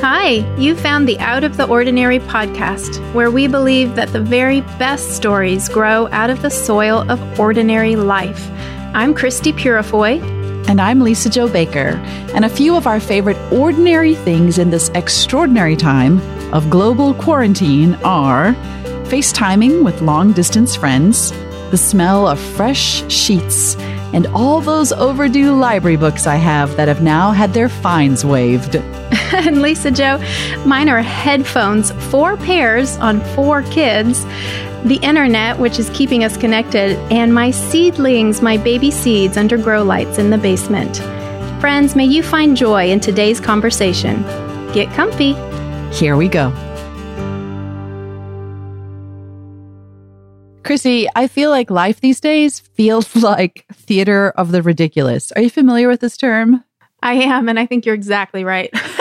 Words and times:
Hi, 0.00 0.46
you 0.56 0.76
found 0.76 1.08
the 1.08 1.18
Out 1.18 1.42
of 1.42 1.56
the 1.56 1.66
Ordinary 1.66 2.20
podcast, 2.20 3.00
where 3.14 3.32
we 3.32 3.48
believe 3.48 3.96
that 3.96 4.12
the 4.12 4.20
very 4.20 4.60
best 4.78 5.16
stories 5.16 5.68
grow 5.68 6.06
out 6.12 6.30
of 6.30 6.40
the 6.40 6.50
soil 6.50 7.04
of 7.10 7.40
ordinary 7.40 7.96
life. 7.96 8.48
I'm 8.94 9.12
Christy 9.12 9.52
Purifoy. 9.52 10.22
And 10.68 10.80
I'm 10.80 11.00
Lisa 11.00 11.28
Jo 11.28 11.48
Baker. 11.48 12.00
And 12.32 12.44
a 12.44 12.48
few 12.48 12.76
of 12.76 12.86
our 12.86 13.00
favorite 13.00 13.36
ordinary 13.52 14.14
things 14.14 14.56
in 14.58 14.70
this 14.70 14.88
extraordinary 14.90 15.74
time 15.74 16.20
of 16.54 16.70
global 16.70 17.12
quarantine 17.14 17.96
are 18.04 18.52
FaceTiming 19.10 19.82
with 19.82 20.00
long 20.00 20.32
distance 20.32 20.76
friends, 20.76 21.32
the 21.72 21.76
smell 21.76 22.28
of 22.28 22.38
fresh 22.38 23.02
sheets, 23.10 23.74
and 24.14 24.28
all 24.28 24.60
those 24.60 24.92
overdue 24.92 25.56
library 25.56 25.96
books 25.96 26.28
I 26.28 26.36
have 26.36 26.76
that 26.76 26.86
have 26.86 27.02
now 27.02 27.32
had 27.32 27.52
their 27.52 27.68
fines 27.68 28.24
waived. 28.24 28.76
and 29.32 29.62
Lisa 29.62 29.90
Jo. 29.90 30.18
mine 30.64 30.88
are 30.88 31.02
headphones, 31.02 31.92
four 32.10 32.36
pairs 32.38 32.96
on 32.98 33.20
four 33.34 33.62
kids, 33.64 34.24
the 34.84 34.98
internet, 35.02 35.58
which 35.58 35.78
is 35.78 35.90
keeping 35.90 36.24
us 36.24 36.36
connected, 36.36 36.96
and 37.12 37.34
my 37.34 37.50
seedlings, 37.50 38.40
my 38.40 38.56
baby 38.56 38.90
seeds 38.90 39.36
under 39.36 39.58
grow 39.58 39.82
lights 39.82 40.18
in 40.18 40.30
the 40.30 40.38
basement. 40.38 40.96
Friends, 41.60 41.96
may 41.96 42.06
you 42.06 42.22
find 42.22 42.56
joy 42.56 42.88
in 42.90 43.00
today's 43.00 43.40
conversation. 43.40 44.22
Get 44.72 44.92
comfy. 44.94 45.34
Here 45.92 46.16
we 46.16 46.28
go. 46.28 46.52
Chrissy, 50.62 51.08
I 51.16 51.28
feel 51.28 51.50
like 51.50 51.70
life 51.70 52.00
these 52.00 52.20
days 52.20 52.60
feels 52.60 53.16
like 53.22 53.64
theater 53.72 54.30
of 54.36 54.52
the 54.52 54.62
ridiculous. 54.62 55.32
Are 55.32 55.42
you 55.42 55.50
familiar 55.50 55.88
with 55.88 56.00
this 56.00 56.16
term? 56.16 56.62
I 57.02 57.14
am, 57.14 57.48
and 57.48 57.58
I 57.58 57.66
think 57.66 57.86
you're 57.86 57.94
exactly 57.94 58.44
right. 58.44 58.70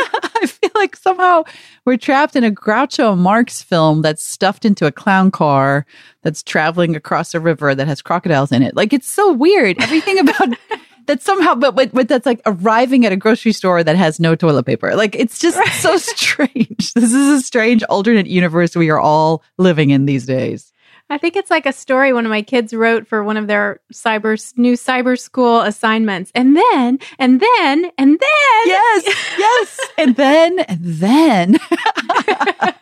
Like 0.87 0.95
somehow 0.95 1.43
we're 1.85 1.97
trapped 1.97 2.35
in 2.35 2.43
a 2.43 2.51
Groucho 2.51 3.17
Marx 3.17 3.61
film 3.61 4.03
that's 4.03 4.23
stuffed 4.23 4.63
into 4.63 4.85
a 4.85 4.91
clown 4.91 5.31
car 5.31 5.85
that's 6.21 6.43
traveling 6.43 6.95
across 6.95 7.33
a 7.33 7.39
river 7.39 7.73
that 7.73 7.87
has 7.87 8.01
crocodiles 8.01 8.51
in 8.51 8.61
it. 8.61 8.75
Like 8.75 8.93
it's 8.93 9.09
so 9.09 9.33
weird. 9.33 9.81
Everything 9.81 10.19
about 10.19 10.49
that 11.07 11.21
somehow, 11.23 11.55
but, 11.55 11.75
but 11.75 11.91
but 11.93 12.07
that's 12.07 12.25
like 12.25 12.41
arriving 12.45 13.05
at 13.05 13.11
a 13.11 13.17
grocery 13.17 13.53
store 13.53 13.83
that 13.83 13.95
has 13.95 14.19
no 14.19 14.35
toilet 14.35 14.63
paper. 14.63 14.95
Like 14.95 15.15
it's 15.15 15.39
just 15.39 15.57
right. 15.57 15.67
so 15.69 15.97
strange. 15.97 16.93
This 16.93 17.13
is 17.13 17.27
a 17.27 17.41
strange 17.41 17.81
alternate 17.83 18.27
universe 18.27 18.75
we 18.75 18.89
are 18.89 18.99
all 18.99 19.43
living 19.57 19.89
in 19.89 20.05
these 20.05 20.25
days. 20.25 20.71
I 21.09 21.17
think 21.17 21.35
it's 21.35 21.49
like 21.49 21.65
a 21.65 21.71
story 21.71 22.11
one 22.11 22.25
of 22.25 22.29
my 22.29 22.41
kids 22.41 22.73
wrote 22.73 23.07
for 23.07 23.23
one 23.23 23.37
of 23.37 23.47
their 23.47 23.79
cyber 23.93 24.37
new 24.57 24.73
cyber 24.73 25.17
school 25.17 25.61
assignments. 25.61 26.31
And 26.35 26.55
then, 26.55 26.99
and 27.17 27.39
then, 27.39 27.91
and 27.97 28.19
then. 28.19 28.65
Yes, 28.65 29.05
yes. 29.37 29.79
and 29.97 30.15
then, 30.15 30.59
and 30.59 30.79
then. 30.81 31.57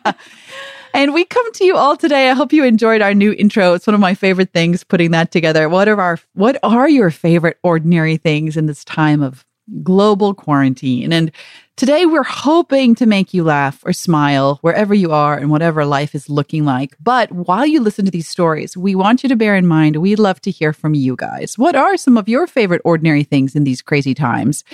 and 0.94 1.14
we 1.14 1.24
come 1.24 1.52
to 1.52 1.64
you 1.64 1.76
all 1.76 1.96
today. 1.96 2.28
I 2.28 2.34
hope 2.34 2.52
you 2.52 2.64
enjoyed 2.64 3.00
our 3.00 3.14
new 3.14 3.32
intro. 3.32 3.74
It's 3.74 3.86
one 3.86 3.94
of 3.94 4.00
my 4.00 4.14
favorite 4.14 4.52
things 4.52 4.82
putting 4.82 5.12
that 5.12 5.30
together. 5.30 5.68
What 5.68 5.88
are 5.88 6.00
our 6.00 6.18
what 6.34 6.58
are 6.64 6.88
your 6.88 7.10
favorite 7.10 7.58
ordinary 7.62 8.16
things 8.16 8.56
in 8.56 8.66
this 8.66 8.84
time 8.84 9.22
of 9.22 9.44
global 9.84 10.34
quarantine? 10.34 11.12
And 11.12 11.30
Today, 11.76 12.06
we're 12.06 12.22
hoping 12.22 12.94
to 12.94 13.04
make 13.04 13.34
you 13.34 13.44
laugh 13.44 13.82
or 13.84 13.92
smile 13.92 14.56
wherever 14.62 14.94
you 14.94 15.12
are 15.12 15.36
and 15.36 15.50
whatever 15.50 15.84
life 15.84 16.14
is 16.14 16.30
looking 16.30 16.64
like. 16.64 16.96
But 16.98 17.30
while 17.30 17.66
you 17.66 17.82
listen 17.82 18.06
to 18.06 18.10
these 18.10 18.30
stories, 18.30 18.78
we 18.78 18.94
want 18.94 19.22
you 19.22 19.28
to 19.28 19.36
bear 19.36 19.54
in 19.54 19.66
mind 19.66 19.96
we'd 19.96 20.18
love 20.18 20.40
to 20.40 20.50
hear 20.50 20.72
from 20.72 20.94
you 20.94 21.16
guys. 21.16 21.58
What 21.58 21.76
are 21.76 21.98
some 21.98 22.16
of 22.16 22.30
your 22.30 22.46
favorite 22.46 22.80
ordinary 22.82 23.24
things 23.24 23.54
in 23.54 23.64
these 23.64 23.82
crazy 23.82 24.14
times? 24.14 24.64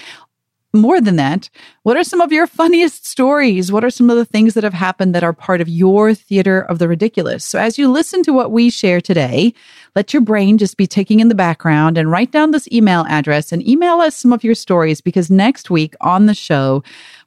more 0.75 1.01
than 1.01 1.17
that, 1.17 1.51
what 1.83 1.97
are 1.97 2.05
some 2.05 2.21
of 2.21 2.33
your 2.33 2.47
funniest 2.47 3.07
stories? 3.07 3.71
What 3.71 3.85
are 3.85 3.91
some 3.91 4.09
of 4.09 4.17
the 4.17 4.25
things 4.25 4.55
that 4.55 4.65
have 4.65 4.73
happened 4.73 5.15
that 5.15 5.25
are 5.25 5.33
part 5.33 5.61
of 5.61 5.69
your 5.69 6.15
theater 6.15 6.63
of 6.63 6.79
the 6.79 6.89
ridiculous? 6.89 7.45
So 7.45 7.59
as 7.59 7.79
you 7.79 7.91
listen 7.91 8.23
to 8.23 8.33
what 8.33 8.53
we 8.53 8.71
share 8.71 9.01
today, 9.01 9.53
let 9.95 10.15
your 10.15 10.23
brain 10.23 10.57
just 10.59 10.77
be 10.77 10.87
ticking 10.87 11.21
in 11.21 11.29
the 11.29 11.35
background 11.35 11.99
and 11.99 12.11
write 12.11 12.33
down 12.33 12.51
this 12.51 12.69
email 12.73 13.05
address 13.09 13.53
and 13.53 13.67
email 13.69 14.01
us 14.01 14.17
some 14.17 14.33
of 14.33 14.43
your 14.43 14.55
stories 14.55 15.01
because 15.01 15.31
next 15.31 15.71
week 15.71 15.95
on 16.01 16.27
the 16.27 16.35
show, 16.35 16.83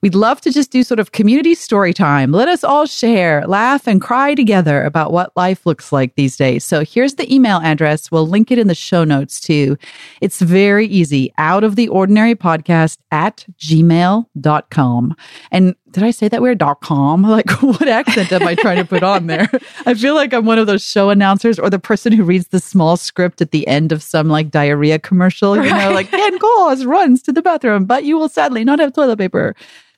We'd 0.06 0.14
love 0.14 0.40
to 0.42 0.52
just 0.52 0.70
do 0.70 0.84
sort 0.84 1.00
of 1.00 1.14
community 1.14 1.56
story 1.56 1.92
time. 1.92 2.32
Let 2.32 2.48
us 2.48 2.64
all 2.64 2.86
share, 2.86 3.44
laugh, 3.48 3.88
and 3.88 4.00
cry 4.00 4.36
together 4.36 4.84
about 4.84 5.12
what 5.12 5.36
life 5.36 5.66
looks 5.66 5.92
like 5.92 6.14
these 6.14 6.38
days. 6.38 6.64
So 6.64 6.86
here's 6.86 7.16
the 7.16 7.34
email 7.34 7.58
address. 7.58 8.12
We'll 8.12 8.28
link 8.28 8.52
it 8.52 8.60
in 8.60 8.68
the 8.68 8.76
show 8.76 9.04
notes 9.04 9.40
too. 9.40 9.80
It's 10.22 10.42
very 10.42 10.86
easy. 10.86 11.34
Out 11.40 11.64
of 11.64 11.76
the 11.76 11.88
ordinary 11.88 12.36
podcast 12.36 13.00
at 13.10 13.48
gmail.com. 13.58 15.16
And 15.50 15.76
did 15.90 16.04
I 16.04 16.12
say 16.12 16.28
that 16.28 16.42
weird? 16.42 16.60
Dot 16.60 16.82
com? 16.82 17.24
Like, 17.36 17.50
what 17.64 17.88
accent 17.88 18.32
am 18.32 18.48
I 18.48 18.54
trying 18.54 18.78
to 18.78 18.86
put 18.86 19.02
on 19.02 19.26
there? 19.26 19.50
I 19.88 19.96
feel 19.96 20.14
like 20.14 20.34
I'm 20.34 20.46
one 20.46 20.60
of 20.60 20.68
those 20.68 20.84
show 20.84 21.10
announcers 21.10 21.58
or 21.58 21.70
the 21.70 21.80
person 21.80 22.14
who 22.14 22.24
reads 22.24 22.50
the 22.50 22.60
small 22.60 22.96
script 22.96 23.42
at 23.42 23.52
the 23.52 23.68
end 23.68 23.92
of 23.92 24.04
some 24.04 24.28
like 24.28 24.52
diarrhea 24.52 25.00
commercial, 25.00 25.56
you 25.56 25.64
know, 25.64 25.92
like, 25.92 26.14
and 26.14 26.40
Cause 26.40 26.86
runs 26.86 27.24
to 27.24 27.32
the 27.32 27.42
bathroom, 27.42 27.86
but 27.86 28.04
you 28.04 28.18
will 28.18 28.30
sadly 28.30 28.64
not 28.64 28.80
have 28.80 28.94
toilet 28.94 29.18
paper. 29.18 29.56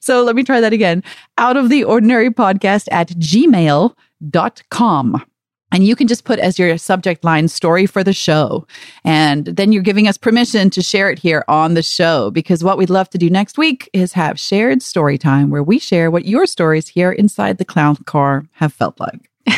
So 0.08 0.24
let 0.24 0.38
me 0.38 0.44
try 0.46 0.62
that 0.62 0.72
again. 0.72 1.04
Out 1.38 1.58
of 1.58 1.68
the 1.68 1.84
ordinary 1.84 2.30
podcast 2.30 2.88
at 2.92 3.10
gmail.com. 3.10 3.96
And 5.70 5.86
you 5.86 5.98
can 5.98 6.08
just 6.08 6.24
put 6.24 6.40
as 6.40 6.58
your 6.58 6.78
subject 6.78 7.26
line 7.26 7.50
story 7.50 7.86
for 7.86 8.06
the 8.06 8.14
show. 8.14 8.66
And 9.04 9.48
then 9.48 9.74
you're 9.74 9.84
giving 9.84 10.08
us 10.08 10.18
permission 10.18 10.70
to 10.70 10.82
share 10.82 11.10
it 11.10 11.20
here 11.20 11.44
on 11.50 11.74
the 11.74 11.84
show 11.84 12.32
because 12.32 12.64
what 12.64 12.78
we'd 12.78 12.90
love 12.90 13.10
to 13.10 13.18
do 13.18 13.30
next 13.30 13.58
week 13.58 13.90
is 13.92 14.14
have 14.14 14.40
shared 14.40 14.82
story 14.82 15.18
time 15.18 15.50
where 15.50 15.62
we 15.62 15.78
share 15.78 16.10
what 16.10 16.24
your 16.24 16.46
stories 16.46 16.88
here 16.88 17.12
inside 17.12 17.58
the 17.58 17.66
clown 17.66 17.98
car 18.06 18.46
have 18.54 18.72
felt 18.72 18.98
like. 19.02 19.30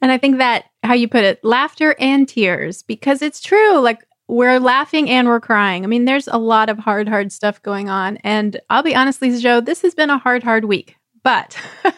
and 0.00 0.12
I 0.12 0.18
think 0.18 0.38
that 0.38 0.66
how 0.84 0.94
you 0.94 1.08
put 1.08 1.24
it, 1.24 1.42
laughter 1.42 1.96
and 1.98 2.28
tears, 2.28 2.82
because 2.82 3.20
it's 3.20 3.40
true. 3.40 3.80
Like 3.80 4.06
we're 4.28 4.58
laughing 4.58 5.08
and 5.08 5.28
we're 5.28 5.40
crying. 5.40 5.84
I 5.84 5.86
mean, 5.86 6.04
there's 6.04 6.28
a 6.28 6.38
lot 6.38 6.68
of 6.68 6.78
hard, 6.78 7.08
hard 7.08 7.32
stuff 7.32 7.62
going 7.62 7.88
on. 7.88 8.16
And 8.18 8.60
I'll 8.70 8.82
be 8.82 8.94
honest, 8.94 9.22
Lisa 9.22 9.40
Jo, 9.40 9.60
this 9.60 9.82
has 9.82 9.94
been 9.94 10.10
a 10.10 10.18
hard, 10.18 10.42
hard 10.42 10.64
week 10.64 10.95
but 11.26 11.58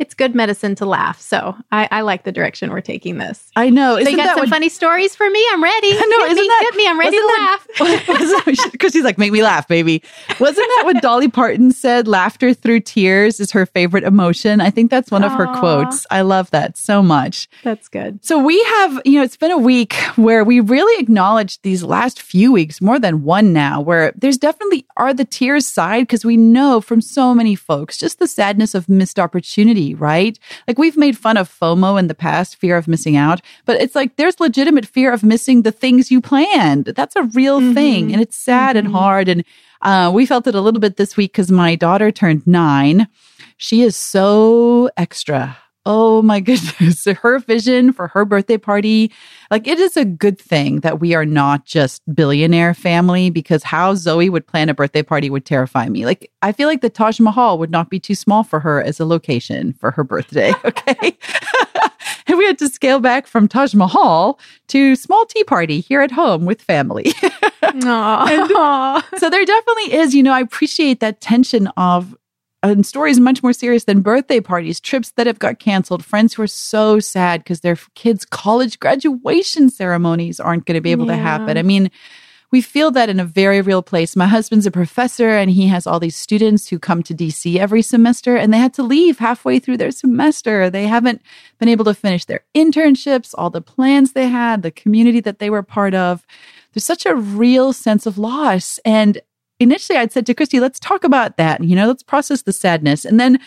it's 0.00 0.14
good 0.14 0.34
medicine 0.34 0.74
to 0.74 0.84
laugh. 0.84 1.20
So 1.20 1.54
I, 1.70 1.86
I, 1.92 2.00
like 2.00 2.24
the 2.24 2.32
direction 2.32 2.72
we're 2.72 2.80
taking 2.80 3.18
this. 3.18 3.52
I 3.54 3.70
know. 3.70 4.02
So 4.02 4.08
you 4.08 4.16
got 4.16 4.30
some 4.30 4.40
what, 4.40 4.48
funny 4.48 4.68
stories 4.68 5.14
for 5.14 5.30
me? 5.30 5.46
I'm 5.52 5.62
ready. 5.62 5.90
I 5.92 6.06
know. 6.06 6.24
Hit 6.24 6.32
isn't 6.32 6.42
me, 6.42 6.48
that, 6.48 6.62
hit 6.64 6.76
me. 6.76 6.88
I'm 6.88 6.98
ready 6.98 7.16
to 7.16 7.22
that, 7.22 7.60
laugh. 7.78 8.72
Because 8.72 8.92
she's 8.92 9.04
like, 9.04 9.16
make 9.16 9.30
me 9.30 9.44
laugh, 9.44 9.68
baby. 9.68 10.02
Wasn't 10.40 10.56
that 10.56 10.82
what 10.86 11.00
Dolly 11.02 11.28
Parton 11.28 11.70
said? 11.70 12.08
Laughter 12.08 12.52
through 12.52 12.80
tears 12.80 13.38
is 13.38 13.52
her 13.52 13.64
favorite 13.64 14.02
emotion. 14.02 14.60
I 14.60 14.70
think 14.70 14.90
that's 14.90 15.12
one 15.12 15.22
Aww. 15.22 15.26
of 15.26 15.32
her 15.34 15.46
quotes. 15.60 16.04
I 16.10 16.22
love 16.22 16.50
that 16.50 16.76
so 16.76 17.00
much. 17.00 17.48
That's 17.62 17.86
good. 17.86 18.24
So 18.24 18.42
we 18.42 18.60
have, 18.64 19.00
you 19.04 19.20
know, 19.20 19.22
it's 19.22 19.36
been 19.36 19.52
a 19.52 19.58
week 19.58 19.94
where 20.16 20.42
we 20.42 20.58
really 20.58 21.00
acknowledged 21.00 21.62
these 21.62 21.84
last 21.84 22.20
few 22.20 22.50
weeks, 22.50 22.80
more 22.80 22.98
than 22.98 23.22
one 23.22 23.52
now, 23.52 23.80
where 23.80 24.12
there's 24.16 24.36
definitely 24.36 24.84
are 24.96 25.14
the 25.14 25.24
tears 25.24 25.64
side 25.64 26.08
because 26.08 26.24
we 26.24 26.36
know 26.36 26.80
from 26.80 27.00
so 27.00 27.32
many 27.32 27.54
folks 27.54 27.96
just 27.96 28.18
the 28.18 28.26
sad 28.26 28.47
sadness 28.48 28.74
of 28.74 28.88
missed 28.88 29.18
opportunity, 29.18 29.94
right? 29.94 30.38
Like 30.66 30.78
we've 30.78 30.96
made 30.96 31.18
fun 31.18 31.36
of 31.36 31.50
FOMO 31.50 31.98
in 31.98 32.06
the 32.06 32.14
past, 32.14 32.56
fear 32.56 32.78
of 32.78 32.88
missing 32.88 33.14
out, 33.14 33.42
but 33.66 33.78
it's 33.80 33.94
like 33.94 34.16
there's 34.16 34.40
legitimate 34.40 34.86
fear 34.86 35.12
of 35.12 35.22
missing 35.22 35.62
the 35.62 35.72
things 35.72 36.10
you 36.10 36.22
planned. 36.22 36.86
That's 36.86 37.14
a 37.14 37.24
real 37.34 37.60
mm-hmm. 37.60 37.74
thing. 37.74 38.12
And 38.12 38.22
it's 38.22 38.38
sad 38.38 38.76
mm-hmm. 38.76 38.86
and 38.86 38.94
hard. 38.94 39.28
And 39.28 39.44
uh, 39.82 40.10
we 40.14 40.24
felt 40.24 40.46
it 40.46 40.54
a 40.54 40.62
little 40.62 40.80
bit 40.80 40.96
this 40.96 41.14
week 41.14 41.32
because 41.32 41.50
my 41.50 41.74
daughter 41.74 42.10
turned 42.10 42.46
nine. 42.46 43.06
She 43.58 43.82
is 43.82 43.96
so 43.96 44.88
extra 44.96 45.58
oh 45.88 46.20
my 46.20 46.38
goodness, 46.48 47.06
her 47.06 47.38
vision 47.40 47.92
for 47.92 48.06
her 48.08 48.24
birthday 48.24 48.58
party. 48.58 49.10
Like 49.50 49.66
it 49.66 49.80
is 49.80 49.96
a 49.96 50.04
good 50.04 50.38
thing 50.38 50.80
that 50.80 51.00
we 51.00 51.14
are 51.14 51.24
not 51.24 51.64
just 51.64 52.02
billionaire 52.14 52.74
family 52.74 53.30
because 53.30 53.64
how 53.64 53.94
Zoe 53.94 54.28
would 54.28 54.46
plan 54.46 54.68
a 54.68 54.74
birthday 54.74 55.02
party 55.02 55.30
would 55.30 55.46
terrify 55.46 55.88
me. 55.88 56.04
Like 56.04 56.30
I 56.42 56.52
feel 56.52 56.68
like 56.68 56.82
the 56.82 56.90
Taj 56.90 57.18
Mahal 57.18 57.58
would 57.58 57.70
not 57.70 57.88
be 57.88 57.98
too 57.98 58.14
small 58.14 58.44
for 58.44 58.60
her 58.60 58.82
as 58.82 59.00
a 59.00 59.06
location 59.06 59.72
for 59.72 59.90
her 59.90 60.04
birthday. 60.04 60.52
Okay. 60.68 61.16
and 62.26 62.36
we 62.36 62.44
had 62.44 62.58
to 62.58 62.68
scale 62.68 63.00
back 63.00 63.26
from 63.26 63.48
Taj 63.48 63.72
Mahal 63.72 64.38
to 64.66 64.94
small 64.96 65.24
tea 65.24 65.44
party 65.44 65.80
here 65.80 66.02
at 66.02 66.10
home 66.10 66.44
with 66.44 66.60
family. 66.60 67.04
Aww. 67.62 69.18
so 69.18 69.30
there 69.30 69.44
definitely 69.46 69.94
is, 69.94 70.14
you 70.14 70.22
know, 70.22 70.32
I 70.32 70.40
appreciate 70.40 71.00
that 71.00 71.22
tension 71.22 71.68
of 71.78 72.14
and 72.62 72.84
stories 72.84 73.20
much 73.20 73.42
more 73.42 73.52
serious 73.52 73.84
than 73.84 74.00
birthday 74.00 74.40
parties, 74.40 74.80
trips 74.80 75.10
that 75.12 75.26
have 75.26 75.38
got 75.38 75.58
canceled, 75.58 76.04
friends 76.04 76.34
who 76.34 76.42
are 76.42 76.48
so 76.48 76.98
sad 76.98 77.44
because 77.44 77.60
their 77.60 77.76
kids' 77.94 78.24
college 78.24 78.80
graduation 78.80 79.70
ceremonies 79.70 80.40
aren't 80.40 80.66
going 80.66 80.74
to 80.74 80.80
be 80.80 80.92
able 80.92 81.06
yeah. 81.06 81.16
to 81.16 81.22
happen. 81.22 81.56
I 81.56 81.62
mean, 81.62 81.90
we 82.50 82.62
feel 82.62 82.90
that 82.92 83.10
in 83.10 83.20
a 83.20 83.24
very 83.24 83.60
real 83.60 83.82
place. 83.82 84.16
My 84.16 84.26
husband's 84.26 84.66
a 84.66 84.70
professor 84.70 85.28
and 85.28 85.50
he 85.50 85.66
has 85.68 85.86
all 85.86 86.00
these 86.00 86.16
students 86.16 86.68
who 86.68 86.78
come 86.78 87.02
to 87.02 87.14
DC 87.14 87.56
every 87.56 87.82
semester 87.82 88.36
and 88.36 88.52
they 88.52 88.58
had 88.58 88.72
to 88.74 88.82
leave 88.82 89.18
halfway 89.18 89.58
through 89.58 89.76
their 89.76 89.90
semester. 89.90 90.70
They 90.70 90.86
haven't 90.86 91.20
been 91.58 91.68
able 91.68 91.84
to 91.84 91.94
finish 91.94 92.24
their 92.24 92.44
internships, 92.54 93.34
all 93.36 93.50
the 93.50 93.60
plans 93.60 94.12
they 94.12 94.28
had, 94.28 94.62
the 94.62 94.70
community 94.70 95.20
that 95.20 95.40
they 95.40 95.50
were 95.50 95.62
part 95.62 95.94
of. 95.94 96.26
There's 96.72 96.86
such 96.86 97.04
a 97.04 97.14
real 97.14 97.72
sense 97.72 98.06
of 98.06 98.16
loss. 98.16 98.78
And 98.84 99.20
initially 99.60 99.98
I'd 99.98 100.12
said 100.12 100.26
to 100.26 100.34
Christy, 100.34 100.60
let's 100.60 100.80
talk 100.80 101.04
about 101.04 101.36
that. 101.36 101.62
You 101.62 101.76
know, 101.76 101.86
let's 101.86 102.02
process 102.02 102.42
the 102.42 102.52
sadness. 102.52 103.04
And 103.04 103.18
then 103.18 103.38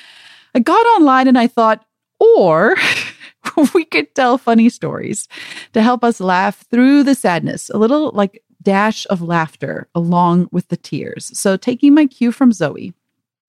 I 0.53 0.59
got 0.59 0.85
online 0.97 1.27
and 1.27 1.37
I 1.37 1.47
thought, 1.47 1.85
or 2.19 2.75
we 3.73 3.85
could 3.85 4.13
tell 4.15 4.37
funny 4.37 4.69
stories 4.69 5.27
to 5.73 5.81
help 5.81 6.03
us 6.03 6.19
laugh 6.19 6.63
through 6.69 7.03
the 7.03 7.15
sadness, 7.15 7.69
a 7.69 7.77
little 7.77 8.11
like 8.13 8.43
dash 8.61 9.07
of 9.09 9.21
laughter 9.21 9.87
along 9.95 10.47
with 10.51 10.67
the 10.67 10.77
tears. 10.77 11.37
So, 11.37 11.57
taking 11.57 11.93
my 11.93 12.05
cue 12.05 12.31
from 12.31 12.51
Zoe, 12.51 12.93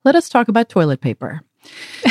let 0.04 0.16
us 0.16 0.28
talk 0.28 0.48
about 0.48 0.68
toilet 0.68 1.00
paper. 1.00 1.42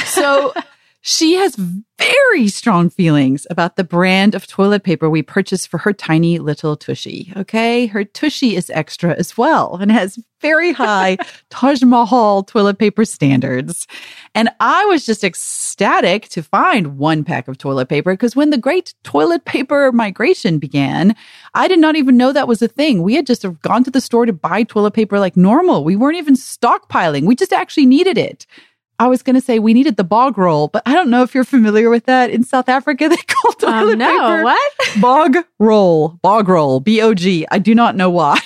So, 0.05 0.53
she 1.01 1.33
has 1.33 1.55
very 1.55 2.47
strong 2.47 2.89
feelings 2.89 3.47
about 3.49 3.75
the 3.75 3.83
brand 3.83 4.35
of 4.35 4.45
toilet 4.45 4.83
paper 4.83 5.09
we 5.09 5.23
purchased 5.23 5.67
for 5.67 5.79
her 5.79 5.93
tiny 5.93 6.37
little 6.37 6.75
tushy. 6.75 7.33
Okay. 7.35 7.87
Her 7.87 8.03
tushy 8.03 8.55
is 8.55 8.69
extra 8.71 9.15
as 9.17 9.35
well 9.35 9.77
and 9.77 9.91
has 9.91 10.19
very 10.41 10.71
high 10.71 11.17
Taj 11.49 11.81
Mahal 11.83 12.43
toilet 12.43 12.77
paper 12.77 13.03
standards. 13.05 13.87
And 14.35 14.49
I 14.59 14.85
was 14.85 15.05
just 15.05 15.23
ecstatic 15.23 16.29
to 16.29 16.43
find 16.43 16.97
one 16.97 17.23
pack 17.23 17.47
of 17.47 17.57
toilet 17.57 17.89
paper 17.89 18.13
because 18.13 18.35
when 18.35 18.51
the 18.51 18.57
great 18.57 18.93
toilet 19.03 19.45
paper 19.45 19.91
migration 19.91 20.59
began, 20.59 21.15
I 21.55 21.67
did 21.67 21.79
not 21.79 21.95
even 21.95 22.17
know 22.17 22.31
that 22.31 22.47
was 22.47 22.61
a 22.61 22.67
thing. 22.67 23.01
We 23.01 23.15
had 23.15 23.25
just 23.25 23.45
gone 23.61 23.83
to 23.83 23.91
the 23.91 24.01
store 24.01 24.27
to 24.27 24.33
buy 24.33 24.63
toilet 24.63 24.93
paper 24.93 25.19
like 25.19 25.35
normal. 25.35 25.83
We 25.83 25.95
weren't 25.95 26.17
even 26.17 26.35
stockpiling. 26.35 27.25
We 27.25 27.35
just 27.35 27.53
actually 27.53 27.87
needed 27.87 28.17
it. 28.19 28.45
I 29.01 29.07
was 29.07 29.23
going 29.23 29.33
to 29.33 29.41
say 29.41 29.57
we 29.57 29.73
needed 29.73 29.97
the 29.97 30.03
bog 30.03 30.37
roll, 30.37 30.67
but 30.67 30.83
I 30.85 30.93
don't 30.93 31.09
know 31.09 31.23
if 31.23 31.33
you're 31.33 31.43
familiar 31.43 31.89
with 31.89 32.05
that. 32.05 32.29
In 32.29 32.43
South 32.43 32.69
Africa, 32.69 33.09
they 33.09 33.17
call 33.17 33.53
toilet 33.53 33.93
um, 33.93 33.97
no, 33.97 34.05
paper 34.05 34.43
what? 34.43 34.73
bog 35.01 35.37
roll, 35.57 36.09
bog 36.21 36.47
roll, 36.47 36.79
B 36.79 37.01
O 37.01 37.15
G. 37.15 37.47
I 37.49 37.57
do 37.57 37.73
not 37.73 37.95
know 37.95 38.11
why. 38.11 38.39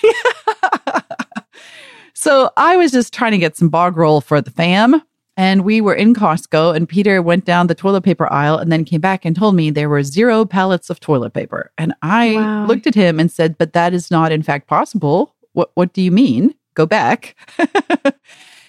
so 2.13 2.51
I 2.55 2.77
was 2.77 2.93
just 2.93 3.13
trying 3.13 3.33
to 3.33 3.37
get 3.37 3.57
some 3.57 3.67
bog 3.67 3.97
roll 3.97 4.21
for 4.21 4.39
the 4.39 4.49
fam. 4.49 5.01
And 5.35 5.65
we 5.65 5.81
were 5.81 5.93
in 5.93 6.15
Costco, 6.15 6.73
and 6.73 6.87
Peter 6.87 7.21
went 7.21 7.43
down 7.43 7.67
the 7.67 7.75
toilet 7.75 8.03
paper 8.05 8.31
aisle 8.31 8.57
and 8.57 8.71
then 8.71 8.85
came 8.85 9.01
back 9.01 9.25
and 9.25 9.35
told 9.35 9.55
me 9.55 9.69
there 9.69 9.89
were 9.89 10.03
zero 10.03 10.45
pallets 10.45 10.89
of 10.89 11.01
toilet 11.01 11.33
paper. 11.33 11.69
And 11.77 11.93
I 12.01 12.35
wow. 12.35 12.65
looked 12.65 12.87
at 12.87 12.95
him 12.95 13.19
and 13.19 13.29
said, 13.29 13.57
But 13.57 13.73
that 13.73 13.93
is 13.93 14.09
not, 14.09 14.31
in 14.31 14.41
fact, 14.41 14.67
possible. 14.67 15.35
What, 15.51 15.71
what 15.73 15.91
do 15.91 16.01
you 16.01 16.11
mean? 16.11 16.55
Go 16.75 16.85
back. 16.85 17.35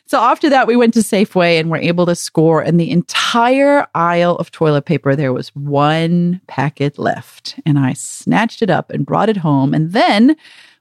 So 0.08 0.20
after 0.20 0.48
that, 0.50 0.68
we 0.68 0.76
went 0.76 0.94
to 0.94 1.00
Safeway 1.00 1.58
and 1.58 1.68
were 1.68 1.76
able 1.76 2.06
to 2.06 2.14
score. 2.14 2.62
And 2.62 2.78
the 2.78 2.90
entire 2.90 3.86
aisle 3.94 4.36
of 4.36 4.52
toilet 4.52 4.84
paper, 4.84 5.16
there 5.16 5.32
was 5.32 5.48
one 5.56 6.40
packet 6.46 6.96
left. 6.96 7.58
And 7.66 7.76
I 7.76 7.92
snatched 7.92 8.62
it 8.62 8.70
up 8.70 8.90
and 8.90 9.04
brought 9.04 9.28
it 9.28 9.38
home. 9.38 9.74
And 9.74 9.92
then 9.92 10.36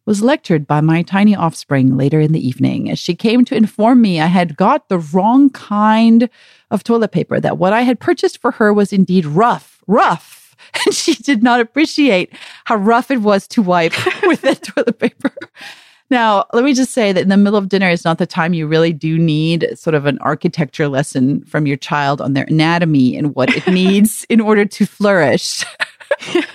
was 0.05 0.21
lectured 0.21 0.67
by 0.67 0.81
my 0.81 1.01
tiny 1.01 1.35
offspring 1.35 1.97
later 1.97 2.19
in 2.19 2.31
the 2.31 2.47
evening 2.47 2.91
as 2.91 2.99
she 2.99 3.15
came 3.15 3.43
to 3.45 3.55
inform 3.55 4.01
me 4.01 4.21
I 4.21 4.27
had 4.27 4.55
got 4.55 4.87
the 4.87 4.99
wrong 4.99 5.49
kind 5.49 6.29
of 6.69 6.83
toilet 6.83 7.11
paper, 7.11 7.39
that 7.39 7.57
what 7.57 7.73
I 7.73 7.81
had 7.81 7.99
purchased 7.99 8.39
for 8.39 8.51
her 8.51 8.71
was 8.71 8.93
indeed 8.93 9.25
rough, 9.25 9.83
rough. 9.87 10.43
And 10.85 10.95
she 10.95 11.13
did 11.13 11.43
not 11.43 11.59
appreciate 11.59 12.33
how 12.65 12.75
rough 12.77 13.11
it 13.11 13.21
was 13.21 13.47
to 13.49 13.61
wipe 13.61 13.93
with 14.23 14.41
that 14.41 14.63
toilet 14.63 14.99
paper. 14.99 15.31
Now, 16.09 16.45
let 16.53 16.63
me 16.63 16.73
just 16.73 16.91
say 16.91 17.11
that 17.11 17.21
in 17.21 17.29
the 17.29 17.37
middle 17.37 17.57
of 17.57 17.69
dinner 17.69 17.89
is 17.89 18.05
not 18.05 18.19
the 18.19 18.27
time 18.27 18.53
you 18.53 18.67
really 18.67 18.93
do 18.93 19.17
need 19.17 19.67
sort 19.75 19.95
of 19.95 20.05
an 20.05 20.19
architecture 20.19 20.87
lesson 20.87 21.43
from 21.45 21.65
your 21.65 21.77
child 21.77 22.21
on 22.21 22.33
their 22.33 22.45
anatomy 22.45 23.17
and 23.17 23.35
what 23.35 23.55
it 23.55 23.67
needs 23.71 24.25
in 24.29 24.39
order 24.39 24.65
to 24.65 24.85
flourish. 24.85 25.65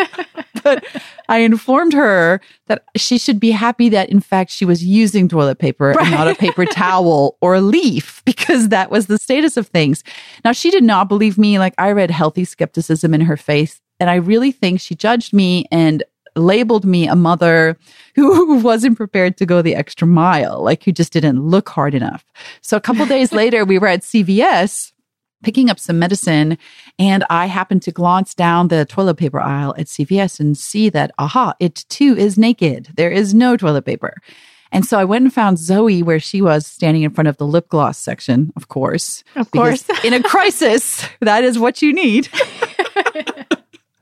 but 0.62 0.84
I 1.28 1.38
informed 1.38 1.92
her 1.92 2.40
that 2.66 2.84
she 2.96 3.18
should 3.18 3.40
be 3.40 3.50
happy 3.50 3.88
that, 3.88 4.08
in 4.08 4.20
fact, 4.20 4.50
she 4.50 4.64
was 4.64 4.84
using 4.84 5.28
toilet 5.28 5.58
paper 5.58 5.90
right. 5.90 6.00
and 6.00 6.10
not 6.10 6.28
a 6.28 6.34
paper 6.34 6.64
towel 6.70 7.36
or 7.40 7.54
a 7.54 7.60
leaf 7.60 8.22
because 8.24 8.68
that 8.68 8.90
was 8.90 9.06
the 9.06 9.18
status 9.18 9.56
of 9.56 9.66
things. 9.66 10.04
Now, 10.44 10.52
she 10.52 10.70
did 10.70 10.84
not 10.84 11.08
believe 11.08 11.38
me. 11.38 11.58
Like, 11.58 11.74
I 11.78 11.92
read 11.92 12.10
healthy 12.10 12.44
skepticism 12.44 13.14
in 13.14 13.22
her 13.22 13.36
face. 13.36 13.80
And 13.98 14.08
I 14.08 14.14
really 14.14 14.50
think 14.50 14.80
she 14.80 14.94
judged 14.94 15.34
me 15.34 15.66
and 15.70 16.02
labeled 16.36 16.84
me 16.84 17.06
a 17.06 17.16
mother 17.16 17.76
who 18.14 18.56
wasn't 18.62 18.96
prepared 18.96 19.36
to 19.38 19.46
go 19.46 19.62
the 19.62 19.74
extra 19.74 20.06
mile, 20.06 20.62
like 20.62 20.84
who 20.84 20.92
just 20.92 21.12
didn't 21.12 21.42
look 21.42 21.68
hard 21.68 21.94
enough. 21.94 22.24
So 22.60 22.76
a 22.76 22.80
couple 22.80 23.06
days 23.06 23.32
later, 23.42 23.64
we 23.64 23.78
were 23.78 23.88
at 23.88 24.00
CVS 24.00 24.92
picking 25.42 25.70
up 25.70 25.78
some 25.78 25.98
medicine 25.98 26.58
and 26.98 27.24
I 27.30 27.46
happened 27.46 27.82
to 27.82 27.92
glance 27.92 28.34
down 28.34 28.68
the 28.68 28.84
toilet 28.84 29.14
paper 29.14 29.40
aisle 29.40 29.74
at 29.78 29.86
CVS 29.86 30.38
and 30.38 30.56
see 30.56 30.90
that, 30.90 31.12
aha, 31.18 31.54
it 31.58 31.86
too 31.88 32.14
is 32.16 32.36
naked. 32.36 32.90
There 32.94 33.10
is 33.10 33.32
no 33.32 33.56
toilet 33.56 33.86
paper. 33.86 34.16
And 34.72 34.84
so 34.84 34.98
I 34.98 35.04
went 35.04 35.24
and 35.24 35.32
found 35.32 35.58
Zoe 35.58 36.02
where 36.02 36.20
she 36.20 36.40
was 36.40 36.66
standing 36.66 37.02
in 37.02 37.10
front 37.10 37.28
of 37.28 37.36
the 37.38 37.46
lip 37.46 37.68
gloss 37.68 37.98
section, 37.98 38.52
of 38.54 38.68
course. 38.68 39.24
Of 39.34 39.50
course. 39.50 39.84
in 40.04 40.12
a 40.12 40.22
crisis, 40.22 41.04
that 41.20 41.42
is 41.42 41.58
what 41.58 41.82
you 41.82 41.92
need. 41.92 42.28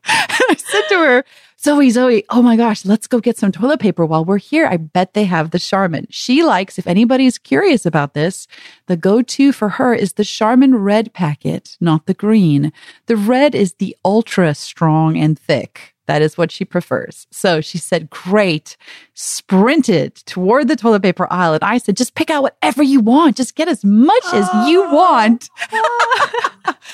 I 0.04 0.54
said 0.56 0.88
to 0.88 0.96
her, 0.96 1.24
Zoe, 1.60 1.90
Zoe, 1.90 2.24
oh 2.30 2.40
my 2.40 2.54
gosh, 2.54 2.84
let's 2.84 3.08
go 3.08 3.18
get 3.18 3.36
some 3.36 3.50
toilet 3.50 3.80
paper 3.80 4.06
while 4.06 4.24
we're 4.24 4.38
here. 4.38 4.66
I 4.66 4.76
bet 4.76 5.14
they 5.14 5.24
have 5.24 5.50
the 5.50 5.58
Charmin. 5.58 6.06
She 6.08 6.44
likes, 6.44 6.78
if 6.78 6.86
anybody's 6.86 7.36
curious 7.36 7.84
about 7.84 8.14
this, 8.14 8.46
the 8.86 8.96
go 8.96 9.22
to 9.22 9.50
for 9.50 9.70
her 9.70 9.92
is 9.92 10.12
the 10.12 10.24
Charmin 10.24 10.76
red 10.76 11.12
packet, 11.14 11.76
not 11.80 12.06
the 12.06 12.14
green. 12.14 12.72
The 13.06 13.16
red 13.16 13.56
is 13.56 13.74
the 13.74 13.96
ultra 14.04 14.54
strong 14.54 15.18
and 15.18 15.36
thick. 15.36 15.96
That 16.06 16.22
is 16.22 16.38
what 16.38 16.52
she 16.52 16.64
prefers. 16.64 17.26
So 17.32 17.60
she 17.60 17.76
said, 17.76 18.08
Great, 18.08 18.76
sprinted 19.14 20.14
toward 20.14 20.68
the 20.68 20.76
toilet 20.76 21.02
paper 21.02 21.26
aisle. 21.28 21.54
And 21.54 21.64
I 21.64 21.78
said, 21.78 21.96
Just 21.96 22.14
pick 22.14 22.30
out 22.30 22.44
whatever 22.44 22.84
you 22.84 23.00
want. 23.00 23.36
Just 23.36 23.56
get 23.56 23.68
as 23.68 23.84
much 23.84 24.24
as 24.32 24.48
you 24.68 24.84
ah. 24.84 24.94
want. 24.94 25.50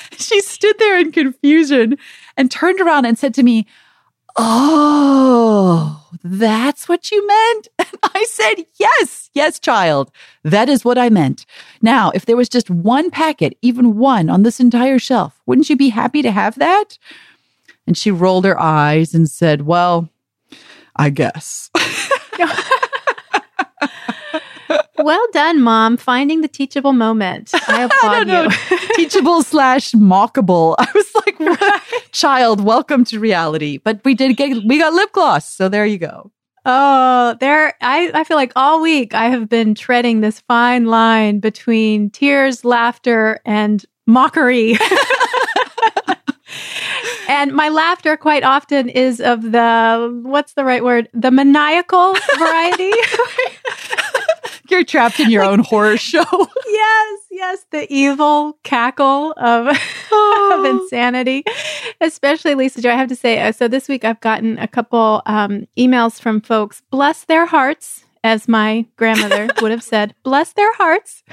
she 0.17 0.41
stood 0.41 0.77
there 0.79 0.99
in 0.99 1.11
confusion 1.11 1.97
and 2.35 2.49
turned 2.49 2.81
around 2.81 3.05
and 3.05 3.17
said 3.17 3.33
to 3.35 3.43
me, 3.43 3.67
Oh, 4.37 6.01
that's 6.23 6.89
what 6.89 7.11
you 7.11 7.25
meant? 7.25 7.67
And 7.79 7.99
I 8.03 8.25
said, 8.25 8.65
Yes, 8.77 9.29
yes, 9.33 9.59
child. 9.59 10.11
That 10.43 10.69
is 10.69 10.83
what 10.85 10.97
I 10.97 11.09
meant. 11.09 11.45
Now, 11.81 12.11
if 12.13 12.25
there 12.25 12.35
was 12.37 12.49
just 12.49 12.69
one 12.69 13.09
packet, 13.09 13.57
even 13.61 13.97
one 13.97 14.29
on 14.29 14.43
this 14.43 14.59
entire 14.59 14.99
shelf, 14.99 15.41
wouldn't 15.45 15.69
you 15.69 15.77
be 15.77 15.89
happy 15.89 16.21
to 16.21 16.31
have 16.31 16.55
that? 16.55 16.97
And 17.87 17.97
she 17.97 18.11
rolled 18.11 18.45
her 18.45 18.59
eyes 18.59 19.13
and 19.13 19.29
said, 19.29 19.61
Well, 19.63 20.09
I 20.95 21.09
guess. 21.09 21.69
well 25.05 25.25
done, 25.31 25.61
mom, 25.61 25.97
finding 25.97 26.41
the 26.41 26.47
teachable 26.47 26.91
moment. 26.91 27.51
I 27.67 27.83
applaud 27.83 28.27
I 28.27 28.43
you. 28.43 28.49
teachable 28.95 29.43
slash 29.43 29.91
mockable. 29.91 30.75
I 30.79 30.87
was 30.95 31.15
like, 31.15 31.39
right. 31.39 31.81
child, 32.11 32.63
welcome 32.63 33.05
to 33.05 33.19
reality. 33.19 33.77
But 33.77 34.01
we 34.03 34.15
did 34.15 34.35
get, 34.35 34.65
we 34.65 34.79
got 34.79 34.93
lip 34.93 35.11
gloss. 35.11 35.47
So 35.47 35.69
there 35.69 35.85
you 35.85 35.99
go. 35.99 36.31
Oh, 36.65 37.37
there, 37.39 37.75
I, 37.81 38.09
I 38.15 38.23
feel 38.23 38.37
like 38.37 38.51
all 38.55 38.81
week 38.81 39.13
I 39.13 39.25
have 39.25 39.47
been 39.47 39.75
treading 39.75 40.21
this 40.21 40.39
fine 40.39 40.85
line 40.85 41.39
between 41.39 42.09
tears, 42.09 42.65
laughter, 42.65 43.39
and 43.45 43.85
mockery. 44.07 44.75
and 47.29 47.53
my 47.53 47.69
laughter 47.69 48.17
quite 48.17 48.43
often 48.43 48.89
is 48.89 49.21
of 49.21 49.43
the, 49.43 50.19
what's 50.23 50.53
the 50.53 50.65
right 50.65 50.83
word? 50.83 51.07
The 51.13 51.29
maniacal 51.29 52.15
variety. 52.39 52.91
You're 54.69 54.83
trapped 54.83 55.19
in 55.19 55.29
your 55.29 55.43
like, 55.43 55.51
own 55.51 55.59
horror 55.59 55.97
show. 55.97 56.23
yes, 56.67 57.19
yes, 57.31 57.65
the 57.71 57.91
evil 57.93 58.57
cackle 58.63 59.33
of, 59.37 59.77
oh. 60.11 60.57
of 60.59 60.65
insanity. 60.65 61.43
Especially 62.01 62.55
Lisa 62.55 62.81
Joy, 62.81 62.89
I 62.89 62.95
have 62.95 63.09
to 63.09 63.15
say. 63.15 63.41
Uh, 63.41 63.51
so 63.51 63.67
this 63.67 63.87
week 63.87 64.03
I've 64.03 64.19
gotten 64.21 64.57
a 64.59 64.67
couple 64.67 65.21
um, 65.25 65.67
emails 65.77 66.19
from 66.19 66.41
folks. 66.41 66.81
Bless 66.89 67.25
their 67.25 67.45
hearts, 67.45 68.05
as 68.23 68.47
my 68.47 68.85
grandmother 68.95 69.49
would 69.61 69.71
have 69.71 69.83
said. 69.83 70.15
Bless 70.23 70.53
their 70.53 70.73
hearts. 70.75 71.23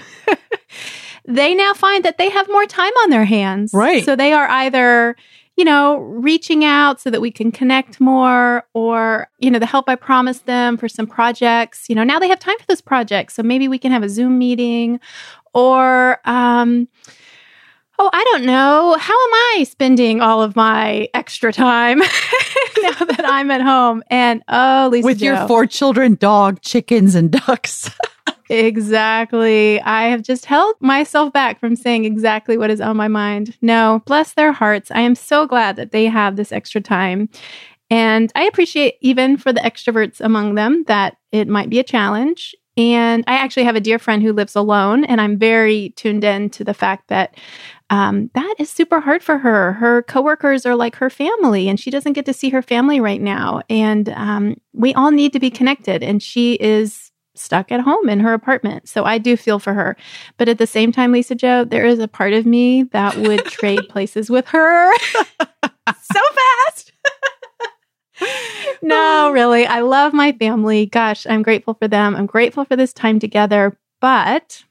they 1.24 1.54
now 1.54 1.72
find 1.74 2.04
that 2.04 2.18
they 2.18 2.30
have 2.30 2.48
more 2.48 2.66
time 2.66 2.92
on 3.02 3.10
their 3.10 3.24
hands. 3.24 3.72
Right. 3.72 4.04
So 4.04 4.14
they 4.14 4.32
are 4.32 4.48
either 4.48 5.16
you 5.62 5.66
know, 5.66 5.98
reaching 5.98 6.64
out 6.64 7.00
so 7.00 7.08
that 7.08 7.20
we 7.20 7.30
can 7.30 7.52
connect 7.52 8.00
more 8.00 8.66
or, 8.74 9.28
you 9.38 9.48
know, 9.48 9.60
the 9.60 9.66
help 9.66 9.88
I 9.88 9.94
promised 9.94 10.44
them 10.46 10.76
for 10.76 10.88
some 10.88 11.06
projects. 11.06 11.88
You 11.88 11.94
know, 11.94 12.02
now 12.02 12.18
they 12.18 12.26
have 12.26 12.40
time 12.40 12.58
for 12.58 12.66
those 12.66 12.80
projects. 12.80 13.34
So 13.34 13.44
maybe 13.44 13.68
we 13.68 13.78
can 13.78 13.92
have 13.92 14.02
a 14.02 14.08
Zoom 14.08 14.38
meeting 14.38 14.98
or, 15.54 16.18
um, 16.24 16.88
oh, 17.96 18.10
I 18.12 18.24
don't 18.32 18.44
know. 18.44 18.96
How 18.98 19.14
am 19.14 19.34
I 19.34 19.64
spending 19.70 20.20
all 20.20 20.42
of 20.42 20.56
my 20.56 21.08
extra 21.14 21.52
time 21.52 21.98
now 22.82 23.04
that 23.04 23.24
I'm 23.24 23.52
at 23.52 23.60
home? 23.60 24.02
And 24.10 24.42
oh, 24.48 24.88
Lisa. 24.90 25.06
With 25.06 25.20
Jo. 25.20 25.26
your 25.26 25.46
four 25.46 25.68
children, 25.68 26.16
dog, 26.16 26.60
chickens, 26.62 27.14
and 27.14 27.30
ducks. 27.30 27.88
Exactly. 28.52 29.80
I 29.80 30.08
have 30.08 30.20
just 30.20 30.44
held 30.44 30.74
myself 30.78 31.32
back 31.32 31.58
from 31.58 31.74
saying 31.74 32.04
exactly 32.04 32.58
what 32.58 32.70
is 32.70 32.82
on 32.82 32.98
my 32.98 33.08
mind. 33.08 33.56
No, 33.62 34.02
bless 34.04 34.34
their 34.34 34.52
hearts. 34.52 34.90
I 34.90 35.00
am 35.00 35.14
so 35.14 35.46
glad 35.46 35.76
that 35.76 35.90
they 35.90 36.04
have 36.04 36.36
this 36.36 36.52
extra 36.52 36.82
time. 36.82 37.30
And 37.88 38.30
I 38.34 38.44
appreciate 38.44 38.96
even 39.00 39.38
for 39.38 39.54
the 39.54 39.60
extroverts 39.62 40.20
among 40.20 40.54
them 40.54 40.84
that 40.86 41.16
it 41.32 41.48
might 41.48 41.70
be 41.70 41.78
a 41.78 41.84
challenge. 41.84 42.54
And 42.76 43.24
I 43.26 43.34
actually 43.36 43.64
have 43.64 43.76
a 43.76 43.80
dear 43.80 43.98
friend 43.98 44.22
who 44.22 44.34
lives 44.34 44.56
alone, 44.56 45.04
and 45.04 45.20
I'm 45.20 45.38
very 45.38 45.90
tuned 45.96 46.24
in 46.24 46.50
to 46.50 46.64
the 46.64 46.74
fact 46.74 47.08
that 47.08 47.36
um, 47.90 48.30
that 48.34 48.54
is 48.58 48.70
super 48.70 49.00
hard 49.00 49.22
for 49.22 49.38
her. 49.38 49.74
Her 49.74 50.02
coworkers 50.02 50.64
are 50.66 50.76
like 50.76 50.96
her 50.96 51.10
family, 51.10 51.68
and 51.68 51.78
she 51.80 51.90
doesn't 51.90 52.14
get 52.14 52.26
to 52.26 52.32
see 52.34 52.48
her 52.50 52.62
family 52.62 53.00
right 53.00 53.20
now. 53.20 53.62
And 53.68 54.08
um, 54.10 54.56
we 54.72 54.94
all 54.94 55.10
need 55.10 55.34
to 55.34 55.40
be 55.40 55.50
connected, 55.50 56.02
and 56.02 56.22
she 56.22 56.54
is 56.54 57.11
stuck 57.34 57.72
at 57.72 57.80
home 57.80 58.08
in 58.08 58.20
her 58.20 58.34
apartment. 58.34 58.88
So 58.88 59.04
I 59.04 59.18
do 59.18 59.36
feel 59.36 59.58
for 59.58 59.74
her. 59.74 59.96
But 60.36 60.48
at 60.48 60.58
the 60.58 60.66
same 60.66 60.92
time, 60.92 61.12
Lisa-Jo, 61.12 61.64
there 61.64 61.86
is 61.86 61.98
a 61.98 62.08
part 62.08 62.32
of 62.32 62.46
me 62.46 62.84
that 62.84 63.16
would 63.16 63.44
trade 63.46 63.88
places 63.88 64.30
with 64.30 64.46
her 64.48 64.96
so 65.06 66.20
fast. 66.66 66.92
no, 68.82 69.28
oh. 69.28 69.32
really. 69.32 69.66
I 69.66 69.80
love 69.80 70.12
my 70.12 70.32
family. 70.32 70.86
Gosh, 70.86 71.26
I'm 71.26 71.42
grateful 71.42 71.74
for 71.74 71.88
them. 71.88 72.14
I'm 72.14 72.26
grateful 72.26 72.64
for 72.64 72.76
this 72.76 72.92
time 72.92 73.18
together. 73.18 73.76
But 74.00 74.64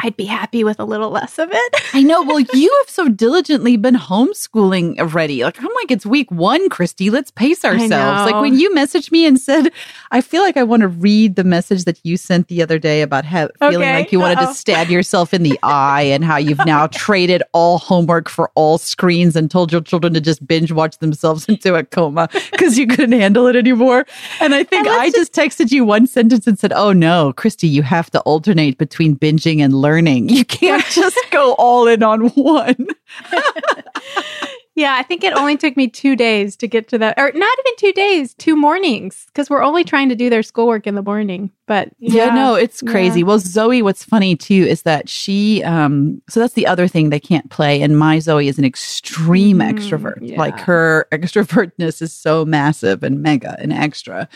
I'd 0.00 0.16
be 0.16 0.24
happy 0.24 0.64
with 0.64 0.80
a 0.80 0.84
little 0.84 1.10
less 1.10 1.38
of 1.38 1.50
it. 1.52 1.74
I 1.92 2.02
know. 2.02 2.22
Well, 2.22 2.40
you 2.52 2.82
have 2.82 2.90
so 2.90 3.08
diligently 3.08 3.76
been 3.76 3.94
homeschooling 3.94 4.98
already. 4.98 5.44
Like, 5.44 5.60
I'm 5.60 5.72
like, 5.76 5.90
it's 5.90 6.04
week 6.04 6.30
one, 6.30 6.68
Christy. 6.68 7.10
Let's 7.10 7.30
pace 7.30 7.64
ourselves. 7.64 8.30
Like, 8.30 8.40
when 8.40 8.58
you 8.58 8.70
messaged 8.74 9.12
me 9.12 9.26
and 9.26 9.38
said, 9.38 9.70
I 10.10 10.20
feel 10.20 10.42
like 10.42 10.56
I 10.56 10.62
want 10.62 10.80
to 10.82 10.88
read 10.88 11.36
the 11.36 11.44
message 11.44 11.84
that 11.84 12.00
you 12.02 12.16
sent 12.16 12.48
the 12.48 12.62
other 12.62 12.78
day 12.78 13.02
about 13.02 13.24
feeling 13.24 13.50
okay. 13.62 13.94
like 13.94 14.12
you 14.12 14.20
wanted 14.20 14.38
Uh-oh. 14.38 14.48
to 14.48 14.54
stab 14.54 14.88
yourself 14.90 15.32
in 15.32 15.42
the 15.42 15.58
eye 15.62 16.02
and 16.02 16.24
how 16.24 16.36
you've 16.36 16.64
now 16.66 16.86
traded 16.88 17.42
all 17.52 17.78
homework 17.78 18.28
for 18.28 18.50
all 18.54 18.78
screens 18.78 19.36
and 19.36 19.50
told 19.50 19.72
your 19.72 19.80
children 19.80 20.12
to 20.14 20.20
just 20.20 20.46
binge 20.46 20.72
watch 20.72 20.98
themselves 20.98 21.44
into 21.48 21.74
a 21.74 21.84
coma 21.84 22.28
because 22.50 22.78
you 22.78 22.86
couldn't 22.86 23.18
handle 23.18 23.46
it 23.46 23.56
anymore. 23.56 24.06
And 24.40 24.54
I 24.54 24.64
think 24.64 24.86
I 24.88 25.10
just 25.10 25.32
texted 25.32 25.70
you 25.70 25.84
one 25.84 26.06
sentence 26.06 26.46
and 26.46 26.58
said, 26.58 26.72
Oh 26.72 26.92
no, 26.92 27.32
Christy, 27.32 27.68
you 27.68 27.82
have 27.82 28.10
to 28.10 28.20
alternate 28.20 28.78
between 28.78 29.16
binging 29.16 29.60
and 29.60 29.74
learning. 29.84 30.30
You 30.30 30.46
can't 30.46 30.82
just 30.90 31.18
go 31.30 31.52
all 31.58 31.86
in 31.86 32.02
on 32.02 32.28
one. 32.30 32.88
yeah, 34.76 34.96
I 34.98 35.04
think 35.04 35.22
it 35.22 35.32
only 35.34 35.56
took 35.56 35.76
me 35.76 35.86
two 35.86 36.16
days 36.16 36.56
to 36.56 36.66
get 36.66 36.88
to 36.88 36.98
that, 36.98 37.16
or 37.16 37.30
not 37.32 37.58
even 37.60 37.76
two 37.78 37.92
days, 37.92 38.34
two 38.34 38.56
mornings, 38.56 39.26
because 39.26 39.48
we're 39.48 39.62
only 39.62 39.84
trying 39.84 40.08
to 40.08 40.16
do 40.16 40.28
their 40.28 40.42
schoolwork 40.42 40.88
in 40.88 40.96
the 40.96 41.02
morning. 41.02 41.52
But 41.66 41.90
yeah, 42.00 42.26
yeah 42.26 42.34
no, 42.34 42.54
it's 42.56 42.82
crazy. 42.82 43.20
Yeah. 43.20 43.26
Well, 43.26 43.38
Zoe, 43.38 43.82
what's 43.82 44.02
funny 44.02 44.34
too 44.34 44.66
is 44.68 44.82
that 44.82 45.08
she, 45.08 45.62
um, 45.62 46.20
so 46.28 46.40
that's 46.40 46.54
the 46.54 46.66
other 46.66 46.88
thing 46.88 47.10
they 47.10 47.20
can't 47.20 47.48
play. 47.50 47.82
And 47.82 47.96
my 47.96 48.18
Zoe 48.18 48.48
is 48.48 48.58
an 48.58 48.64
extreme 48.64 49.58
mm, 49.58 49.72
extrovert. 49.72 50.18
Yeah. 50.20 50.38
Like 50.38 50.58
her 50.60 51.06
extrovertness 51.12 52.02
is 52.02 52.12
so 52.12 52.44
massive 52.44 53.04
and 53.04 53.22
mega 53.22 53.56
and 53.60 53.72
extra. 53.72 54.28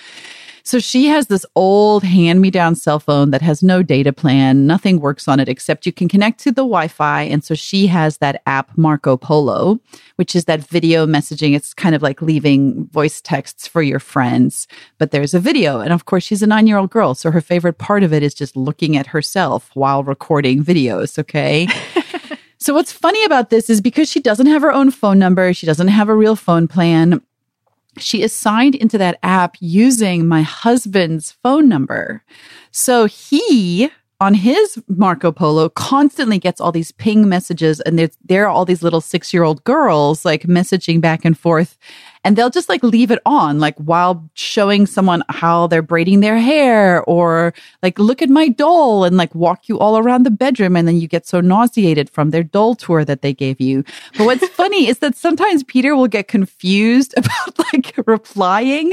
So 0.68 0.78
she 0.78 1.06
has 1.06 1.28
this 1.28 1.46
old 1.54 2.04
hand 2.04 2.42
me 2.42 2.50
down 2.50 2.74
cell 2.74 3.00
phone 3.00 3.30
that 3.30 3.40
has 3.40 3.62
no 3.62 3.82
data 3.82 4.12
plan. 4.12 4.66
Nothing 4.66 5.00
works 5.00 5.26
on 5.26 5.40
it 5.40 5.48
except 5.48 5.86
you 5.86 5.92
can 5.92 6.10
connect 6.10 6.40
to 6.40 6.50
the 6.50 6.56
Wi 6.60 6.88
Fi. 6.88 7.22
And 7.22 7.42
so 7.42 7.54
she 7.54 7.86
has 7.86 8.18
that 8.18 8.42
app 8.44 8.76
Marco 8.76 9.16
Polo, 9.16 9.80
which 10.16 10.27
is 10.34 10.46
that 10.46 10.60
video 10.60 11.06
messaging. 11.06 11.54
It's 11.54 11.74
kind 11.74 11.94
of 11.94 12.02
like 12.02 12.22
leaving 12.22 12.86
voice 12.88 13.20
texts 13.20 13.66
for 13.66 13.82
your 13.82 14.00
friends, 14.00 14.66
but 14.98 15.10
there's 15.10 15.34
a 15.34 15.40
video. 15.40 15.80
And 15.80 15.92
of 15.92 16.04
course, 16.04 16.24
she's 16.24 16.42
a 16.42 16.46
nine 16.46 16.66
year 16.66 16.78
old 16.78 16.90
girl. 16.90 17.14
So 17.14 17.30
her 17.30 17.40
favorite 17.40 17.78
part 17.78 18.02
of 18.02 18.12
it 18.12 18.22
is 18.22 18.34
just 18.34 18.56
looking 18.56 18.96
at 18.96 19.08
herself 19.08 19.70
while 19.74 20.02
recording 20.04 20.64
videos. 20.64 21.18
Okay. 21.18 21.68
So 22.60 22.74
what's 22.74 22.90
funny 22.90 23.24
about 23.24 23.50
this 23.50 23.70
is 23.70 23.80
because 23.80 24.10
she 24.10 24.18
doesn't 24.18 24.48
have 24.48 24.62
her 24.62 24.72
own 24.72 24.90
phone 24.90 25.20
number, 25.20 25.54
she 25.54 25.64
doesn't 25.64 25.86
have 25.86 26.08
a 26.08 26.14
real 26.14 26.34
phone 26.34 26.66
plan 26.66 27.22
she 28.00 28.22
is 28.22 28.32
signed 28.32 28.74
into 28.74 28.98
that 28.98 29.18
app 29.22 29.56
using 29.60 30.26
my 30.26 30.42
husband's 30.42 31.32
phone 31.42 31.68
number. 31.68 32.22
So 32.70 33.06
he 33.06 33.90
on 34.20 34.34
his 34.34 34.82
Marco 34.88 35.30
Polo 35.30 35.68
constantly 35.68 36.38
gets 36.38 36.60
all 36.60 36.72
these 36.72 36.92
ping 36.92 37.28
messages 37.28 37.80
and 37.80 37.98
there, 37.98 38.10
there 38.24 38.44
are 38.46 38.48
all 38.48 38.64
these 38.64 38.82
little 38.82 39.00
six 39.00 39.32
year 39.32 39.44
old 39.44 39.62
girls 39.64 40.24
like 40.24 40.42
messaging 40.42 41.00
back 41.00 41.24
and 41.24 41.38
forth 41.38 41.78
and 42.28 42.36
they'll 42.36 42.50
just 42.50 42.68
like 42.68 42.82
leave 42.82 43.10
it 43.10 43.20
on, 43.24 43.58
like 43.58 43.74
while 43.78 44.28
showing 44.34 44.84
someone 44.84 45.22
how 45.30 45.66
they're 45.66 45.80
braiding 45.80 46.20
their 46.20 46.36
hair 46.36 47.02
or 47.04 47.54
like, 47.82 47.98
look 47.98 48.20
at 48.20 48.28
my 48.28 48.48
doll 48.48 49.04
and 49.04 49.16
like 49.16 49.34
walk 49.34 49.66
you 49.66 49.78
all 49.78 49.96
around 49.96 50.24
the 50.24 50.30
bedroom. 50.30 50.76
And 50.76 50.86
then 50.86 51.00
you 51.00 51.08
get 51.08 51.26
so 51.26 51.40
nauseated 51.40 52.10
from 52.10 52.28
their 52.28 52.42
doll 52.42 52.74
tour 52.74 53.02
that 53.02 53.22
they 53.22 53.32
gave 53.32 53.62
you. 53.62 53.82
But 54.18 54.26
what's 54.26 54.46
funny 54.60 54.88
is 54.88 54.98
that 54.98 55.16
sometimes 55.16 55.64
Peter 55.64 55.96
will 55.96 56.06
get 56.06 56.28
confused 56.28 57.14
about 57.16 57.72
like 57.72 57.94
replying. 58.04 58.92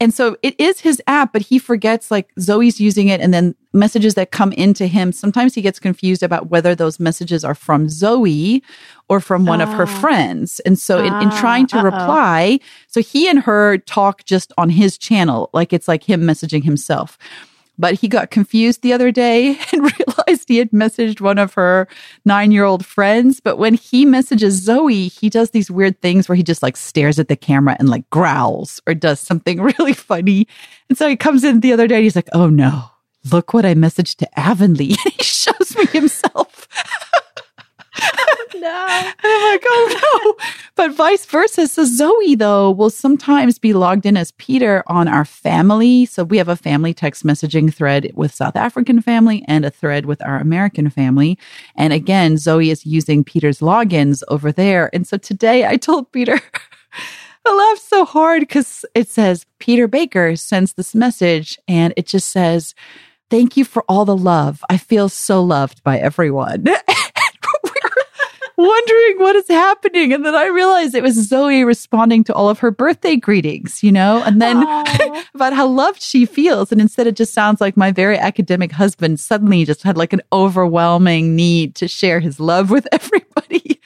And 0.00 0.14
so 0.14 0.38
it 0.42 0.58
is 0.58 0.80
his 0.80 1.02
app, 1.06 1.34
but 1.34 1.42
he 1.42 1.58
forgets 1.58 2.10
like 2.10 2.30
Zoe's 2.40 2.80
using 2.80 3.08
it 3.08 3.20
and 3.20 3.34
then 3.34 3.54
messages 3.72 4.14
that 4.14 4.30
come 4.30 4.52
into 4.52 4.86
him. 4.86 5.12
Sometimes 5.12 5.54
he 5.54 5.62
gets 5.62 5.78
confused 5.78 6.22
about 6.22 6.48
whether 6.48 6.74
those 6.74 6.98
messages 6.98 7.44
are 7.44 7.54
from 7.54 7.90
Zoe 7.90 8.62
or 9.10 9.20
from 9.20 9.44
one 9.44 9.60
uh, 9.60 9.64
of 9.64 9.70
her 9.70 9.82
ah. 9.82 10.00
friends. 10.00 10.60
And 10.60 10.78
so, 10.78 11.04
in, 11.04 11.12
in 11.20 11.30
trying 11.32 11.66
to 11.66 11.78
uh-oh. 11.78 11.84
reply, 11.84 12.60
so 12.86 13.02
he 13.02 13.28
and 13.28 13.40
her 13.40 13.76
talk 13.78 14.24
just 14.24 14.52
on 14.56 14.70
his 14.70 14.96
channel, 14.96 15.50
like 15.52 15.72
it's 15.72 15.88
like 15.88 16.04
him 16.04 16.22
messaging 16.22 16.62
himself. 16.62 17.18
But 17.76 17.94
he 17.94 18.08
got 18.08 18.30
confused 18.30 18.82
the 18.82 18.92
other 18.92 19.10
day 19.10 19.58
and 19.72 19.82
realized 19.82 20.48
he 20.48 20.58
had 20.58 20.70
messaged 20.70 21.20
one 21.20 21.38
of 21.38 21.54
her 21.54 21.88
nine 22.24 22.52
year 22.52 22.64
old 22.64 22.86
friends. 22.86 23.40
But 23.40 23.56
when 23.56 23.74
he 23.74 24.04
messages 24.04 24.62
Zoe, 24.62 25.08
he 25.08 25.28
does 25.28 25.50
these 25.50 25.70
weird 25.70 26.00
things 26.00 26.28
where 26.28 26.36
he 26.36 26.44
just 26.44 26.62
like 26.62 26.76
stares 26.76 27.18
at 27.18 27.26
the 27.26 27.36
camera 27.36 27.76
and 27.80 27.88
like 27.88 28.08
growls 28.10 28.80
or 28.86 28.94
does 28.94 29.18
something 29.18 29.60
really 29.78 29.94
funny. 29.94 30.46
And 30.88 30.96
so 30.96 31.08
he 31.08 31.16
comes 31.16 31.42
in 31.42 31.60
the 31.60 31.72
other 31.72 31.88
day 31.88 31.96
and 31.96 32.04
he's 32.04 32.16
like, 32.16 32.28
oh 32.32 32.48
no, 32.48 32.84
look 33.32 33.52
what 33.54 33.66
I 33.66 33.74
messaged 33.74 34.16
to 34.18 34.38
Avonlea. 34.38 34.94
he 35.04 35.24
shows 35.24 35.76
me 35.76 35.86
himself. 35.86 36.68
No. 38.54 38.86
I'm 39.22 39.52
like, 39.52 39.64
oh 39.66 40.34
no. 40.36 40.46
But 40.74 40.92
vice 40.92 41.24
versa. 41.26 41.66
So 41.66 41.84
Zoe, 41.84 42.34
though, 42.34 42.70
will 42.70 42.90
sometimes 42.90 43.58
be 43.58 43.72
logged 43.72 44.06
in 44.06 44.16
as 44.16 44.32
Peter 44.32 44.82
on 44.86 45.08
our 45.08 45.24
family. 45.24 46.06
So 46.06 46.24
we 46.24 46.38
have 46.38 46.48
a 46.48 46.56
family 46.56 46.94
text 46.94 47.24
messaging 47.24 47.72
thread 47.72 48.12
with 48.14 48.34
South 48.34 48.56
African 48.56 49.00
family 49.00 49.44
and 49.46 49.64
a 49.64 49.70
thread 49.70 50.06
with 50.06 50.24
our 50.24 50.38
American 50.38 50.90
family. 50.90 51.38
And 51.76 51.92
again, 51.92 52.36
Zoe 52.38 52.70
is 52.70 52.86
using 52.86 53.24
Peter's 53.24 53.60
logins 53.60 54.22
over 54.28 54.52
there. 54.52 54.90
And 54.92 55.06
so 55.06 55.16
today 55.16 55.66
I 55.66 55.76
told 55.76 56.10
Peter, 56.12 56.40
I 57.44 57.54
laughed 57.54 57.88
so 57.88 58.04
hard 58.04 58.40
because 58.40 58.84
it 58.94 59.08
says 59.08 59.46
Peter 59.58 59.88
Baker 59.88 60.36
sends 60.36 60.74
this 60.74 60.94
message 60.94 61.58
and 61.66 61.94
it 61.96 62.06
just 62.06 62.28
says, 62.28 62.74
Thank 63.30 63.56
you 63.56 63.64
for 63.64 63.84
all 63.88 64.04
the 64.04 64.16
love. 64.16 64.64
I 64.68 64.76
feel 64.76 65.08
so 65.08 65.40
loved 65.40 65.84
by 65.84 65.98
everyone. 65.98 66.66
wondering 68.60 69.18
what 69.18 69.36
is 69.36 69.48
happening. 69.48 70.12
And 70.12 70.24
then 70.24 70.34
I 70.34 70.46
realized 70.46 70.94
it 70.94 71.02
was 71.02 71.28
Zoe 71.28 71.64
responding 71.64 72.24
to 72.24 72.34
all 72.34 72.48
of 72.48 72.58
her 72.60 72.70
birthday 72.70 73.16
greetings, 73.16 73.82
you 73.82 73.92
know, 73.92 74.22
and 74.22 74.40
then 74.40 74.62
about 75.34 75.52
how 75.52 75.66
loved 75.66 76.02
she 76.02 76.26
feels. 76.26 76.72
And 76.72 76.80
instead, 76.80 77.06
it 77.06 77.16
just 77.16 77.34
sounds 77.34 77.60
like 77.60 77.76
my 77.76 77.92
very 77.92 78.18
academic 78.18 78.72
husband 78.72 79.20
suddenly 79.20 79.64
just 79.64 79.82
had 79.82 79.96
like 79.96 80.12
an 80.12 80.22
overwhelming 80.32 81.34
need 81.34 81.74
to 81.76 81.88
share 81.88 82.20
his 82.20 82.40
love 82.40 82.70
with 82.70 82.86
everybody. 82.92 83.80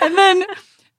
and 0.00 0.16
then 0.16 0.44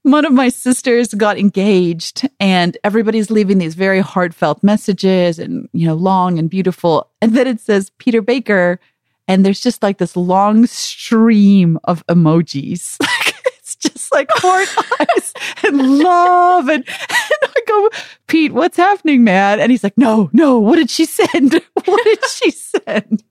one 0.03 0.23
of 0.23 0.31
my 0.31 0.49
sisters 0.49 1.13
got 1.15 1.39
engaged 1.39 2.29
and 2.39 2.77
everybody's 2.83 3.31
leaving 3.31 3.57
these 3.57 3.73
very 3.73 4.01
heartfelt 4.01 4.63
messages 4.63 5.39
and, 5.39 5.67
you 5.73 5.87
know, 5.87 5.95
long 5.95 6.37
and 6.37 6.47
beautiful. 6.47 7.09
And 7.21 7.35
then 7.35 7.47
it 7.47 7.59
says 7.59 7.91
Peter 7.97 8.21
Baker 8.21 8.79
and 9.27 9.45
there's 9.45 9.59
just 9.59 9.81
like 9.81 9.97
this 9.97 10.15
long 10.15 10.67
stream 10.67 11.79
of 11.83 12.05
emojis. 12.07 12.97
it's 13.57 13.75
just 13.75 14.11
like 14.11 14.29
heart 14.31 14.69
eyes 14.99 15.33
and 15.63 15.99
love. 15.99 16.69
And, 16.69 16.87
and, 16.87 17.51
I 17.55 17.61
go, 17.67 17.89
Pete, 18.27 18.53
what's 18.53 18.77
happening, 18.77 19.23
man? 19.23 19.59
And 19.59 19.71
he's 19.71 19.83
like, 19.83 19.97
no, 19.97 20.29
no, 20.33 20.59
what 20.59 20.75
did 20.75 20.89
she 20.89 21.05
send? 21.05 21.61
What 21.85 22.03
did 22.03 22.25
she 22.25 22.49
send? 22.49 23.23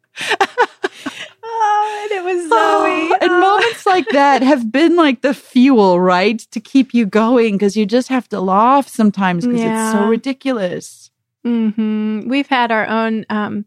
oh, 1.42 2.00
and 2.02 2.12
it 2.12 2.24
was 2.24 2.48
Zoe. 2.48 2.50
Oh, 2.52 3.16
and 3.20 3.40
moments 3.40 3.84
like 3.84 4.08
that 4.10 4.42
have 4.42 4.70
been 4.70 4.94
like 4.94 5.22
the 5.22 5.34
fuel, 5.34 5.98
right? 5.98 6.38
To 6.52 6.60
keep 6.60 6.94
you 6.94 7.04
going 7.04 7.54
because 7.54 7.76
you 7.76 7.84
just 7.84 8.08
have 8.08 8.28
to 8.28 8.40
laugh 8.40 8.86
sometimes 8.86 9.44
because 9.44 9.60
yeah. 9.60 9.90
it's 9.90 9.98
so 9.98 10.06
ridiculous. 10.06 11.10
Mm-hmm. 11.44 12.28
We've 12.28 12.46
had 12.46 12.70
our 12.70 12.86
own, 12.86 13.26
um, 13.28 13.64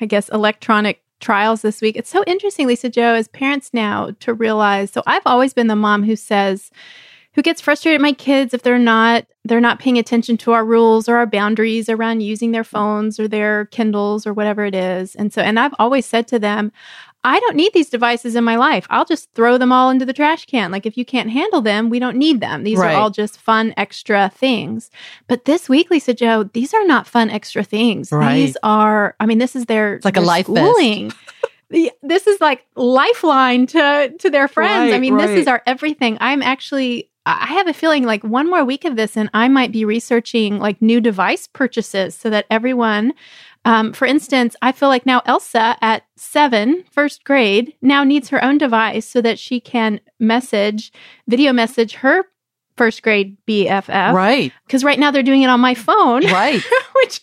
I 0.00 0.06
guess, 0.06 0.28
electronic 0.28 1.02
trials 1.20 1.62
this 1.62 1.80
week. 1.80 1.96
It's 1.96 2.10
so 2.10 2.22
interesting, 2.26 2.66
Lisa 2.66 2.88
Jo, 2.88 3.14
as 3.14 3.28
parents 3.28 3.70
now 3.72 4.10
to 4.20 4.34
realize. 4.34 4.90
So 4.90 5.02
I've 5.06 5.26
always 5.26 5.54
been 5.54 5.66
the 5.66 5.76
mom 5.76 6.02
who 6.04 6.16
says, 6.16 6.70
who 7.34 7.42
gets 7.42 7.60
frustrated 7.60 8.00
at 8.00 8.02
my 8.02 8.12
kids 8.12 8.52
if 8.52 8.62
they're 8.62 8.78
not 8.78 9.24
they're 9.44 9.60
not 9.60 9.78
paying 9.78 9.96
attention 9.96 10.36
to 10.36 10.52
our 10.52 10.64
rules 10.64 11.08
or 11.08 11.16
our 11.16 11.26
boundaries 11.26 11.88
around 11.88 12.20
using 12.20 12.50
their 12.50 12.64
phones 12.64 13.18
or 13.20 13.28
their 13.28 13.66
Kindles 13.66 14.26
or 14.26 14.34
whatever 14.34 14.64
it 14.64 14.74
is. 14.74 15.14
And 15.14 15.32
so 15.32 15.40
and 15.40 15.58
I've 15.58 15.74
always 15.78 16.04
said 16.04 16.26
to 16.28 16.38
them, 16.38 16.72
I 17.24 17.40
don't 17.40 17.56
need 17.56 17.72
these 17.72 17.90
devices 17.90 18.36
in 18.36 18.44
my 18.44 18.56
life. 18.56 18.86
I'll 18.90 19.04
just 19.04 19.28
throw 19.34 19.58
them 19.58 19.72
all 19.72 19.90
into 19.90 20.06
the 20.06 20.12
trash 20.12 20.46
can. 20.46 20.70
Like 20.70 20.86
if 20.86 20.96
you 20.96 21.04
can't 21.04 21.30
handle 21.30 21.60
them, 21.60 21.90
we 21.90 21.98
don't 21.98 22.16
need 22.16 22.40
them. 22.40 22.62
These 22.62 22.78
Right. 22.78 22.94
are 22.94 23.00
all 23.00 23.10
just 23.10 23.38
fun 23.40 23.74
extra 23.76 24.30
things. 24.34 24.90
But 25.26 25.44
this 25.44 25.68
week, 25.68 25.90
Lisa 25.90 26.14
Jo, 26.14 26.44
these 26.44 26.72
are 26.74 26.84
not 26.84 27.06
fun 27.06 27.28
extra 27.28 27.64
things. 27.64 28.12
Right. 28.12 28.34
These 28.34 28.56
are, 28.62 29.16
I 29.20 29.26
mean, 29.26 29.38
this 29.38 29.56
is 29.56 29.66
their 29.66 29.94
It's 29.96 30.04
like 30.04 30.16
a 30.16 30.20
life 30.20 30.46
schooling. 30.46 31.12
This 32.02 32.26
is 32.26 32.40
like 32.40 32.64
lifeline 32.76 33.66
to 33.68 34.14
to 34.18 34.30
their 34.30 34.48
friends. 34.48 34.90
I 34.90 34.92
Right, 34.92 35.00
mean, 35.00 35.18
this 35.18 35.30
is 35.32 35.46
our 35.46 35.62
everything. 35.66 36.16
I'm 36.20 36.40
actually 36.42 37.10
I 37.26 37.48
have 37.48 37.66
a 37.68 37.74
feeling 37.74 38.04
like 38.04 38.24
one 38.24 38.48
more 38.48 38.64
week 38.64 38.86
of 38.86 38.96
this 38.96 39.14
and 39.14 39.28
I 39.34 39.48
might 39.48 39.70
be 39.70 39.84
researching 39.84 40.58
like 40.60 40.80
new 40.80 40.98
device 40.98 41.46
purchases 41.46 42.14
so 42.14 42.30
that 42.30 42.46
everyone 42.50 43.12
um, 43.68 43.92
for 43.92 44.06
instance, 44.06 44.56
I 44.62 44.72
feel 44.72 44.88
like 44.88 45.04
now 45.06 45.20
Elsa 45.26 45.76
at 45.82 46.04
seven, 46.16 46.84
first 46.90 47.24
grade, 47.24 47.74
now 47.82 48.02
needs 48.04 48.30
her 48.30 48.42
own 48.42 48.58
device 48.58 49.06
so 49.06 49.20
that 49.20 49.38
she 49.38 49.60
can 49.60 50.00
message, 50.18 50.90
video 51.26 51.52
message 51.52 51.94
her 51.96 52.24
first 52.76 53.02
grade 53.02 53.36
BFF. 53.46 54.12
Right. 54.12 54.52
Because 54.66 54.84
right 54.84 54.98
now 54.98 55.10
they're 55.10 55.22
doing 55.22 55.42
it 55.42 55.50
on 55.50 55.60
my 55.60 55.74
phone, 55.74 56.24
Right. 56.24 56.62
which 57.02 57.20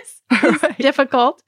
is, 0.00 0.22
is 0.42 0.62
Right. 0.62 0.78
difficult. 0.78 1.42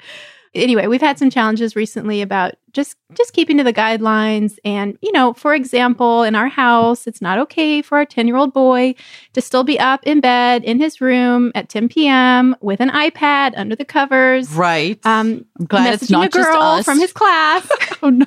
Anyway, 0.59 0.87
we've 0.87 1.01
had 1.01 1.19
some 1.19 1.31
challenges 1.31 1.77
recently 1.77 2.23
about 2.23 2.55
just 2.73 2.97
just 3.15 3.33
keeping 3.33 3.57
to 3.57 3.65
the 3.65 3.73
guidelines 3.73 4.59
and 4.65 4.99
you 5.01 5.11
know, 5.13 5.33
for 5.33 5.55
example, 5.55 6.23
in 6.23 6.35
our 6.35 6.49
house, 6.49 7.07
it's 7.07 7.23
not 7.23 7.39
okay 7.39 7.81
for 7.81 7.99
our 7.99 8.07
10-year-old 8.07 8.53
boy 8.53 8.95
to 9.33 9.41
still 9.41 9.65
be 9.65 9.79
up 9.79 10.05
in 10.05 10.21
bed 10.21 10.65
in 10.65 10.79
his 10.79 11.01
room 11.01 11.51
at 11.55 11.69
10 11.69 11.89
p.m. 11.89 12.55
with 12.61 12.81
an 12.81 12.91
iPad 12.91 13.55
under 13.57 13.75
the 13.75 13.85
covers. 13.85 14.51
Right. 14.51 14.99
Um, 15.07 15.47
I'm 15.59 15.67
glad 15.67 15.95
it's 15.95 16.11
not 16.11 16.27
a 16.27 16.29
girl 16.29 16.83
from 16.83 16.99
his 16.99 17.13
class. 17.13 17.69
oh 18.03 18.11
no. 18.11 18.27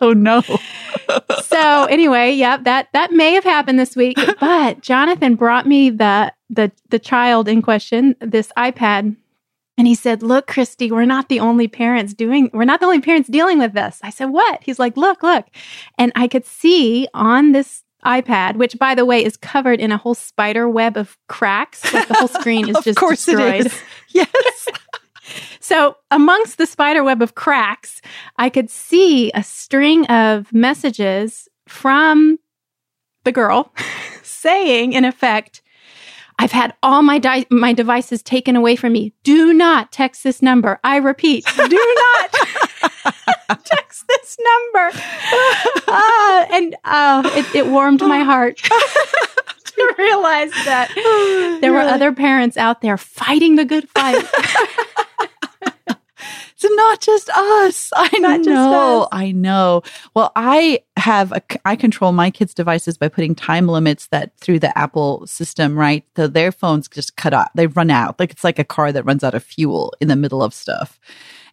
Oh 0.00 0.12
no. 0.12 0.42
so 1.42 1.84
anyway, 1.84 2.32
yep, 2.32 2.64
that 2.64 2.88
that 2.92 3.12
may 3.12 3.32
have 3.34 3.44
happened 3.44 3.78
this 3.78 3.96
week. 3.96 4.18
But 4.40 4.80
Jonathan 4.80 5.34
brought 5.34 5.66
me 5.66 5.90
the 5.90 6.32
the 6.48 6.72
the 6.88 6.98
child 6.98 7.48
in 7.48 7.62
question, 7.62 8.16
this 8.20 8.50
iPad, 8.56 9.16
and 9.80 9.86
he 9.86 9.94
said, 9.94 10.22
"Look, 10.22 10.46
Christy, 10.46 10.92
we're 10.92 11.06
not 11.06 11.30
the 11.30 11.40
only 11.40 11.66
parents 11.66 12.12
doing. 12.12 12.50
We're 12.52 12.66
not 12.66 12.80
the 12.80 12.86
only 12.86 13.00
parents 13.00 13.30
dealing 13.30 13.58
with 13.58 13.72
this." 13.72 13.98
I 14.02 14.10
said, 14.10 14.26
"What?" 14.26 14.62
He's 14.62 14.78
like, 14.78 14.94
"Look, 14.94 15.22
look," 15.22 15.46
and 15.96 16.12
I 16.14 16.28
could 16.28 16.44
see 16.44 17.08
on 17.14 17.52
this 17.52 17.82
iPad, 18.04 18.56
which 18.56 18.78
by 18.78 18.94
the 18.94 19.06
way 19.06 19.24
is 19.24 19.38
covered 19.38 19.80
in 19.80 19.90
a 19.90 19.96
whole 19.96 20.14
spider 20.14 20.68
web 20.68 20.98
of 20.98 21.16
cracks, 21.28 21.94
like 21.94 22.08
the 22.08 22.14
whole 22.14 22.28
screen 22.28 22.68
is 22.68 22.76
just 22.84 22.98
course 22.98 23.26
it 23.26 23.36
destroyed. 23.36 23.66
is. 23.66 23.82
Yes. 24.12 24.68
So, 25.62 25.96
amongst 26.10 26.58
the 26.58 26.66
spider 26.66 27.04
web 27.04 27.22
of 27.22 27.36
cracks, 27.36 28.02
I 28.36 28.50
could 28.50 28.68
see 28.68 29.30
a 29.32 29.42
string 29.44 30.04
of 30.06 30.52
messages 30.52 31.48
from 31.68 32.38
the 33.24 33.30
girl 33.30 33.72
saying, 34.22 34.92
in 34.92 35.04
effect, 35.04 35.62
I've 36.40 36.52
had 36.52 36.72
all 36.82 37.02
my 37.02 37.18
di- 37.18 37.44
my 37.50 37.74
devices 37.74 38.22
taken 38.22 38.56
away 38.56 38.74
from 38.74 38.94
me. 38.94 39.12
Do 39.24 39.52
not 39.52 39.92
text 39.92 40.24
this 40.24 40.40
number. 40.40 40.80
I 40.82 40.96
repeat, 40.96 41.44
do 41.54 41.94
not 41.98 42.32
text 43.66 44.04
this 44.08 44.38
number. 44.38 44.98
Ah, 45.86 46.46
and 46.50 46.74
uh, 46.84 47.30
it, 47.34 47.54
it 47.54 47.66
warmed 47.66 48.00
my 48.00 48.20
heart 48.20 48.56
to 48.56 49.94
realize 49.98 50.50
that 50.64 51.58
there 51.60 51.74
were 51.74 51.80
other 51.80 52.10
parents 52.10 52.56
out 52.56 52.80
there 52.80 52.96
fighting 52.96 53.56
the 53.56 53.66
good 53.66 53.86
fight. 53.90 54.24
It's 56.52 56.64
not 56.64 57.00
just 57.00 57.28
us. 57.30 57.90
I 57.96 58.18
Not 58.18 58.38
just 58.38 58.48
know. 58.48 59.02
us. 59.02 59.08
I 59.12 59.32
know. 59.32 59.82
Well, 60.14 60.32
I 60.36 60.80
have 60.96 61.32
a, 61.32 61.42
I 61.64 61.76
control 61.76 62.12
my 62.12 62.30
kids' 62.30 62.54
devices 62.54 62.98
by 62.98 63.08
putting 63.08 63.34
time 63.34 63.66
limits 63.66 64.08
that 64.08 64.36
through 64.38 64.58
the 64.58 64.76
Apple 64.78 65.26
system, 65.26 65.78
right? 65.78 66.04
So 66.16 66.26
their 66.26 66.52
phones 66.52 66.88
just 66.88 67.16
cut 67.16 67.34
off. 67.34 67.48
They 67.54 67.66
run 67.66 67.90
out. 67.90 68.18
Like 68.18 68.30
it's 68.30 68.44
like 68.44 68.58
a 68.58 68.64
car 68.64 68.92
that 68.92 69.04
runs 69.04 69.24
out 69.24 69.34
of 69.34 69.42
fuel 69.42 69.94
in 70.00 70.08
the 70.08 70.16
middle 70.16 70.42
of 70.42 70.54
stuff. 70.54 70.98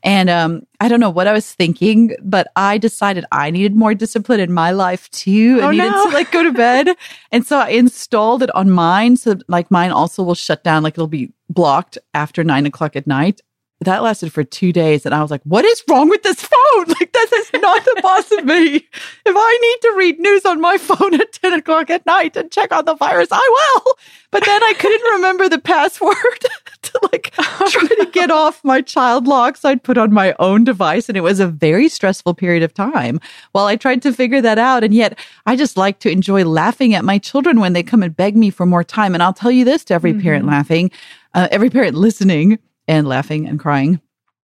And 0.03 0.29
um, 0.29 0.63
I 0.79 0.87
don't 0.87 0.99
know 0.99 1.09
what 1.09 1.27
I 1.27 1.33
was 1.33 1.51
thinking, 1.51 2.15
but 2.21 2.47
I 2.55 2.77
decided 2.77 3.25
I 3.31 3.49
needed 3.49 3.75
more 3.75 3.93
discipline 3.93 4.39
in 4.39 4.51
my 4.53 4.71
life 4.71 5.09
too. 5.11 5.59
Oh, 5.61 5.71
needed 5.71 5.91
no. 5.91 6.05
to 6.05 6.13
like 6.13 6.31
go 6.31 6.43
to 6.43 6.51
bed. 6.51 6.89
and 7.31 7.45
so 7.45 7.59
I 7.59 7.69
installed 7.69 8.43
it 8.43 8.53
on 8.55 8.69
mine. 8.69 9.17
So 9.17 9.37
like 9.47 9.71
mine 9.71 9.91
also 9.91 10.23
will 10.23 10.35
shut 10.35 10.63
down, 10.63 10.83
like 10.83 10.93
it'll 10.93 11.07
be 11.07 11.33
blocked 11.49 11.97
after 12.13 12.43
nine 12.43 12.65
o'clock 12.65 12.95
at 12.95 13.07
night 13.07 13.41
that 13.81 14.01
lasted 14.01 14.33
for 14.33 14.43
two 14.43 14.73
days 14.73 15.05
and 15.05 15.13
i 15.13 15.21
was 15.21 15.31
like 15.31 15.41
what 15.43 15.65
is 15.65 15.83
wrong 15.89 16.09
with 16.09 16.23
this 16.23 16.41
phone? 16.41 16.53
Like 16.99 17.11
this 17.11 17.31
is 17.31 17.61
not 17.61 17.83
the 17.85 17.99
boss 18.01 18.31
of 18.31 18.45
me. 18.45 18.75
If 18.75 19.35
i 19.35 19.57
need 19.61 19.89
to 19.89 19.95
read 19.97 20.19
news 20.19 20.45
on 20.45 20.61
my 20.61 20.77
phone 20.89 21.13
at 21.13 21.33
10 21.33 21.53
o'clock 21.53 21.89
at 21.89 22.05
night 22.05 22.35
and 22.35 22.51
check 22.51 22.71
on 22.71 22.85
the 22.85 22.95
virus 22.95 23.29
i 23.31 23.37
will. 23.37 23.93
But 24.31 24.45
then 24.45 24.63
i 24.63 24.73
couldn't 24.73 25.11
remember 25.15 25.49
the 25.49 25.59
password 25.59 26.45
to 26.83 26.99
like 27.11 27.31
try 27.31 27.87
to 27.87 28.09
get 28.11 28.31
off 28.31 28.63
my 28.63 28.81
child 28.81 29.27
lock 29.27 29.57
so 29.57 29.69
i'd 29.69 29.83
put 29.83 29.97
on 29.97 30.13
my 30.13 30.35
own 30.39 30.63
device 30.63 31.09
and 31.09 31.17
it 31.17 31.21
was 31.21 31.39
a 31.39 31.47
very 31.47 31.89
stressful 31.89 32.33
period 32.33 32.63
of 32.63 32.73
time 32.73 33.19
while 33.51 33.65
i 33.65 33.75
tried 33.75 34.01
to 34.01 34.13
figure 34.13 34.41
that 34.41 34.57
out 34.57 34.83
and 34.83 34.93
yet 34.93 35.17
i 35.45 35.55
just 35.55 35.77
like 35.77 35.99
to 35.99 36.09
enjoy 36.09 36.43
laughing 36.45 36.93
at 36.93 37.03
my 37.03 37.17
children 37.17 37.59
when 37.59 37.73
they 37.73 37.83
come 37.83 38.03
and 38.03 38.15
beg 38.15 38.35
me 38.35 38.49
for 38.49 38.65
more 38.65 38.83
time 38.83 39.13
and 39.13 39.23
i'll 39.23 39.33
tell 39.33 39.51
you 39.51 39.65
this 39.65 39.83
to 39.83 39.93
every 39.93 40.13
parent 40.13 40.45
laughing 40.45 40.89
uh, 41.33 41.47
every 41.51 41.69
parent 41.69 41.95
listening 41.95 42.57
and 42.87 43.07
laughing 43.07 43.47
and 43.47 43.59
crying. 43.59 44.01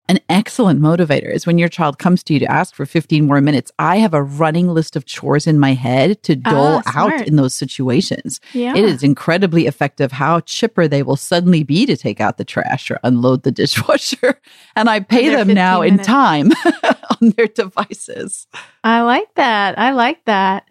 An 0.10 0.19
excellent 0.27 0.82
motivator 0.82 1.32
is 1.34 1.45
when 1.47 1.58
your 1.58 1.69
child 1.69 1.97
comes 1.97 2.21
to 2.23 2.34
you 2.34 2.39
to 2.39 2.51
ask 2.51 2.75
for 2.75 2.86
15 2.86 3.25
more 3.25 3.39
minutes. 3.39 3.71
I 3.80 3.97
have 3.97 4.13
a 4.13 4.21
running 4.21 4.67
list 4.67 4.97
of 4.97 5.06
chores 5.06 5.47
in 5.47 5.58
my 5.58 5.73
head 5.73 6.21
to 6.23 6.36
dole 6.36 6.82
Ah, 6.86 6.93
out 6.97 7.27
in 7.27 7.38
those 7.38 7.54
situations. 7.54 8.41
Yeah. 8.51 8.75
It 8.75 8.84
is 8.84 9.04
incredibly 9.04 9.67
effective 9.67 10.12
how 10.12 10.41
chipper 10.41 10.86
they 10.88 11.01
will 11.01 11.15
suddenly 11.15 11.63
be 11.63 11.86
to 11.86 11.95
take 11.95 12.19
out 12.19 12.38
the 12.38 12.43
trash 12.43 12.91
or 12.91 12.99
unload 13.04 13.43
the 13.43 13.51
dishwasher. 13.62 14.41
And 14.75 14.89
I 14.89 14.99
pay 14.99 15.30
them 15.30 15.47
now 15.54 15.82
15 15.82 15.99
in 15.99 16.04
time 16.04 16.51
on 17.21 17.30
their 17.38 17.47
devices. 17.47 18.47
I 18.84 19.04
like 19.04 19.34
that. 19.36 19.80
I 19.80 19.91
like 19.91 20.25
that. 20.25 20.67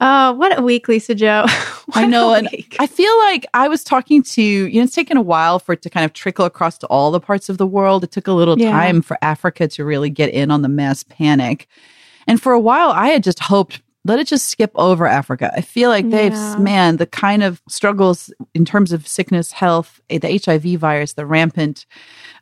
Oh, 0.00 0.32
what 0.34 0.56
a 0.56 0.62
week, 0.62 0.86
Lisa 0.86 1.14
Jo. 1.14 1.44
I 1.94 2.06
know. 2.06 2.32
And. 2.32 2.48
I 2.78 2.86
feel 2.86 3.16
like 3.18 3.46
I 3.54 3.66
was 3.66 3.82
talking 3.82 4.22
to, 4.22 4.42
you 4.42 4.74
know, 4.80 4.84
it's 4.84 4.94
taken 4.94 5.16
a 5.16 5.22
while 5.22 5.58
for 5.58 5.72
it 5.72 5.82
to 5.82 5.90
kind 5.90 6.04
of 6.04 6.12
trickle 6.12 6.44
across 6.44 6.78
to 6.78 6.86
all 6.86 7.10
the 7.10 7.18
parts 7.20 7.48
of 7.48 7.58
the 7.58 7.66
world. 7.66 8.04
It 8.04 8.12
took 8.12 8.28
a 8.28 8.32
little 8.32 8.58
Yeah. 8.58 8.70
time 8.70 9.02
for 9.02 9.18
Africa 9.22 9.66
to 9.68 9.84
really 9.84 10.10
get 10.10 10.30
in 10.30 10.50
on 10.52 10.62
the 10.62 10.68
mass 10.68 11.02
panic. 11.02 11.66
And 12.28 12.40
for 12.40 12.52
a 12.52 12.60
while, 12.60 12.90
I 12.90 13.08
had 13.08 13.24
just 13.24 13.40
hoped, 13.40 13.80
let 14.04 14.18
it 14.18 14.26
just 14.26 14.46
skip 14.48 14.70
over 14.74 15.06
Africa. 15.06 15.52
I 15.54 15.60
feel 15.60 15.90
like 15.90 16.08
they've, 16.10 16.32
Yeah. 16.32 16.54
man, 16.58 16.96
the 16.96 17.06
kind 17.06 17.42
of 17.42 17.60
struggles 17.68 18.32
in 18.54 18.64
terms 18.64 18.92
of 18.92 19.06
sickness, 19.06 19.52
health, 19.52 20.00
eh, 20.08 20.18
the 20.18 20.28
HIV 20.44 20.76
virus, 20.78 21.12
the 21.14 21.26
rampant 21.26 21.84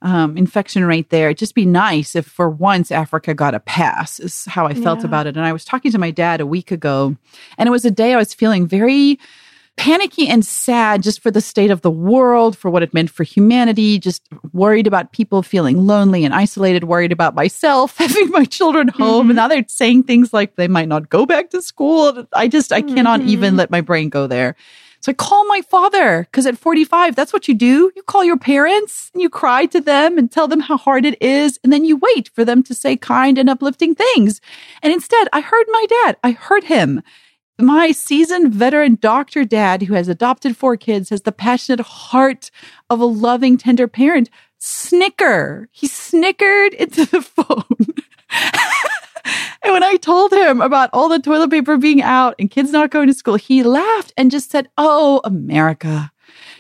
um, 0.02 0.36
infection 0.36 0.84
rate 0.84 1.10
there. 1.10 1.28
It'd 1.28 1.38
just 1.38 1.54
be 1.54 1.64
nice 1.66 2.14
if 2.14 2.26
for 2.26 2.48
once 2.50 2.92
Africa 2.92 3.32
got 3.34 3.54
a 3.54 3.60
pass, 3.60 4.20
is 4.20 4.44
how 4.44 4.66
I 4.66 4.74
felt 4.74 5.00
Yeah. 5.00 5.06
about 5.06 5.26
it. 5.26 5.36
And 5.36 5.44
I 5.46 5.52
was 5.52 5.64
talking 5.64 5.90
to 5.92 5.98
my 5.98 6.10
dad 6.10 6.40
a 6.40 6.46
week 6.46 6.70
ago, 6.70 7.16
and 7.58 7.66
it 7.66 7.72
was 7.72 7.84
a 7.84 7.90
day 7.90 8.12
I 8.12 8.16
was 8.18 8.34
feeling 8.34 8.66
very 8.66 9.18
panicky 9.76 10.26
and 10.26 10.44
sad 10.44 11.02
just 11.02 11.22
for 11.22 11.30
the 11.30 11.40
state 11.40 11.70
of 11.70 11.82
the 11.82 11.90
world, 11.90 12.56
for 12.56 12.70
what 12.70 12.82
it 12.82 12.94
meant 12.94 13.10
for 13.10 13.24
humanity, 13.24 13.98
just 13.98 14.22
worried 14.52 14.86
about 14.86 15.12
people 15.12 15.42
feeling 15.42 15.86
lonely 15.86 16.24
and 16.24 16.34
isolated, 16.34 16.84
worried 16.84 17.12
about 17.12 17.34
myself, 17.34 17.96
having 17.98 18.30
my 18.30 18.44
children 18.44 18.88
home. 18.88 19.30
And 19.30 19.36
now 19.36 19.48
they're 19.48 19.64
saying 19.68 20.04
things 20.04 20.32
like 20.32 20.56
they 20.56 20.68
might 20.68 20.88
not 20.88 21.08
go 21.08 21.26
back 21.26 21.50
to 21.50 21.62
school. 21.62 22.26
I 22.32 22.48
just, 22.48 22.72
I 22.72 22.82
cannot 22.82 23.20
even 23.22 23.50
mm-hmm. 23.50 23.58
let 23.58 23.70
my 23.70 23.80
brain 23.80 24.08
go 24.08 24.26
there. 24.26 24.56
So 25.00 25.10
I 25.10 25.14
call 25.14 25.46
my 25.46 25.60
father 25.60 26.22
because 26.22 26.46
at 26.46 26.58
45, 26.58 27.14
that's 27.14 27.32
what 27.32 27.46
you 27.46 27.54
do. 27.54 27.92
You 27.94 28.02
call 28.02 28.24
your 28.24 28.38
parents 28.38 29.10
and 29.12 29.22
you 29.22 29.28
cry 29.28 29.66
to 29.66 29.80
them 29.80 30.18
and 30.18 30.32
tell 30.32 30.48
them 30.48 30.58
how 30.58 30.76
hard 30.76 31.04
it 31.04 31.20
is. 31.22 31.60
And 31.62 31.72
then 31.72 31.84
you 31.84 31.96
wait 31.96 32.30
for 32.34 32.44
them 32.44 32.62
to 32.64 32.74
say 32.74 32.96
kind 32.96 33.38
and 33.38 33.48
uplifting 33.48 33.94
things. 33.94 34.40
And 34.82 34.92
instead, 34.92 35.28
I 35.32 35.42
heard 35.42 35.66
my 35.68 35.86
dad. 35.88 36.16
I 36.24 36.32
heard 36.32 36.64
him. 36.64 37.02
My 37.58 37.90
seasoned 37.90 38.52
veteran 38.52 38.98
doctor 39.00 39.44
dad, 39.44 39.82
who 39.82 39.94
has 39.94 40.08
adopted 40.08 40.56
four 40.56 40.76
kids, 40.76 41.08
has 41.08 41.22
the 41.22 41.32
passionate 41.32 41.80
heart 41.80 42.50
of 42.90 43.00
a 43.00 43.06
loving, 43.06 43.56
tender 43.56 43.88
parent. 43.88 44.28
Snicker. 44.58 45.68
He 45.72 45.86
snickered 45.86 46.74
into 46.74 47.06
the 47.06 47.22
phone. 47.22 47.94
and 49.62 49.72
when 49.72 49.82
I 49.82 49.96
told 49.96 50.32
him 50.32 50.60
about 50.60 50.90
all 50.92 51.08
the 51.08 51.18
toilet 51.18 51.50
paper 51.50 51.78
being 51.78 52.02
out 52.02 52.34
and 52.38 52.50
kids 52.50 52.72
not 52.72 52.90
going 52.90 53.06
to 53.06 53.14
school, 53.14 53.36
he 53.36 53.62
laughed 53.62 54.12
and 54.18 54.30
just 54.30 54.50
said, 54.50 54.68
Oh, 54.76 55.22
America. 55.24 56.12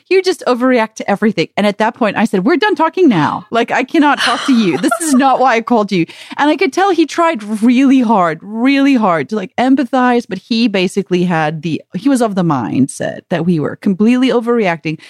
You 0.08 0.22
just 0.22 0.42
overreact 0.46 0.94
to 0.94 1.10
everything. 1.10 1.48
And 1.56 1.66
at 1.66 1.78
that 1.78 1.94
point, 1.94 2.16
I 2.16 2.24
said, 2.26 2.44
We're 2.44 2.56
done 2.56 2.74
talking 2.76 3.08
now. 3.08 3.46
Like, 3.50 3.70
I 3.72 3.82
cannot 3.84 4.18
talk 4.20 4.44
to 4.46 4.52
you. 4.54 4.78
This 4.78 4.92
is 5.02 5.14
not 5.14 5.40
why 5.40 5.56
I 5.56 5.60
called 5.62 5.90
you. 5.90 6.06
And 6.36 6.48
I 6.48 6.56
could 6.56 6.72
tell 6.72 6.90
he 6.92 7.06
tried 7.06 7.42
really 7.42 8.00
hard, 8.00 8.38
really 8.42 8.94
hard 8.94 9.28
to 9.30 9.36
like 9.36 9.54
empathize, 9.56 10.24
but 10.28 10.38
he 10.38 10.68
basically 10.68 11.24
had 11.24 11.62
the, 11.62 11.82
he 11.94 12.08
was 12.08 12.22
of 12.22 12.34
the 12.36 12.42
mindset 12.42 13.22
that 13.30 13.44
we 13.44 13.58
were 13.58 13.74
completely 13.76 14.28
overreacting. 14.28 15.00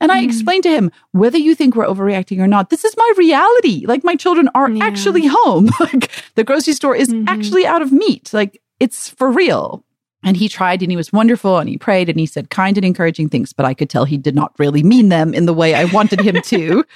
And 0.00 0.10
I 0.10 0.20
explained 0.22 0.64
to 0.64 0.68
him, 0.70 0.90
whether 1.12 1.38
you 1.38 1.54
think 1.54 1.76
we're 1.76 1.86
overreacting 1.86 2.40
or 2.40 2.48
not, 2.48 2.70
this 2.70 2.84
is 2.84 2.92
my 2.96 3.12
reality. 3.16 3.86
Like 3.86 4.02
my 4.02 4.16
children 4.16 4.48
are 4.54 4.68
Yeah. 4.68 4.84
actually 4.84 5.26
home. 5.30 5.70
like 5.80 6.10
the 6.34 6.42
grocery 6.44 6.74
store 6.74 6.96
is 6.96 7.08
Mhm. 7.08 7.24
actually 7.28 7.64
out 7.66 7.82
of 7.82 7.92
meat. 7.92 8.30
Like 8.34 8.60
it's 8.80 9.08
for 9.10 9.30
real. 9.30 9.84
And 10.22 10.36
he 10.36 10.48
tried 10.48 10.82
and 10.82 10.90
he 10.90 10.96
was 10.96 11.12
wonderful 11.12 11.58
and 11.58 11.68
he 11.68 11.76
prayed 11.76 12.08
and 12.08 12.18
he 12.18 12.26
said 12.26 12.50
kind 12.50 12.76
and 12.76 12.84
encouraging 12.84 13.28
things, 13.28 13.52
but 13.52 13.66
I 13.66 13.74
could 13.74 13.90
tell 13.90 14.04
he 14.04 14.16
did 14.16 14.34
not 14.34 14.52
really 14.58 14.82
mean 14.82 15.08
them 15.08 15.34
in 15.34 15.46
the 15.46 15.54
way 15.54 15.74
I 15.74 15.84
wanted 15.86 16.20
him 16.20 16.40
to. 16.42 16.84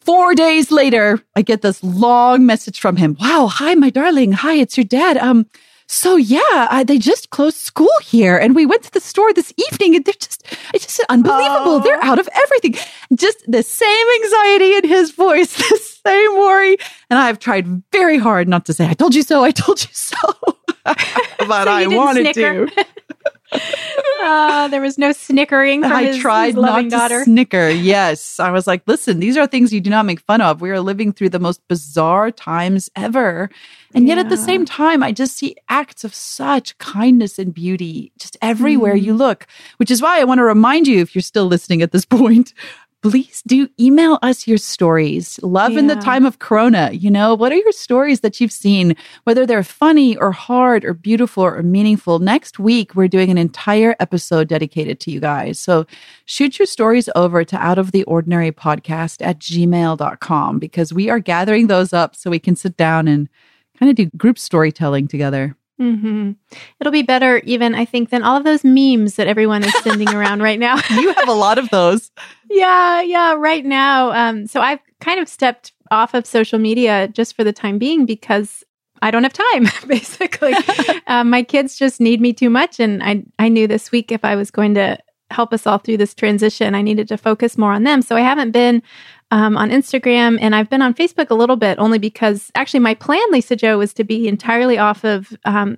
Four 0.00 0.34
days 0.34 0.70
later, 0.70 1.18
I 1.34 1.40
get 1.40 1.62
this 1.62 1.82
long 1.82 2.44
message 2.44 2.78
from 2.78 2.96
him. 2.96 3.16
Wow. 3.18 3.46
Hi, 3.46 3.74
my 3.74 3.88
darling. 3.88 4.32
Hi, 4.32 4.54
it's 4.54 4.76
your 4.76 4.84
dad. 4.84 5.16
Um, 5.16 5.46
so 5.86 6.16
yeah, 6.16 6.40
I, 6.70 6.84
they 6.86 6.98
just 6.98 7.30
closed 7.30 7.56
school 7.58 7.90
here 8.02 8.36
and 8.36 8.54
we 8.54 8.66
went 8.66 8.82
to 8.84 8.90
the 8.90 9.00
store 9.00 9.32
this 9.32 9.52
evening 9.70 9.96
and 9.96 10.04
they're 10.04 10.14
just, 10.18 10.44
it's 10.72 10.86
just 10.86 11.00
unbelievable. 11.08 11.72
Oh. 11.72 11.80
They're 11.80 12.02
out 12.02 12.18
of 12.18 12.28
everything. 12.34 12.74
Just 13.14 13.38
the 13.46 13.62
same 13.62 14.06
anxiety 14.22 14.76
in 14.76 14.88
his 14.88 15.10
voice, 15.12 15.54
the 15.56 15.78
same 16.06 16.34
worry. 16.38 16.76
And 17.10 17.18
I've 17.18 17.38
tried 17.38 17.82
very 17.92 18.18
hard 18.18 18.48
not 18.48 18.64
to 18.66 18.72
say, 18.74 18.86
I 18.88 18.94
told 18.94 19.14
you 19.14 19.22
so. 19.22 19.44
I 19.44 19.50
told 19.50 19.82
you 19.82 19.90
so. 19.92 20.16
but 20.84 21.64
So 21.64 21.70
I 21.70 21.86
wanted 21.86 22.34
snicker? 22.34 22.66
to. 22.66 22.86
Uh, 24.24 24.68
there 24.68 24.80
was 24.80 24.96
no 24.98 25.12
snickering 25.12 25.82
from 25.82 25.92
I 25.92 26.04
his, 26.04 26.18
tried 26.18 26.46
his 26.46 26.56
loving 26.56 26.88
not 26.88 26.98
daughter. 26.98 27.18
to 27.20 27.24
snicker. 27.24 27.68
Yes. 27.68 28.40
I 28.40 28.50
was 28.50 28.66
like, 28.66 28.82
listen, 28.86 29.20
these 29.20 29.36
are 29.36 29.46
things 29.46 29.72
you 29.72 29.80
do 29.80 29.90
not 29.90 30.06
make 30.06 30.20
fun 30.20 30.40
of. 30.40 30.60
We 30.60 30.70
are 30.70 30.80
living 30.80 31.12
through 31.12 31.28
the 31.30 31.38
most 31.38 31.60
bizarre 31.68 32.30
times 32.30 32.90
ever. 32.96 33.50
And 33.94 34.08
yet 34.08 34.18
at 34.18 34.28
the 34.28 34.36
same 34.36 34.64
time, 34.64 35.02
I 35.04 35.12
just 35.12 35.36
see 35.36 35.54
acts 35.68 36.02
of 36.02 36.14
such 36.14 36.76
kindness 36.78 37.38
and 37.38 37.54
beauty 37.54 38.10
just 38.18 38.36
everywhere 38.42 38.94
Mm. 38.96 39.02
you 39.02 39.14
look, 39.14 39.46
which 39.76 39.90
is 39.90 40.02
why 40.02 40.20
I 40.20 40.24
want 40.24 40.38
to 40.38 40.44
remind 40.44 40.88
you, 40.88 41.00
if 41.00 41.14
you're 41.14 41.22
still 41.22 41.46
listening 41.46 41.80
at 41.82 41.92
this 41.92 42.04
point, 42.20 42.54
please 43.04 43.42
do 43.46 43.68
email 43.78 44.18
us 44.22 44.46
your 44.46 44.56
stories. 44.56 45.38
Love 45.42 45.76
in 45.76 45.88
the 45.88 45.96
time 45.96 46.24
of 46.24 46.38
Corona. 46.38 46.90
You 46.90 47.10
know, 47.10 47.34
what 47.34 47.52
are 47.52 47.56
your 47.56 47.72
stories 47.72 48.20
that 48.20 48.40
you've 48.40 48.50
seen, 48.50 48.96
whether 49.24 49.44
they're 49.44 49.62
funny 49.62 50.16
or 50.16 50.32
hard 50.32 50.86
or 50.86 50.94
beautiful 50.94 51.44
or 51.44 51.62
meaningful? 51.62 52.18
Next 52.18 52.58
week, 52.58 52.94
we're 52.94 53.08
doing 53.08 53.28
an 53.28 53.36
entire 53.36 53.94
episode 54.00 54.48
dedicated 54.48 55.00
to 55.00 55.10
you 55.10 55.20
guys. 55.20 55.58
So 55.58 55.84
shoot 56.24 56.58
your 56.58 56.64
stories 56.64 57.10
over 57.14 57.44
to 57.44 57.58
out 57.58 57.76
of 57.76 57.92
the 57.92 58.04
ordinary 58.04 58.52
podcast 58.52 59.20
at 59.20 59.38
gmail.com 59.38 60.58
because 60.58 60.90
we 60.94 61.10
are 61.10 61.20
gathering 61.20 61.66
those 61.66 61.92
up 61.92 62.16
so 62.16 62.30
we 62.30 62.38
can 62.38 62.56
sit 62.56 62.78
down 62.78 63.06
and 63.06 63.28
kind 63.78 63.90
of 63.90 63.96
do 63.96 64.06
group 64.16 64.38
storytelling 64.38 65.08
together. 65.08 65.54
Hmm 65.78 66.32
It'll 66.80 66.92
be 66.92 67.02
better, 67.02 67.38
even 67.38 67.74
I 67.74 67.84
think, 67.84 68.10
than 68.10 68.22
all 68.22 68.36
of 68.36 68.44
those 68.44 68.64
memes 68.64 69.16
that 69.16 69.26
everyone 69.26 69.64
is 69.64 69.74
sending 69.82 70.08
around 70.14 70.42
right 70.42 70.58
now. 70.58 70.76
You 70.90 71.12
have 71.12 71.28
a 71.28 71.32
lot 71.32 71.58
of 71.58 71.68
those. 71.70 72.10
yeah, 72.50 73.00
yeah, 73.00 73.34
right 73.34 73.64
now. 73.64 74.12
Um, 74.12 74.46
so 74.46 74.60
I've 74.60 74.80
kind 75.00 75.20
of 75.20 75.28
stepped 75.28 75.72
off 75.90 76.14
of 76.14 76.26
social 76.26 76.58
media 76.58 77.08
just 77.08 77.34
for 77.36 77.44
the 77.44 77.52
time 77.52 77.78
being 77.78 78.06
because 78.06 78.64
I 79.02 79.10
don't 79.10 79.22
have 79.24 79.32
time, 79.32 79.66
basically. 79.86 80.54
um, 81.06 81.28
my 81.30 81.42
kids 81.42 81.76
just 81.76 82.00
need 82.00 82.20
me 82.20 82.32
too 82.32 82.50
much. 82.50 82.80
And 82.80 83.02
I, 83.02 83.24
I 83.38 83.48
knew 83.48 83.66
this 83.66 83.92
week 83.92 84.10
if 84.12 84.24
I 84.24 84.36
was 84.36 84.50
going 84.50 84.74
to 84.74 84.98
help 85.30 85.52
us 85.52 85.66
all 85.66 85.78
through 85.78 85.96
this 85.98 86.14
transition, 86.14 86.74
I 86.74 86.82
needed 86.82 87.08
to 87.08 87.18
focus 87.18 87.58
more 87.58 87.72
on 87.72 87.82
them. 87.82 88.02
So 88.02 88.16
I 88.16 88.20
haven't 88.20 88.52
been 88.52 88.82
um, 89.34 89.56
on 89.56 89.68
Instagram 89.70 90.38
and 90.40 90.54
I've 90.54 90.70
been 90.70 90.80
on 90.82 90.94
Facebook 90.94 91.28
a 91.30 91.34
little 91.34 91.56
bit 91.56 91.78
only 91.80 91.98
because 91.98 92.50
actually 92.54 92.80
my 92.80 92.94
plan, 92.94 93.24
Lisa 93.32 93.56
Jo, 93.56 93.76
was 93.78 93.92
to 93.94 94.04
be 94.04 94.28
entirely 94.28 94.78
off 94.78 95.04
of 95.04 95.36
um, 95.44 95.76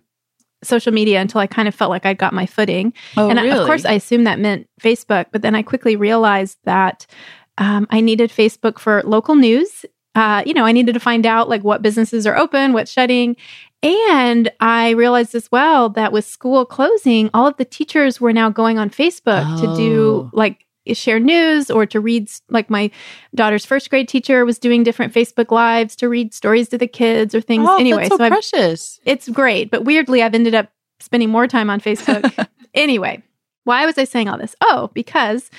social 0.62 0.92
media 0.92 1.21
until 1.21 1.40
I 1.40 1.47
kind 1.47 1.66
of 1.66 1.75
felt 1.75 1.90
like 1.90 2.05
I 2.05 2.12
got 2.14 2.35
my 2.35 2.45
footing 2.45 2.92
Oh, 3.16 3.31
and 3.31 3.40
I, 3.40 3.45
of 3.47 3.66
course, 3.66 3.85
I 3.87 3.92
assumed 3.95 4.27
that 4.27 4.38
meant 4.38 4.69
Facebook, 4.81 5.27
but 5.33 5.40
then 5.40 5.55
I 5.55 5.62
quickly 5.62 5.97
realized 5.97 6.59
that 6.64 7.07
um, 7.57 7.87
I 7.90 8.01
needed 8.03 8.31
Facebook 8.31 8.79
for 8.79 9.03
local 9.05 9.35
news. 9.37 9.87
Uh, 10.14 10.42
you 10.45 10.53
know, 10.53 10.66
I 10.66 10.73
needed 10.73 10.92
to 10.92 11.01
find 11.01 11.25
out 11.25 11.49
like 11.49 11.62
what 11.64 11.81
businesses 11.83 12.27
are 12.27 12.37
open, 12.37 12.75
what's 12.75 12.90
shutting. 12.92 13.37
And 13.83 14.51
I 14.61 14.90
realized 14.90 15.35
as 15.35 15.51
well 15.51 15.88
that 15.90 16.12
with 16.12 16.25
school 16.27 16.66
closing, 16.66 17.31
all 17.33 17.47
of 17.47 17.57
the 17.57 17.64
teachers 17.64 18.21
were 18.21 18.33
now 18.35 18.51
going 18.51 18.79
on 18.79 18.90
Facebook 18.90 19.61
to 19.61 19.77
do 19.77 19.97
Oh. 19.97 20.31
like 20.33 20.66
share 20.94 21.20
news 21.20 21.70
or 21.70 21.87
to 21.87 22.01
read 22.01 22.31
like 22.49 22.70
my 22.70 22.90
daughter's 23.35 23.64
first 23.64 23.90
grade 23.90 24.09
teacher 24.09 24.44
was 24.44 24.59
doing 24.59 24.83
different 24.83 25.12
Facebook 25.12 25.51
lives 25.51 25.96
to 25.96 26.09
read 26.09 26.35
stories 26.35 26.68
to 26.70 26.79
the 26.79 26.87
kids 26.87 27.35
or 27.35 27.40
things. 27.40 27.66
Oh, 27.68 27.79
anyway, 27.79 28.09
so, 28.09 28.18
I've 28.20 28.31
precious. 28.31 29.01
it's 29.05 29.29
great, 29.29 29.70
but 29.70 29.85
weirdly, 29.85 30.22
I've 30.22 30.35
ended 30.35 30.55
up 30.55 30.70
spending 31.01 31.31
more 31.31 31.46
time 31.46 31.70
on 31.70 31.81
Facebook. 31.81 32.46
anyway, 32.75 33.22
why 33.64 33.85
was 33.85 33.99
I 33.99 34.05
saying 34.05 34.29
all 34.29 34.38
this? 34.38 34.55
Oh, 34.61 34.90
because 34.94 35.51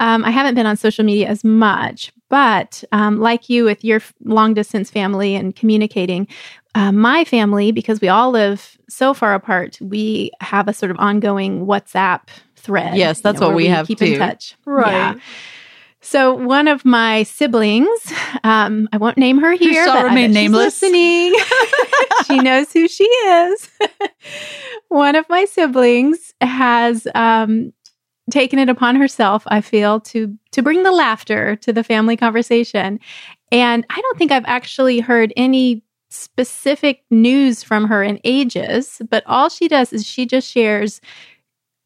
um, 0.00 0.24
I 0.24 0.30
haven't 0.30 0.56
been 0.56 0.66
on 0.66 0.76
social 0.76 1.04
media 1.04 1.28
as 1.28 1.44
much, 1.44 2.12
but 2.28 2.82
um, 2.90 3.20
like 3.20 3.48
you 3.48 3.64
with 3.64 3.84
your 3.84 4.00
long 4.24 4.52
distance 4.52 4.90
family 4.90 5.36
and 5.36 5.54
communicating, 5.54 6.26
uh, 6.74 6.90
my 6.90 7.24
family, 7.24 7.70
because 7.70 8.00
we 8.00 8.08
all 8.08 8.30
live 8.30 8.78
so 8.88 9.14
far 9.14 9.34
apart, 9.34 9.78
we 9.80 10.32
have 10.40 10.66
a 10.68 10.72
sort 10.72 10.90
of 10.90 10.98
ongoing 10.98 11.66
WhatsApp 11.66 12.28
thread. 12.62 12.96
Yes, 12.96 13.18
you 13.18 13.22
that's 13.22 13.40
know, 13.40 13.48
what 13.48 13.50
where 13.50 13.56
we 13.56 13.66
have 13.66 13.86
keep 13.86 13.98
too. 13.98 14.06
in 14.06 14.18
touch. 14.18 14.56
Right. 14.64 14.92
Yeah. 14.92 15.14
So 16.04 16.34
one 16.34 16.66
of 16.66 16.84
my 16.84 17.22
siblings, 17.22 17.88
um, 18.42 18.88
I 18.92 18.96
won't 18.96 19.16
name 19.16 19.38
her 19.38 19.52
here, 19.52 19.86
but 19.86 20.04
remain 20.04 20.32
bet 20.32 20.42
she's 20.42 20.50
nameless. 20.50 20.82
listening. 20.82 21.34
she 22.26 22.38
knows 22.40 22.72
who 22.72 22.88
she 22.88 23.04
is. 23.04 23.70
one 24.88 25.14
of 25.14 25.24
my 25.28 25.44
siblings 25.44 26.34
has 26.40 27.06
um, 27.14 27.72
taken 28.32 28.58
it 28.58 28.68
upon 28.68 28.96
herself, 28.96 29.44
I 29.46 29.60
feel, 29.60 30.00
to 30.00 30.36
to 30.50 30.62
bring 30.62 30.82
the 30.82 30.90
laughter 30.90 31.54
to 31.56 31.72
the 31.72 31.84
family 31.84 32.16
conversation. 32.16 32.98
And 33.52 33.86
I 33.88 34.00
don't 34.00 34.18
think 34.18 34.32
I've 34.32 34.44
actually 34.46 34.98
heard 34.98 35.32
any 35.36 35.84
specific 36.10 37.04
news 37.10 37.62
from 37.62 37.86
her 37.86 38.02
in 38.02 38.20
ages, 38.24 39.00
but 39.08 39.22
all 39.26 39.48
she 39.48 39.68
does 39.68 39.92
is 39.92 40.04
she 40.04 40.26
just 40.26 40.50
shares 40.50 41.00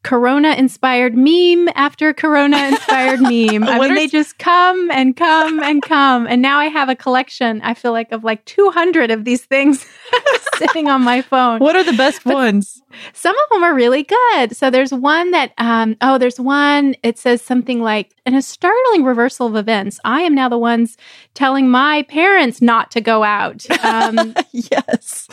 Corona 0.07 0.53
inspired 0.53 1.17
meme 1.17 1.69
after 1.75 2.15
Corona 2.15 2.57
inspired 2.69 3.21
meme. 3.23 3.65
I 3.65 3.81
mean, 3.81 3.91
are 3.91 3.95
they 3.97 4.07
just 4.07 4.39
come 4.39 4.89
and 4.93 5.17
come 5.17 5.61
and 5.61 5.83
come. 5.83 6.29
And 6.29 6.41
now 6.41 6.61
I 6.61 6.67
have 6.67 6.89
a 6.89 6.95
collection, 6.95 7.61
I 7.63 7.75
feel 7.75 7.91
like, 7.91 8.13
of 8.13 8.23
like 8.23 8.45
200 8.45 9.11
of 9.11 9.25
these 9.25 9.45
things 9.45 9.85
sitting 10.55 10.89
on 10.89 11.03
my 11.03 11.23
phone. 11.23 11.59
What 11.59 11.75
are 11.75 11.83
the 11.83 11.93
best 11.93 12.25
ones? 12.25 12.81
Some 13.15 13.37
of 13.37 13.51
them 13.51 13.65
are 13.65 13.75
really 13.75 14.05
good. 14.05 14.57
So 14.57 14.71
there's 14.71 14.95
one 14.95 15.33
that, 15.33 15.53
um, 15.59 15.97
oh, 16.01 16.19
there's 16.19 16.39
one, 16.39 16.95
it 17.03 17.19
says 17.19 17.43
something 17.43 17.83
like, 17.83 18.15
in 18.25 18.37
a 18.37 18.43
startling 18.43 19.03
reversal 19.03 19.49
of 19.49 19.57
events, 19.57 19.99
I 20.05 20.21
am 20.21 20.37
now 20.37 20.49
the 20.49 20.57
ones 20.57 20.97
telling 21.35 21.69
my 21.69 22.03
parents 22.05 22.63
not 22.63 22.93
to 22.93 23.01
go 23.01 23.25
out. 23.25 23.69
Um, 23.85 24.37
yes. 24.53 25.27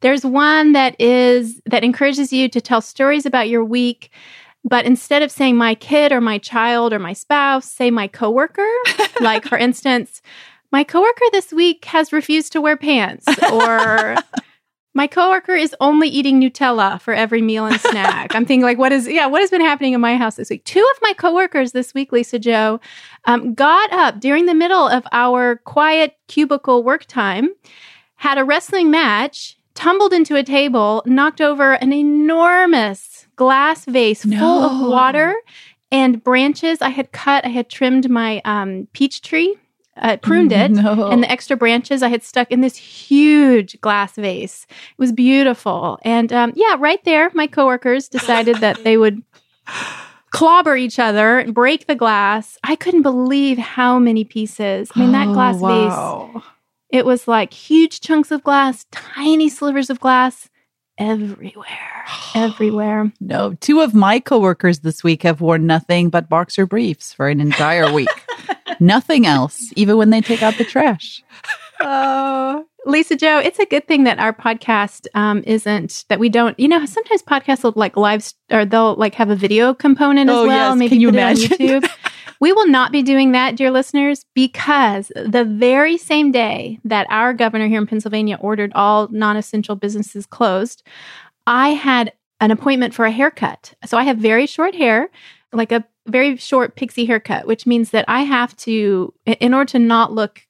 There's 0.00 0.24
one 0.24 0.72
that 0.72 0.98
is, 1.00 1.60
that 1.66 1.84
encourages 1.84 2.32
you 2.32 2.48
to 2.48 2.60
tell 2.60 2.80
stories 2.80 3.26
about 3.26 3.48
your 3.48 3.64
week. 3.64 4.10
But 4.64 4.84
instead 4.84 5.22
of 5.22 5.30
saying 5.30 5.56
my 5.56 5.74
kid 5.74 6.12
or 6.12 6.20
my 6.20 6.38
child 6.38 6.92
or 6.92 6.98
my 6.98 7.12
spouse, 7.12 7.70
say 7.70 7.90
my 7.90 8.06
coworker. 8.08 8.68
like, 9.20 9.44
for 9.44 9.56
instance, 9.56 10.20
my 10.72 10.84
coworker 10.84 11.24
this 11.32 11.52
week 11.52 11.84
has 11.86 12.12
refused 12.12 12.52
to 12.52 12.60
wear 12.60 12.76
pants, 12.76 13.26
or 13.50 14.16
my 14.94 15.06
coworker 15.06 15.54
is 15.54 15.74
only 15.80 16.08
eating 16.08 16.40
Nutella 16.40 17.00
for 17.00 17.12
every 17.12 17.42
meal 17.42 17.66
and 17.66 17.80
snack. 17.80 18.34
I'm 18.34 18.44
thinking, 18.44 18.62
like, 18.62 18.78
what 18.78 18.92
is, 18.92 19.08
yeah, 19.08 19.26
what 19.26 19.40
has 19.40 19.50
been 19.50 19.60
happening 19.60 19.94
in 19.94 20.00
my 20.00 20.16
house 20.16 20.36
this 20.36 20.50
week? 20.50 20.64
Two 20.64 20.86
of 20.94 21.02
my 21.02 21.12
coworkers 21.14 21.72
this 21.72 21.92
week, 21.92 22.12
Lisa 22.12 22.38
Jo, 22.38 22.80
um, 23.24 23.54
got 23.54 23.92
up 23.92 24.20
during 24.20 24.46
the 24.46 24.54
middle 24.54 24.86
of 24.86 25.06
our 25.10 25.56
quiet 25.64 26.16
cubicle 26.28 26.84
work 26.84 27.04
time, 27.06 27.48
had 28.16 28.38
a 28.38 28.44
wrestling 28.44 28.90
match, 28.90 29.56
tumbled 29.80 30.12
into 30.12 30.36
a 30.36 30.42
table, 30.42 31.02
knocked 31.06 31.40
over 31.40 31.72
an 31.72 31.92
enormous 31.92 33.26
glass 33.36 33.86
vase 33.86 34.22
full 34.24 34.62
of 34.64 34.88
water 34.90 35.34
and 35.90 36.22
branches 36.22 36.82
I 36.82 36.90
had 36.90 37.12
cut. 37.12 37.44
I 37.44 37.48
had 37.48 37.68
trimmed 37.70 38.10
my 38.10 38.42
um, 38.44 38.86
peach 38.92 39.22
tree, 39.22 39.56
uh, 39.96 40.18
pruned 40.18 40.52
it, 40.52 40.70
No. 40.70 41.08
and 41.08 41.22
the 41.22 41.30
extra 41.30 41.56
branches 41.56 42.02
I 42.02 42.08
had 42.08 42.22
stuck 42.22 42.50
in 42.52 42.60
this 42.60 42.76
huge 42.76 43.80
glass 43.80 44.16
vase. 44.16 44.66
It 44.70 44.98
was 44.98 45.12
beautiful. 45.12 45.98
And 46.02 46.30
um, 46.32 46.52
yeah, 46.54 46.76
right 46.78 47.02
there, 47.04 47.30
my 47.34 47.46
coworkers 47.46 48.08
decided 48.08 48.56
that 48.56 48.84
they 48.84 48.98
would 48.98 49.22
clobber 50.30 50.76
each 50.76 50.98
other 50.98 51.38
and 51.38 51.54
break 51.54 51.86
the 51.86 51.94
glass. 51.96 52.58
I 52.62 52.76
couldn't 52.76 53.02
believe 53.02 53.58
how 53.58 53.98
many 53.98 54.24
pieces. 54.24 54.90
I 54.94 55.00
mean, 55.00 55.12
that 55.12 55.28
Oh, 55.28 55.32
glass 55.32 55.54
vase, 55.56 55.62
wow. 55.62 56.42
It 56.92 57.04
was 57.06 57.28
like 57.28 57.52
huge 57.52 58.00
chunks 58.00 58.30
of 58.30 58.42
glass, 58.42 58.84
tiny 58.90 59.48
slivers 59.48 59.90
of 59.90 60.00
glass 60.00 60.48
everywhere, 60.98 62.04
everywhere. 62.34 63.12
No, 63.20 63.54
two 63.60 63.80
of 63.80 63.94
my 63.94 64.20
coworkers 64.20 64.80
this 64.80 65.02
week 65.04 65.22
have 65.22 65.40
worn 65.40 65.66
nothing 65.66 66.10
but 66.10 66.28
boxer 66.28 66.66
briefs 66.66 67.12
for 67.12 67.28
an 67.28 67.40
entire 67.40 67.92
week. 67.98 68.08
nothing 68.80 69.26
else, 69.26 69.72
even 69.76 69.96
when 69.96 70.10
they 70.10 70.20
take 70.20 70.42
out 70.42 70.54
the 70.58 70.64
trash. 70.64 71.22
Oh, 71.82 72.66
Lisa 72.84 73.16
Jo, 73.16 73.38
it's 73.38 73.58
a 73.58 73.64
good 73.64 73.88
thing 73.88 74.04
that 74.04 74.18
our 74.18 74.34
podcast 74.34 75.06
um, 75.14 75.42
isn't 75.46 76.04
that 76.10 76.18
we 76.20 76.28
don't. 76.28 76.60
You 76.60 76.68
know, 76.68 76.84
sometimes 76.84 77.22
podcasts 77.22 77.64
will 77.64 77.72
like 77.74 77.96
live 77.96 78.22
st- 78.22 78.34
or 78.50 78.66
they'll 78.66 78.96
like 78.96 79.14
have 79.14 79.30
a 79.30 79.34
video 79.34 79.72
component 79.72 80.28
as 80.28 80.36
Oh, 80.36 80.46
well. 80.46 80.68
yes. 80.68 80.78
Maybe 80.78 80.88
Can 80.90 81.00
you 81.00 81.08
put 81.08 81.14
it 81.16 81.22
on 81.22 81.28
imagine? 81.30 81.48
YouTube. 81.56 81.90
We 82.40 82.52
will 82.54 82.66
not 82.66 82.90
be 82.90 83.02
doing 83.02 83.32
that, 83.32 83.56
dear 83.56 83.70
listeners, 83.70 84.24
because 84.34 85.12
the 85.14 85.44
very 85.44 85.98
same 85.98 86.32
day 86.32 86.80
that 86.84 87.06
our 87.10 87.34
governor 87.34 87.68
here 87.68 87.80
in 87.80 87.86
Pennsylvania 87.86 88.38
ordered 88.40 88.72
all 88.74 89.08
non 89.08 89.36
essential 89.36 89.76
businesses 89.76 90.24
closed, 90.24 90.82
I 91.46 91.70
had 91.70 92.12
an 92.40 92.50
appointment 92.50 92.94
for 92.94 93.04
a 93.04 93.10
haircut. 93.10 93.74
So 93.84 93.98
I 93.98 94.04
have 94.04 94.16
very 94.16 94.46
short 94.46 94.74
hair, 94.74 95.10
like 95.52 95.70
a 95.70 95.84
very 96.06 96.36
short 96.36 96.76
pixie 96.76 97.04
haircut, 97.04 97.46
which 97.46 97.66
means 97.66 97.90
that 97.90 98.06
I 98.08 98.22
have 98.22 98.56
to, 98.56 99.12
in 99.26 99.52
order 99.52 99.70
to 99.72 99.78
not 99.78 100.12
look 100.12 100.40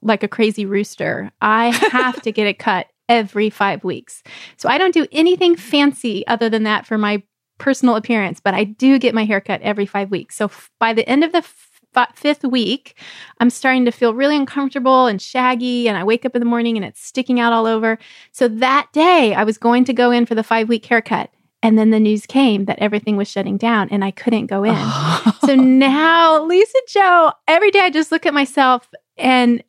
like 0.00 0.22
a 0.22 0.28
crazy 0.28 0.64
rooster, 0.64 1.32
I 1.40 1.66
have 1.90 2.22
to 2.22 2.30
get 2.30 2.46
it 2.46 2.60
cut 2.60 2.86
every 3.08 3.50
five 3.50 3.82
weeks. 3.82 4.22
So 4.56 4.68
I 4.68 4.78
don't 4.78 4.94
do 4.94 5.06
anything 5.10 5.56
fancy 5.56 6.26
other 6.28 6.48
than 6.48 6.62
that 6.62 6.86
for 6.86 6.96
my 6.96 7.22
personal 7.58 7.96
appearance, 7.96 8.40
but 8.40 8.54
I 8.54 8.64
do 8.64 8.98
get 8.98 9.14
my 9.14 9.24
hair 9.24 9.40
cut 9.40 9.60
every 9.62 9.86
five 9.86 10.10
weeks. 10.10 10.36
So 10.36 10.46
f- 10.46 10.70
by 10.78 10.92
the 10.92 11.08
end 11.08 11.24
of 11.24 11.32
the 11.32 11.38
f- 11.38 12.08
fifth 12.14 12.44
week, 12.44 12.98
I'm 13.40 13.50
starting 13.50 13.84
to 13.84 13.92
feel 13.92 14.14
really 14.14 14.36
uncomfortable 14.36 15.06
and 15.06 15.20
shaggy. 15.20 15.88
And 15.88 15.96
I 15.96 16.04
wake 16.04 16.24
up 16.24 16.34
in 16.34 16.40
the 16.40 16.46
morning 16.46 16.76
and 16.76 16.84
it's 16.84 17.04
sticking 17.04 17.38
out 17.38 17.52
all 17.52 17.66
over. 17.66 17.98
So 18.32 18.48
that 18.48 18.88
day, 18.92 19.34
I 19.34 19.44
was 19.44 19.58
going 19.58 19.84
to 19.84 19.92
go 19.92 20.10
in 20.10 20.26
for 20.26 20.34
the 20.34 20.42
five 20.42 20.68
week 20.68 20.86
haircut. 20.86 21.30
And 21.64 21.78
then 21.78 21.90
the 21.90 22.00
news 22.00 22.26
came 22.26 22.64
that 22.64 22.80
everything 22.80 23.16
was 23.16 23.28
shutting 23.28 23.56
down 23.56 23.88
and 23.90 24.04
I 24.04 24.10
couldn't 24.10 24.46
go 24.46 24.64
in. 24.64 24.74
so 25.46 25.54
now, 25.54 26.42
Lisa 26.42 26.78
Jo, 26.88 27.30
every 27.46 27.70
day 27.70 27.80
I 27.80 27.90
just 27.90 28.10
look 28.10 28.26
at 28.26 28.34
myself 28.34 28.88
and 29.16 29.62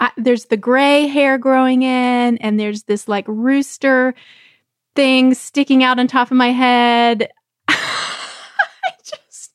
I, 0.00 0.10
there's 0.16 0.46
the 0.46 0.56
gray 0.56 1.06
hair 1.06 1.38
growing 1.38 1.82
in, 1.82 2.38
and 2.38 2.60
there's 2.60 2.82
this 2.84 3.08
like 3.08 3.24
rooster 3.26 4.14
thing 4.96 5.34
sticking 5.34 5.84
out 5.84 5.98
on 5.98 6.06
top 6.06 6.30
of 6.30 6.36
my 6.36 6.50
head. 6.50 7.30
Just. 9.04 9.52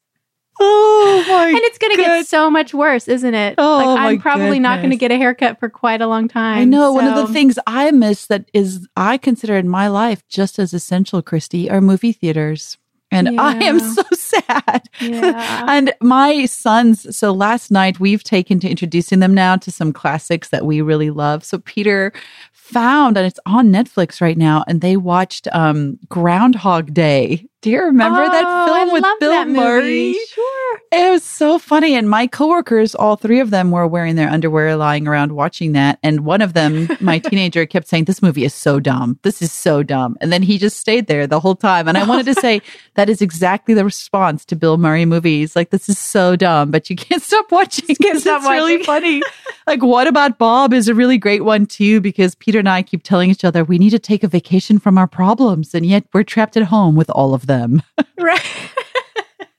Oh 0.60 1.26
my! 1.28 1.48
And 1.48 1.58
it's 1.58 1.78
going 1.78 1.96
to 1.96 1.98
get 1.98 2.28
so 2.28 2.50
much 2.52 2.74
worse, 2.74 3.08
isn't 3.08 3.34
it? 3.34 3.56
Oh, 3.58 3.96
like, 3.96 4.00
I'm 4.00 4.22
probably 4.22 4.60
not 4.60 4.78
going 4.80 4.92
to 4.92 4.96
get 4.98 5.12
a 5.12 5.18
haircut 5.18 5.60
for 5.60 5.70
quite 5.70 6.02
a 6.02 6.08
long 6.08 6.28
time. 6.28 6.60
I 6.60 6.64
know 6.66 6.94
one 6.94 7.08
of 7.08 7.16
the 7.16 7.34
things 7.34 7.58
I 7.66 7.90
miss 7.92 8.28
that 8.28 8.50
is 8.54 8.88
I 8.96 9.18
consider 9.18 9.58
in 9.58 9.68
my 9.68 9.88
life 9.88 10.26
just 10.28 10.60
as 10.60 10.74
essential, 10.74 11.22
Christy, 11.22 11.70
are 11.70 11.82
movie 11.82 12.14
theaters. 12.14 12.78
And 13.12 13.40
I 13.40 13.56
am 13.64 13.80
so 13.80 14.04
sad. 14.14 14.90
Yeah. 15.00 15.66
and 15.68 15.94
my 16.02 16.46
sons, 16.46 17.16
so 17.16 17.32
last 17.32 17.70
night 17.72 18.00
we've 18.00 18.24
taken 18.24 18.60
to 18.62 18.70
introducing 18.70 19.20
them 19.20 19.34
now 19.34 19.58
to 19.58 19.72
some 19.72 19.92
classics 19.92 20.50
that 20.50 20.66
we 20.66 20.82
really 20.82 21.10
love. 21.10 21.44
So 21.44 21.60
Peter 21.60 22.14
found, 22.54 23.18
and 23.18 23.28
it's 23.28 23.40
on 23.46 23.72
Netflix 23.72 24.22
right 24.22 24.38
now, 24.38 24.64
and 24.68 24.82
they 24.82 24.98
watched 24.98 25.48
um 25.52 26.00
Groundhog 26.10 26.94
Day. 26.94 27.48
Do 27.62 27.70
you 27.70 27.84
remember 27.84 28.26
that 28.26 28.44
Oh, 28.48 28.66
film 28.66 28.90
I 28.90 28.94
with 28.94 29.04
love 29.04 29.20
Bill 29.20 29.32
that 29.32 29.48
movie. 29.48 29.60
Murray? 29.60 30.18
Sure. 30.30 30.80
It 30.92 31.12
was 31.12 31.24
so 31.24 31.60
funny. 31.60 31.94
And 31.94 32.10
my 32.10 32.26
coworkers, 32.26 32.96
all 32.96 33.16
three 33.16 33.40
of 33.40 33.52
them 33.52 33.70
were 33.70 33.86
wearing 33.86 34.16
their 34.16 34.30
underwear 34.30 34.76
lying 34.76 35.08
around 35.08 35.34
watching 35.34 35.74
that. 35.74 36.00
And 36.02 36.26
one 36.26 36.42
of 36.42 36.54
them, 36.54 36.90
my 37.00 37.20
teenager, 37.30 37.68
kept 37.68 37.88
saying, 37.88 38.06
This 38.06 38.20
movie 38.24 38.46
is 38.46 38.56
so 38.56 38.80
dumb. 38.80 39.20
This 39.22 39.44
is 39.44 39.52
so 39.52 39.84
dumb. 39.84 40.18
And 40.22 40.34
then 40.34 40.42
he 40.42 40.58
just 40.58 40.78
stayed 40.80 41.06
there 41.06 41.28
the 41.28 41.40
whole 41.40 41.54
time. 41.56 41.88
And 41.88 42.00
I 42.00 42.04
wanted 42.04 42.26
to 42.34 42.42
say, 42.42 42.64
that 42.96 43.10
is 43.12 43.22
exactly 43.22 43.76
the 43.76 43.86
response 43.86 44.44
to 44.46 44.56
Bill 44.56 44.78
Murray 44.78 45.06
movies. 45.06 45.56
Like, 45.56 45.70
this 45.70 45.88
is 45.88 46.00
so 46.00 46.36
dumb, 46.36 46.72
but 46.72 46.90
you 46.90 46.96
can't 46.96 47.22
stop 47.22 47.52
watching 47.52 47.86
because 47.88 48.26
it's 48.26 48.46
really 48.46 48.82
funny. 48.84 49.22
like, 49.68 49.84
What 49.84 50.08
About 50.08 50.40
Bob 50.40 50.74
is 50.74 50.88
a 50.88 50.96
really 50.96 51.20
great 51.20 51.46
one, 51.46 51.68
too, 51.68 52.02
because 52.02 52.34
Peter 52.34 52.58
and 52.58 52.68
I 52.68 52.82
keep 52.82 53.04
telling 53.04 53.30
each 53.30 53.46
other, 53.46 53.64
we 53.64 53.78
need 53.78 53.92
to 53.92 54.00
take 54.00 54.24
a 54.24 54.28
vacation 54.28 54.80
from 54.80 54.98
our 54.98 55.08
problems. 55.08 55.76
And 55.76 55.86
yet 55.86 56.06
we're 56.12 56.24
trapped 56.24 56.58
at 56.58 56.64
home 56.64 56.96
with 56.96 57.10
all 57.12 57.36
of 57.36 57.46
them. 57.46 57.51
Right. 58.18 58.42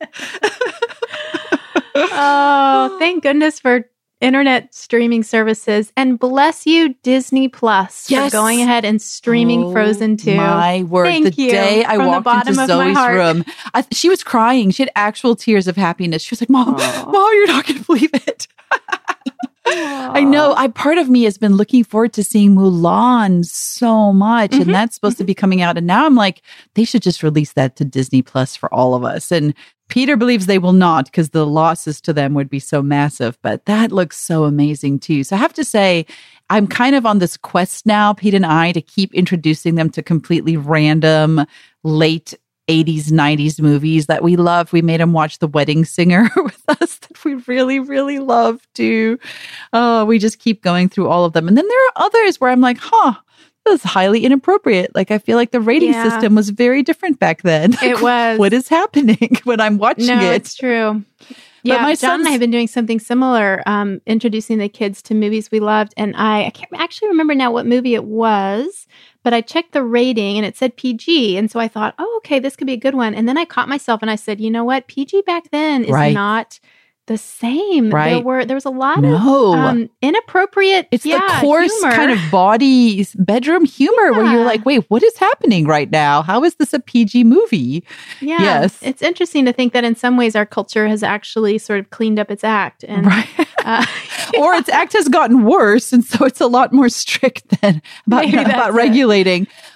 oh, 1.94 2.96
thank 2.98 3.22
goodness 3.22 3.58
for 3.60 3.88
internet 4.20 4.72
streaming 4.74 5.22
services. 5.22 5.92
And 5.96 6.18
bless 6.18 6.64
you, 6.66 6.94
Disney 7.02 7.48
Plus, 7.48 8.08
Yes. 8.10 8.30
for 8.30 8.36
going 8.36 8.60
ahead 8.60 8.84
and 8.84 9.02
streaming 9.02 9.64
Oh, 9.64 9.72
Frozen 9.72 10.16
2. 10.18 10.36
My 10.36 10.84
word. 10.84 11.06
Thank 11.06 11.34
the 11.34 11.42
you 11.42 11.50
day 11.50 11.84
I 11.84 11.96
from 11.96 12.06
walked 12.06 12.48
into 12.48 12.66
Zoe's 12.66 12.96
room, 13.08 13.44
I, 13.74 13.84
she 13.90 14.08
was 14.08 14.22
crying. 14.22 14.70
She 14.70 14.82
had 14.84 14.90
actual 14.94 15.34
tears 15.34 15.66
of 15.66 15.76
happiness. 15.76 16.22
She 16.22 16.32
was 16.32 16.40
like, 16.40 16.50
Mom. 16.50 16.72
Mom, 16.74 17.34
you're 17.34 17.46
not 17.48 17.66
going 17.66 17.80
to 17.80 17.84
believe 17.84 18.10
it. 18.14 18.46
I 20.14 20.24
know. 20.24 20.54
I 20.56 20.68
part 20.68 20.98
of 20.98 21.08
me 21.08 21.24
has 21.24 21.38
been 21.38 21.54
looking 21.56 21.84
forward 21.84 22.12
to 22.14 22.24
seeing 22.24 22.54
Mulan 22.54 23.44
so 23.44 24.12
much, 24.12 24.52
Mhm. 24.52 24.62
and 24.62 24.74
that's 24.74 24.94
supposed 24.94 25.18
to 25.18 25.24
be 25.24 25.34
coming 25.34 25.62
out. 25.62 25.76
And 25.76 25.86
now 25.86 26.06
I'm 26.06 26.14
like, 26.14 26.42
they 26.74 26.84
should 26.84 27.02
just 27.02 27.22
release 27.22 27.52
that 27.54 27.76
to 27.76 27.84
Disney 27.84 28.22
Plus 28.22 28.54
for 28.56 28.72
all 28.72 28.94
of 28.94 29.04
us. 29.04 29.30
And 29.32 29.54
Peter 29.88 30.16
believes 30.16 30.46
they 30.46 30.58
will 30.58 30.72
not 30.72 31.06
because 31.06 31.30
the 31.30 31.46
losses 31.46 32.00
to 32.00 32.12
them 32.12 32.34
would 32.34 32.48
be 32.48 32.58
so 32.58 32.82
massive. 32.82 33.36
But 33.42 33.66
that 33.66 33.92
looks 33.92 34.18
so 34.18 34.44
amazing 34.44 35.00
too. 35.00 35.24
So 35.24 35.36
I 35.36 35.38
have 35.38 35.52
to 35.54 35.64
say, 35.64 36.06
I'm 36.50 36.66
kind 36.66 36.94
of 36.94 37.06
on 37.06 37.18
this 37.18 37.36
quest 37.36 37.86
now, 37.86 38.12
Pete 38.12 38.34
and 38.34 38.46
I, 38.46 38.72
to 38.72 38.80
keep 38.80 39.12
introducing 39.14 39.74
them 39.74 39.90
to 39.90 40.02
completely 40.02 40.56
random 40.56 41.44
late 41.84 42.34
80s, 42.68 43.06
90s 43.10 43.60
movies 43.60 44.06
that 44.06 44.22
we 44.22 44.36
love. 44.36 44.72
We 44.72 44.82
made 44.82 45.00
him 45.00 45.12
watch 45.12 45.38
The 45.38 45.48
Wedding 45.48 45.84
Singer 45.84 46.28
with 46.36 46.62
us 46.68 46.98
that 46.98 47.24
we 47.24 47.34
really, 47.46 47.80
really 47.80 48.18
love 48.18 48.66
too. 48.74 49.18
Oh, 49.72 50.04
we 50.04 50.18
just 50.18 50.38
keep 50.38 50.62
going 50.62 50.88
through 50.88 51.08
all 51.08 51.24
of 51.24 51.32
them. 51.32 51.48
And 51.48 51.56
then 51.56 51.66
there 51.66 51.86
are 51.88 51.92
others 52.06 52.40
where 52.40 52.50
I'm 52.50 52.60
like, 52.60 52.78
huh, 52.80 53.14
this 53.64 53.80
is 53.84 53.90
highly 53.90 54.24
inappropriate. 54.24 54.94
Like 54.94 55.10
I 55.10 55.18
feel 55.18 55.36
like 55.36 55.50
the 55.50 55.60
rating 55.60 55.92
Yeah. 55.92 56.08
system 56.08 56.34
was 56.34 56.50
very 56.50 56.82
different 56.82 57.18
back 57.18 57.42
then. 57.42 57.74
It 57.82 58.00
was. 58.00 58.38
what 58.38 58.52
is 58.52 58.68
happening 58.68 59.36
when 59.44 59.60
I'm 59.60 59.78
watching 59.78 60.06
no, 60.06 60.20
it? 60.20 60.34
it's 60.36 60.54
true. 60.54 61.04
Yeah, 61.64 61.80
my 61.82 61.94
John 61.94 62.18
and 62.20 62.28
I 62.28 62.32
have 62.32 62.40
been 62.40 62.50
doing 62.50 62.66
something 62.66 62.98
similar, 62.98 63.62
um, 63.66 64.00
introducing 64.04 64.58
the 64.58 64.68
kids 64.68 65.00
to 65.02 65.14
movies 65.14 65.48
we 65.52 65.60
loved. 65.60 65.94
And 65.96 66.16
I, 66.16 66.46
I 66.46 66.50
can't 66.50 66.72
actually 66.74 67.08
remember 67.08 67.36
now 67.36 67.52
what 67.52 67.66
movie 67.66 67.94
it 67.94 68.02
was, 68.04 68.88
but 69.22 69.32
I 69.34 69.40
checked 69.40 69.72
the 69.72 69.82
rating 69.82 70.36
and 70.36 70.46
it 70.46 70.56
said 70.56 70.76
PG. 70.76 71.36
And 71.36 71.50
so 71.50 71.60
I 71.60 71.68
thought, 71.68 71.94
oh, 71.98 72.14
okay, 72.18 72.38
this 72.38 72.56
could 72.56 72.66
be 72.66 72.72
a 72.72 72.76
good 72.78 72.94
one. 72.94 73.14
And 73.14 73.28
then 73.28 73.38
I 73.38 73.44
caught 73.44 73.68
myself 73.68 74.02
and 74.02 74.10
I 74.10 74.16
said, 74.16 74.40
you 74.40 74.50
know 74.50 74.64
what? 74.64 74.86
PG 74.88 75.22
back 75.22 75.50
then 75.50 75.84
is 75.84 75.90
Right. 75.90 76.14
not 76.14 76.58
the 77.06 77.18
same. 77.18 77.90
There 77.90 77.98
Right. 77.98 78.24
were 78.24 78.44
there 78.44 78.54
was 78.54 78.64
a 78.64 78.70
lot 78.70 79.00
No. 79.02 79.14
of 79.16 79.54
um, 79.58 79.90
inappropriate. 80.00 80.86
It's 80.92 81.04
yeah, 81.04 81.18
the 81.18 81.40
coarse 81.40 81.72
humor. 81.80 81.92
kind 81.96 82.12
of 82.12 82.18
body 82.30 83.04
bedroom 83.16 83.64
humor 83.64 84.12
where 84.12 84.24
you're 84.32 84.44
like, 84.44 84.64
wait, 84.64 84.84
what 84.88 85.02
is 85.02 85.16
happening 85.16 85.66
right 85.66 85.90
now? 85.90 86.22
How 86.22 86.44
is 86.44 86.54
this 86.56 86.72
a 86.72 86.78
PG 86.80 87.24
movie? 87.24 87.84
Yeah, 88.20 88.40
Yes. 88.40 88.78
It's 88.82 89.02
interesting 89.02 89.44
to 89.46 89.52
think 89.52 89.72
that 89.72 89.82
in 89.84 89.96
some 89.96 90.16
ways 90.16 90.36
our 90.36 90.46
culture 90.46 90.86
has 90.86 91.02
actually 91.02 91.58
sort 91.58 91.80
of 91.80 91.90
cleaned 91.90 92.18
up 92.20 92.30
its 92.30 92.44
act 92.44 92.84
and. 92.84 93.06
right. 93.06 93.28
Uh, 93.64 93.84
or 94.38 94.54
its 94.54 94.68
act 94.70 94.92
has 94.94 95.08
gotten 95.08 95.44
worse, 95.44 95.92
and 95.92 96.02
so 96.04 96.24
it's 96.24 96.40
a 96.40 96.46
lot 96.46 96.72
more 96.72 96.88
strict 96.88 97.48
than 97.60 97.82
about, 98.06 98.24
about 98.32 98.74
it. 98.74 98.74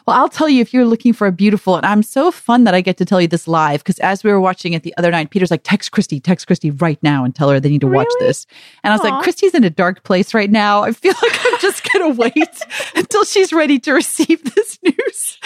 Well, 0.06 0.16
I'll 0.16 0.28
tell 0.28 0.48
you 0.48 0.60
if 0.60 0.72
you're 0.72 0.84
looking 0.84 1.12
for 1.12 1.26
a 1.26 1.32
beautiful, 1.32 1.74
and 1.76 1.84
I'm 1.84 2.04
so 2.04 2.30
fun 2.30 2.62
that 2.62 2.74
I 2.74 2.80
get 2.80 2.96
to 2.98 3.04
tell 3.04 3.20
you 3.20 3.26
this 3.26 3.48
live 3.48 3.80
because 3.80 3.98
as 3.98 4.22
we 4.22 4.30
were 4.30 4.40
watching 4.40 4.72
it 4.72 4.84
the 4.84 4.94
other 4.96 5.10
night, 5.10 5.30
Peter's 5.30 5.50
like, 5.50 5.62
text 5.64 5.90
Christy, 5.90 6.20
text 6.20 6.46
Christy 6.46 6.70
right 6.70 7.02
now 7.02 7.24
and 7.24 7.34
tell 7.34 7.50
her 7.50 7.58
they 7.58 7.70
need 7.70 7.80
to 7.80 7.88
watch 7.88 8.06
Really? 8.20 8.26
this. 8.28 8.46
And 8.84 8.92
I 8.92 8.96
was 8.96 9.02
like, 9.02 9.20
Christy's 9.24 9.52
in 9.52 9.64
a 9.64 9.70
dark 9.70 10.04
place 10.04 10.32
right 10.32 10.50
now. 10.50 10.84
I 10.84 10.92
feel 10.92 11.12
like 11.22 11.44
I'm 11.44 11.58
just 11.58 11.92
gonna 11.92 12.10
wait 12.10 12.34
until 12.94 13.24
she's 13.24 13.52
ready 13.52 13.80
to 13.80 13.92
receive 13.94 14.44
this 14.54 14.78
news. 14.82 15.38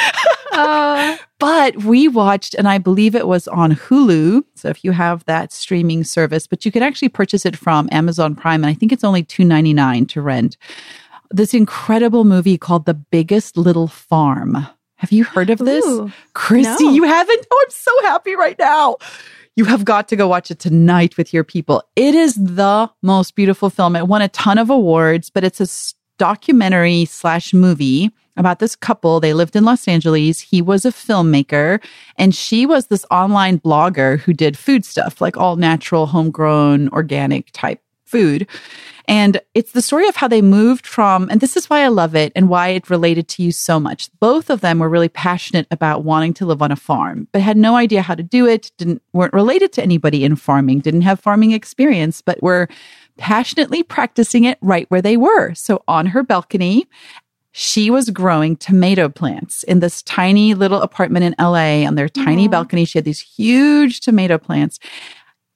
uh, 0.53 1.16
But 1.38 1.85
we 1.85 2.07
watched, 2.07 2.53
and 2.53 2.68
I 2.68 2.77
believe 2.77 3.14
it 3.14 3.27
was 3.27 3.49
on 3.49 3.75
Hulu. 3.75 4.44
So 4.57 4.68
if 4.68 4.85
you 4.85 4.92
have 4.92 5.25
that 5.25 5.55
streaming 5.55 6.05
service, 6.05 6.46
but 6.46 6.66
you 6.66 6.70
can 6.70 6.83
actually 6.83 7.09
purchase 7.09 7.46
it 7.46 7.57
from 7.57 7.88
Amazon 7.90 8.35
Prime, 8.35 8.62
and 8.62 8.70
I 8.70 8.75
think 8.75 8.92
it's 8.92 9.05
only 9.05 9.23
two 9.23 9.42
ninety 9.46 9.73
nine 9.73 10.05
to 10.09 10.20
rent. 10.20 10.59
This 11.31 11.55
incredible 11.55 12.25
movie 12.25 12.59
called 12.59 12.87
The 12.87 12.95
Biggest 12.95 13.57
Little 13.57 13.87
Farm. 13.87 14.66
Have 14.97 15.12
you 15.12 15.25
heard 15.25 15.49
of 15.49 15.59
this? 15.59 15.85
Ooh, 15.87 16.11
Christy, 16.35 16.85
no. 16.85 16.93
you 16.93 17.05
haven't? 17.05 17.47
Oh, 17.51 17.64
I'm 17.64 17.71
so 17.71 18.03
happy 18.03 18.35
right 18.35 18.59
now. 18.59 18.97
You 19.57 19.64
have 19.64 19.85
got 19.85 20.09
to 20.09 20.16
go 20.16 20.27
watch 20.27 20.51
it 20.51 20.59
tonight 20.59 21.16
with 21.16 21.33
your 21.33 21.45
people. 21.45 21.85
It 21.95 22.14
is 22.14 22.35
the 22.35 22.90
most 23.03 23.35
beautiful 23.37 23.71
film. 23.71 23.95
It 23.95 24.09
won 24.09 24.23
a 24.23 24.29
ton 24.29 24.59
of 24.59 24.71
awards, 24.71 25.31
but 25.31 25.45
it's 25.45 25.61
a 25.61 25.95
documentary 26.19 27.05
slash 27.05 27.55
movie 27.55 28.11
about 28.37 28.59
this 28.59 28.75
couple. 28.75 29.21
They 29.21 29.33
lived 29.33 29.55
in 29.55 29.64
Los 29.64 29.87
Angeles. 29.87 30.40
He 30.40 30.61
was 30.61 30.85
a 30.85 30.90
filmmaker 30.90 31.83
and 32.16 32.35
she 32.35 32.66
was 32.66 32.88
this 32.88 33.07
online 33.11 33.61
blogger 33.61 34.19
who 34.19 34.33
did 34.33 34.59
food 34.59 34.85
stuff, 34.85 35.21
like 35.21 35.37
all 35.37 35.57
natural, 35.57 36.07
homegrown, 36.07 36.88
organic 36.88 37.51
type 37.53 37.81
food. 38.05 38.47
And 39.11 39.40
it's 39.55 39.73
the 39.73 39.83
story 39.83 40.07
of 40.07 40.14
how 40.14 40.29
they 40.29 40.40
moved 40.40 40.87
from, 40.87 41.29
and 41.31 41.40
this 41.40 41.57
is 41.57 41.68
why 41.68 41.81
I 41.81 41.88
love 41.88 42.14
it 42.14 42.31
and 42.37 42.49
why 42.49 42.68
it 42.68 42.88
related 42.88 43.27
to 43.31 43.42
you 43.42 43.51
so 43.51 43.81
much. 43.81 44.09
Both 44.20 44.51
of 44.51 44.61
them 44.61 44.79
were 44.79 44.88
really 44.88 45.09
passionate 45.09 45.66
about 45.73 46.05
wanting 46.05 46.33
to 46.35 46.46
live 46.46 46.62
on 46.62 46.70
a 46.70 46.77
farm, 46.77 47.27
but 47.33 47.42
had 47.42 47.57
no 47.57 47.75
idea 47.75 48.03
how 48.03 48.14
to 48.14 48.23
do 48.23 48.46
it, 48.46 48.70
didn't, 48.79 49.03
weren't 49.12 49.33
related 49.33 49.73
to 49.73 49.83
anybody 49.83 50.25
in 50.25 50.37
farming, 50.37 50.79
didn't 50.79 51.03
have 51.03 51.18
farming 51.18 51.51
experience, 51.51 52.23
but 52.23 52.40
were 52.40 52.68
passionately 53.18 53.83
practicing 53.83 54.44
it 54.44 54.59
right 54.61 54.88
where 54.92 55.03
they 55.03 55.16
were. 55.16 55.55
So 55.55 55.83
on 55.88 56.07
her 56.07 56.23
balcony, 56.23 56.87
she 57.51 57.90
was 57.90 58.11
growing 58.11 58.55
tomato 58.55 59.09
plants 59.09 59.64
in 59.64 59.81
this 59.81 60.03
tiny 60.03 60.55
little 60.55 60.83
apartment 60.83 61.25
in 61.25 61.35
LA 61.37 61.85
on 61.85 61.96
their 61.96 62.09
tiny 62.09 62.46
Aw. 62.46 62.51
balcony. 62.51 62.85
She 62.85 62.99
had 62.99 63.05
these 63.05 63.18
huge 63.18 63.99
tomato 63.99 64.38
plants. 64.38 64.79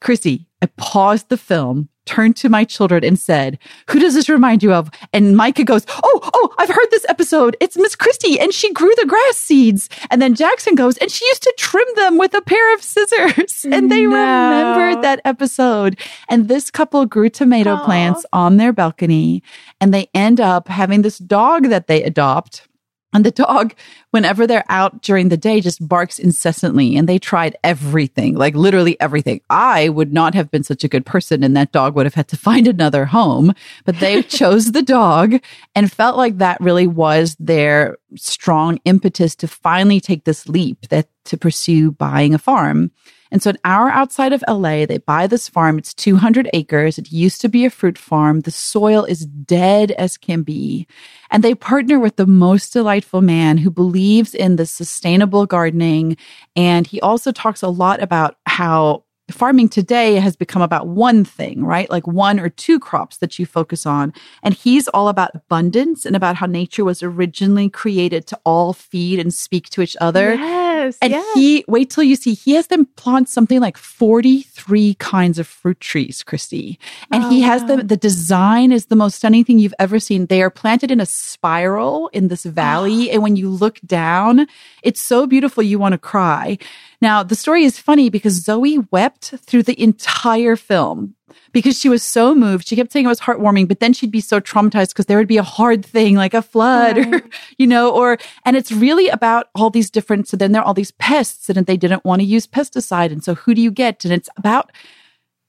Chrissy, 0.01 0.49
I 0.61 0.67
paused 0.77 1.29
the 1.29 1.37
film, 1.37 1.89
turned 2.07 2.37
to 2.37 2.49
my 2.49 2.65
children 2.65 3.05
and 3.05 3.19
said, 3.19 3.59
Who 3.91 3.99
does 3.99 4.15
this 4.15 4.29
remind 4.29 4.63
you 4.63 4.73
of? 4.73 4.91
And 5.13 5.37
Micah 5.37 5.65
goes, 5.65 5.85
Oh, 5.89 6.21
oh, 6.35 6.55
I've 6.59 6.69
heard 6.69 6.89
this 6.91 7.07
episode. 7.09 7.57
It's 7.61 7.77
Miss 7.77 7.97
Christy, 7.97 8.39
and 8.39 8.53
she 8.53 8.73
grew 8.73 8.93
the 8.97 9.07
grass 9.07 9.37
seeds. 9.37 9.89
And 10.11 10.21
then 10.21 10.35
Jackson 10.35 10.75
goes, 10.75 10.97
And 10.99 11.11
she 11.11 11.25
used 11.27 11.43
to 11.43 11.55
trim 11.59 11.87
them 11.97 12.19
with 12.19 12.35
a 12.35 12.43
pair 12.43 12.75
of 12.75 12.83
scissors. 12.83 13.65
And 13.75 13.91
they 13.91 14.05
No. 14.07 14.11
remembered 14.15 15.03
that 15.03 15.21
episode. 15.25 15.99
And 16.29 16.49
this 16.49 16.71
couple 16.71 17.07
grew 17.07 17.29
tomato 17.29 17.75
Aw. 17.75 17.85
plants 17.85 18.27
on 18.33 18.57
their 18.57 18.73
balcony, 18.73 19.43
and 19.81 19.93
they 19.93 20.09
end 20.15 20.41
up 20.41 20.69
having 20.69 21.03
this 21.03 21.19
dog 21.19 21.69
that 21.71 21.87
they 21.87 22.03
adopt. 22.03 22.69
And 23.15 23.25
the 23.25 23.31
dog, 23.31 23.75
whenever 24.11 24.47
they're 24.47 24.65
out 24.69 25.01
during 25.01 25.29
the 25.29 25.37
day, 25.37 25.61
just 25.61 25.87
barks 25.87 26.19
incessantly. 26.19 26.97
And 26.97 27.09
they 27.09 27.21
tried 27.21 27.57
everything, 27.63 28.35
like 28.35 28.57
literally 28.57 29.01
everything. 29.01 29.41
I 29.49 29.89
would 29.89 30.13
not 30.13 30.35
have 30.35 30.51
been 30.51 30.65
such 30.65 30.83
a 30.83 30.89
good 30.89 31.07
person, 31.07 31.45
and 31.45 31.57
that 31.57 31.71
dog 31.71 31.95
would 31.95 32.07
have 32.07 32.15
had 32.15 32.29
to 32.29 32.37
find 32.49 32.67
another 32.67 33.05
home. 33.07 33.55
But 33.85 34.01
they 34.01 34.23
chose 34.41 34.73
the 34.73 34.83
dog 34.83 35.41
and 35.75 35.93
felt 35.93 36.17
like 36.17 36.39
that 36.39 36.61
really 36.61 36.89
was 36.89 37.37
their 37.39 37.97
strong 38.17 38.81
impetus 38.85 39.37
to 39.37 39.49
finally 39.49 40.01
take 40.01 40.25
this 40.25 40.49
leap 40.49 40.89
that 40.89 41.09
to 41.27 41.39
pursue 41.39 41.93
buying 41.93 42.35
a 42.35 42.39
farm. 42.39 42.91
And 43.35 43.43
so, 43.43 43.51
an 43.51 43.59
hour 43.65 43.91
outside 43.91 44.33
of 44.33 44.45
LA, 44.47 44.87
they 44.87 44.99
buy 44.99 45.27
this 45.27 45.49
farm. 45.49 45.77
It's 45.77 45.93
200 45.93 46.49
acres. 46.53 46.99
It 46.99 47.11
used 47.11 47.41
to 47.41 47.49
be 47.49 47.65
a 47.65 47.71
fruit 47.71 47.99
farm. 47.99 48.43
The 48.43 48.53
soil 48.53 49.03
is 49.03 49.27
dead 49.27 49.91
as 49.91 50.17
can 50.17 50.45
be. 50.45 50.87
And 51.33 51.43
they 51.43 51.57
partner 51.57 51.99
with 51.99 52.15
the 52.15 52.29
most 52.29 52.73
delightful 52.73 53.23
man 53.23 53.59
who 53.59 53.73
believes 53.73 54.37
in 54.37 54.55
the 54.55 54.67
sustainable 54.67 55.47
gardening. 55.47 56.17
And 56.55 56.87
he 56.87 57.01
also 57.01 57.33
talks 57.33 57.61
a 57.61 57.69
lot 57.69 58.01
about 58.01 58.37
how 58.47 59.03
farming 59.31 59.69
today 59.69 60.17
has 60.17 60.37
become 60.37 60.61
about 60.61 60.87
one 60.87 61.25
thing, 61.25 61.65
right? 61.65 61.89
Like 61.89 62.07
one 62.07 62.39
or 62.39 62.49
two 62.49 62.79
crops 62.79 63.19
that 63.19 63.39
you 63.39 63.47
focus 63.47 63.87
on. 63.87 64.13
And 64.43 64.55
he's 64.55 64.87
all 64.89 65.09
about 65.09 65.35
abundance 65.35 66.05
and 66.05 66.15
about 66.15 66.37
how 66.37 66.47
nature 66.47 66.85
was 66.85 67.03
originally 67.03 67.71
created 67.71 68.27
to 68.29 68.41
all 68.45 68.73
feed 68.75 69.19
and 69.19 69.33
speak 69.33 69.71
to 69.71 69.81
each 69.81 69.97
other. 70.01 70.35
Yes. 70.35 70.99
And 71.01 71.13
yes. 71.13 71.35
he, 71.35 71.65
wait 71.69 71.89
till 71.89 72.05
you 72.05 72.17
see, 72.17 72.35
he 72.35 72.53
has 72.53 72.67
them 72.67 72.85
plant 72.97 73.29
something 73.29 73.61
like 73.61 73.79
43 73.79 74.95
kinds 74.95 75.39
of 75.39 75.47
fruit 75.47 75.81
trees, 75.81 76.23
Christy. 76.23 76.79
And 77.11 77.25
Oh, 77.25 77.31
he 77.31 77.41
has 77.41 77.63
wow. 77.63 77.69
them, 77.69 77.87
the 77.87 77.97
design 77.97 78.73
is 78.73 78.87
the 78.87 78.97
most 78.97 79.17
stunning 79.17 79.45
thing 79.45 79.59
you've 79.59 79.75
ever 79.79 79.99
seen. 79.99 80.27
They 80.27 80.43
are 80.43 80.51
planted 80.51 80.91
in 80.91 81.01
a 81.01 81.07
spiral 81.07 82.09
in 82.13 82.29
this 82.29 82.45
valley. 82.45 83.11
and 83.13 83.23
when 83.23 83.37
you 83.37 83.49
look 83.49 83.81
down, 83.87 84.47
it's 84.83 85.01
so 85.01 85.27
beautiful, 85.27 85.63
you 85.63 85.79
want 85.79 85.93
to 85.93 85.99
cry. 85.99 86.59
Now, 87.05 87.23
the 87.23 87.35
story 87.35 87.65
is 87.65 87.79
funny 87.79 88.09
because 88.09 88.43
Zoe 88.43 88.79
wept 88.91 89.35
through 89.45 89.65
the 89.65 89.79
entire 89.79 90.57
film 90.57 91.15
because 91.53 91.79
she 91.79 91.91
was 91.91 92.03
so 92.03 92.35
moved. 92.35 92.67
She 92.67 92.77
kept 92.77 92.91
saying 92.93 93.05
it 93.05 93.11
was 93.11 93.21
heartwarming, 93.21 93.69
but 93.69 93.79
then 93.79 93.93
she'd 93.93 94.11
be 94.11 94.23
so 94.23 94.41
traumatized 94.41 94.89
because 94.89 95.05
there 95.05 95.19
would 95.19 95.29
be 95.29 95.37
a 95.37 95.43
hard 95.43 95.85
thing 95.85 96.15
like 96.15 96.33
a 96.33 96.41
flood 96.41 96.97
or, 96.97 97.21
you 97.59 97.67
know, 97.67 97.91
or, 97.91 98.17
and 98.47 98.57
it's 98.57 98.73
really 98.73 99.11
about 99.11 99.49
all 99.55 99.69
these 99.69 99.91
different, 99.91 100.29
so 100.29 100.39
then 100.39 100.53
there 100.53 100.63
are 100.63 100.65
all 100.65 100.73
these 100.73 100.93
pests 100.93 101.51
and 101.51 101.67
they 101.67 101.77
didn't 101.77 102.07
want 102.07 102.23
to 102.23 102.27
use 102.27 102.47
pesticide. 102.47 103.13
And 103.13 103.23
so 103.23 103.35
who 103.35 103.55
do 103.55 103.61
you 103.61 103.71
get? 103.71 104.03
And 104.07 104.15
it's 104.15 104.31
about, 104.39 104.73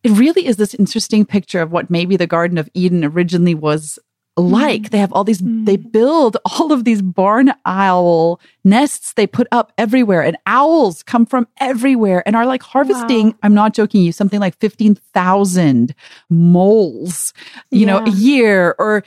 it 0.03 0.11
really 0.11 0.47
is 0.47 0.57
this 0.57 0.73
interesting 0.73 1.25
picture 1.25 1.61
of 1.61 1.71
what 1.71 1.89
maybe 1.89 2.17
the 2.17 2.27
Garden 2.27 2.57
of 2.57 2.67
Eden 2.73 3.05
originally 3.05 3.55
was 3.55 3.97
like. 4.37 4.83
Mm-hmm. 4.83 4.91
They 4.91 4.97
have 4.97 5.13
all 5.13 5.23
these, 5.23 5.39
they 5.39 5.77
mm-hmm. 5.77 5.89
build 5.89 6.37
all 6.45 6.71
of 6.71 6.83
these 6.83 7.01
barn 7.01 7.53
owl 7.65 8.39
nests 8.63 9.13
they 9.13 9.27
put 9.27 9.47
up 9.51 9.71
everywhere, 9.77 10.21
and 10.21 10.37
owls 10.45 11.03
come 11.03 11.25
from 11.25 11.47
everywhere 11.59 12.23
and 12.25 12.35
are 12.35 12.45
like 12.45 12.63
harvesting. 12.63 13.27
Wow. 13.27 13.37
I'm 13.43 13.53
not 13.53 13.73
joking 13.73 14.01
you, 14.01 14.11
something 14.11 14.39
like 14.39 14.57
15,000 14.57 15.95
moles, 16.29 17.33
you 17.71 17.85
know, 17.85 18.03
a 18.03 18.09
year 18.09 18.75
or, 18.79 19.03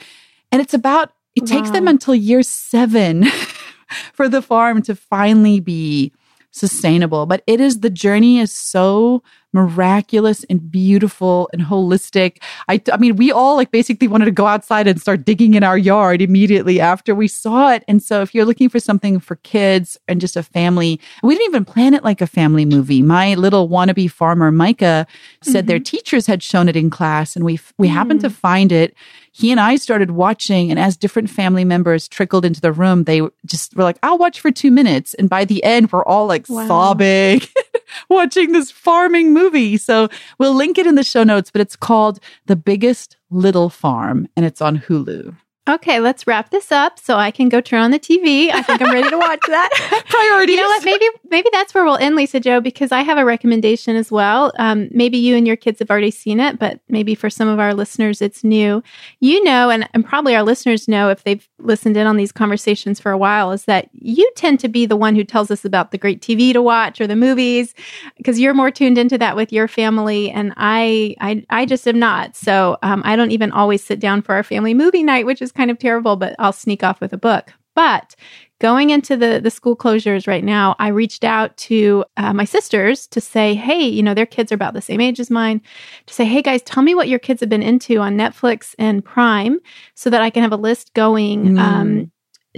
and 0.51 0.61
it's 0.61 0.73
about, 0.73 1.11
it 1.35 1.45
takes 1.45 1.69
them 1.69 1.87
until 1.87 2.15
year 2.15 2.43
seven 2.43 3.25
for 4.13 4.27
the 4.27 4.41
farm 4.41 4.81
to 4.83 4.95
finally 4.95 5.59
be 5.59 6.11
sustainable. 6.51 7.25
But 7.25 7.43
it 7.47 7.61
is, 7.61 7.79
the 7.79 7.89
journey 7.89 8.39
is 8.39 8.53
so 8.53 9.23
miraculous 9.53 10.43
and 10.49 10.71
beautiful 10.71 11.49
and 11.53 11.61
holistic. 11.61 12.37
I, 12.67 12.81
I 12.91 12.97
mean, 12.97 13.15
we 13.15 13.31
all 13.31 13.55
like 13.55 13.71
basically 13.71 14.07
wanted 14.07 14.25
to 14.25 14.31
go 14.31 14.45
outside 14.45 14.87
and 14.87 15.01
start 15.01 15.25
digging 15.25 15.53
in 15.53 15.63
our 15.63 15.77
yard 15.77 16.21
immediately 16.21 16.79
after 16.79 17.15
we 17.15 17.27
saw 17.27 17.71
it. 17.71 17.83
And 17.87 18.01
so 18.01 18.21
if 18.21 18.35
you're 18.35 18.45
looking 18.45 18.69
for 18.69 18.79
something 18.79 19.19
for 19.19 19.37
kids 19.37 19.97
and 20.07 20.21
just 20.21 20.37
a 20.37 20.43
family, 20.43 20.99
we 21.23 21.35
didn't 21.35 21.49
even 21.49 21.65
plan 21.65 21.93
it 21.93 22.03
like 22.03 22.21
a 22.21 22.27
family 22.27 22.65
movie. 22.65 23.01
My 23.01 23.33
little 23.35 23.69
wannabe 23.69 24.11
farmer, 24.11 24.51
Micah, 24.51 25.07
said 25.41 25.67
their 25.67 25.77
mm-hmm. 25.77 25.83
teachers 25.83 26.27
had 26.27 26.43
shown 26.43 26.69
it 26.69 26.75
in 26.75 26.89
class 26.89 27.35
and 27.35 27.43
we, 27.43 27.59
we 27.77 27.87
happened 27.87 28.21
to 28.21 28.29
mm. 28.29 28.33
find 28.33 28.71
it. 28.71 28.95
He 29.31 29.51
and 29.51 29.59
I 29.59 29.75
started 29.75 30.11
watching, 30.11 30.69
and 30.69 30.79
as 30.79 30.97
different 30.97 31.29
family 31.29 31.63
members 31.63 32.07
trickled 32.07 32.43
into 32.43 32.59
the 32.59 32.71
room, 32.71 33.05
they 33.05 33.21
just 33.45 33.75
were 33.75 33.83
like, 33.83 33.97
I'll 34.03 34.17
watch 34.17 34.39
for 34.39 34.51
two 34.51 34.71
minutes. 34.71 35.13
And 35.13 35.29
by 35.29 35.45
the 35.45 35.63
end, 35.63 35.91
we're 35.91 36.03
all 36.03 36.25
like 36.25 36.45
Wow. 36.49 36.67
sobbing, 36.67 37.41
watching 38.09 38.51
this 38.51 38.71
farming 38.71 39.33
movie. 39.33 39.77
So 39.77 40.09
we'll 40.37 40.53
link 40.53 40.77
it 40.77 40.87
in 40.87 40.95
the 40.95 41.03
show 41.03 41.23
notes, 41.23 41.51
but 41.51 41.61
it's 41.61 41.75
called 41.75 42.19
The 42.45 42.55
Biggest 42.55 43.17
Little 43.29 43.69
Farm, 43.69 44.27
and 44.35 44.45
it's 44.45 44.61
on 44.61 44.79
Hulu. 44.79 45.35
Okay, 45.69 45.99
let's 45.99 46.25
wrap 46.25 46.49
this 46.49 46.71
up 46.71 46.97
so 46.97 47.17
I 47.17 47.29
can 47.29 47.47
go 47.47 47.61
turn 47.61 47.81
on 47.81 47.91
the 47.91 47.99
TV. 47.99 48.49
I 48.51 48.63
think 48.63 48.81
I'm 48.81 48.91
ready 48.91 49.07
to 49.07 49.17
watch 49.19 49.41
that. 49.47 50.03
Priorities. 50.09 50.55
You 50.55 50.61
know 50.63 50.67
what? 50.67 50.83
Maybe 50.83 51.05
maybe 51.29 51.47
that's 51.53 51.75
where 51.75 51.85
we'll 51.85 51.97
end, 51.97 52.15
Lisa 52.15 52.39
Jo, 52.39 52.59
because 52.59 52.91
I 52.91 53.01
have 53.01 53.19
a 53.19 53.25
recommendation 53.25 53.95
as 53.95 54.11
well. 54.11 54.51
Um, 54.57 54.89
maybe 54.89 55.19
you 55.19 55.35
and 55.35 55.45
your 55.45 55.55
kids 55.55 55.77
have 55.77 55.91
already 55.91 56.09
seen 56.09 56.39
it, 56.39 56.57
but 56.57 56.79
maybe 56.89 57.13
for 57.13 57.29
some 57.29 57.47
of 57.47 57.59
our 57.59 57.75
listeners, 57.75 58.19
it's 58.19 58.43
new. 58.43 58.81
You 59.19 59.43
know, 59.43 59.69
and, 59.69 59.87
and 59.93 60.03
probably 60.03 60.35
our 60.35 60.41
listeners 60.41 60.87
know 60.87 61.09
if 61.09 61.23
they've 61.23 61.47
listened 61.59 61.97
in 61.97 62.07
on 62.07 62.17
these 62.17 62.31
conversations 62.31 62.99
for 62.99 63.11
a 63.11 63.17
while, 63.17 63.51
is 63.51 63.65
that 63.65 63.89
you 63.93 64.27
tend 64.35 64.59
to 64.61 64.69
be 64.69 64.87
the 64.87 64.97
one 64.97 65.13
who 65.13 65.23
tells 65.23 65.51
us 65.51 65.65
about 65.65 65.91
the 65.91 65.99
great 65.99 66.19
TV 66.19 66.51
to 66.51 66.63
watch 66.63 66.99
or 66.99 67.05
the 67.05 67.15
movies, 67.15 67.75
because 68.17 68.39
you're 68.39 68.55
more 68.55 68.71
tuned 68.71 68.97
into 68.97 69.19
that 69.19 69.35
with 69.35 69.53
your 69.53 69.67
family, 69.67 70.31
and 70.31 70.51
I 70.57 71.15
I, 71.21 71.45
I 71.51 71.67
just 71.67 71.87
am 71.87 71.99
not. 71.99 72.35
So 72.35 72.77
um, 72.81 73.03
I 73.05 73.15
don't 73.15 73.31
even 73.31 73.51
always 73.51 73.83
sit 73.83 73.99
down 73.99 74.23
for 74.23 74.33
our 74.33 74.43
family 74.43 74.73
movie 74.73 75.03
night, 75.03 75.27
which 75.27 75.43
is 75.43 75.51
kind 75.59 75.69
of 75.69 75.77
terrible. 75.77 76.15
But 76.15 76.35
I'll 76.39 76.53
sneak 76.53 76.83
off 76.83 77.01
with 77.01 77.11
a 77.11 77.17
book. 77.17 77.51
But 77.75 78.15
going 78.59 78.89
into 78.89 79.17
the 79.17 79.39
the 79.43 79.51
school 79.51 79.75
closures 79.75 80.27
right 80.27 80.43
now, 80.43 80.75
I 80.79 80.87
reached 80.87 81.23
out 81.23 81.55
to 81.57 82.05
uh, 82.17 82.33
my 82.33 82.45
sisters 82.45 83.07
to 83.07 83.19
say, 83.19 83.55
hey, 83.55 83.85
you 83.87 84.01
know, 84.01 84.13
their 84.13 84.25
kids 84.25 84.51
are 84.51 84.55
about 84.55 84.73
the 84.73 84.81
same 84.81 85.01
age 85.01 85.19
as 85.19 85.29
mine, 85.29 85.61
to 86.05 86.13
say, 86.13 86.25
hey 86.25 86.41
guys, 86.41 86.61
tell 86.61 86.83
me 86.83 86.95
what 86.95 87.09
your 87.09 87.19
kids 87.19 87.41
have 87.41 87.49
been 87.49 87.63
into 87.63 87.97
on 87.97 88.17
Netflix 88.17 88.73
and 88.79 89.03
Prime, 89.03 89.59
so 89.95 90.09
that 90.09 90.21
I 90.21 90.29
can 90.29 90.43
have 90.43 90.53
a 90.53 90.57
list 90.57 90.93
going. 90.93 91.55
Mm. 91.55 91.59
Um, 91.59 92.11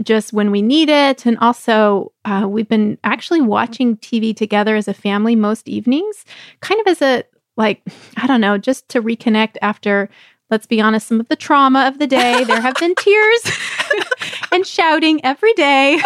just 0.04 0.32
when 0.32 0.52
we 0.52 0.62
need 0.62 0.90
it. 0.90 1.26
And 1.26 1.38
also, 1.40 2.14
uh, 2.24 2.48
we've 2.50 2.70
been 2.70 2.98
actually 3.04 3.42
watching 3.42 3.98
TV 3.98 4.36
together 4.36 4.78
as 4.78 4.88
a 4.88 4.94
family 4.94 5.36
most 5.36 5.68
evenings, 5.68 6.24
kind 6.62 6.80
of 6.80 6.88
as 6.88 7.02
a, 7.02 7.24
like, 7.58 7.82
I 8.16 8.26
don't 8.26 8.40
know, 8.40 8.58
just 8.58 8.88
to 8.90 9.02
reconnect 9.02 9.58
after, 9.62 10.10
let's 10.52 10.68
be 10.68 10.82
honest, 10.82 11.08
some 11.08 11.20
of 11.20 11.30
the 11.30 11.36
trauma 11.36 11.88
of 11.88 11.98
the 11.98 12.08
day. 12.08 12.44
There 12.44 12.62
have 12.62 12.76
been 12.76 12.94
tears 12.96 13.52
and 14.52 14.68
shouting 14.68 15.24
every 15.24 15.54
day. 15.54 16.00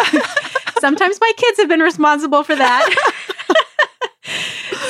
Sometimes 0.78 1.18
my 1.20 1.32
kids 1.36 1.58
have 1.58 1.68
been 1.68 1.80
responsible 1.80 2.44
for 2.44 2.54
that. 2.54 3.22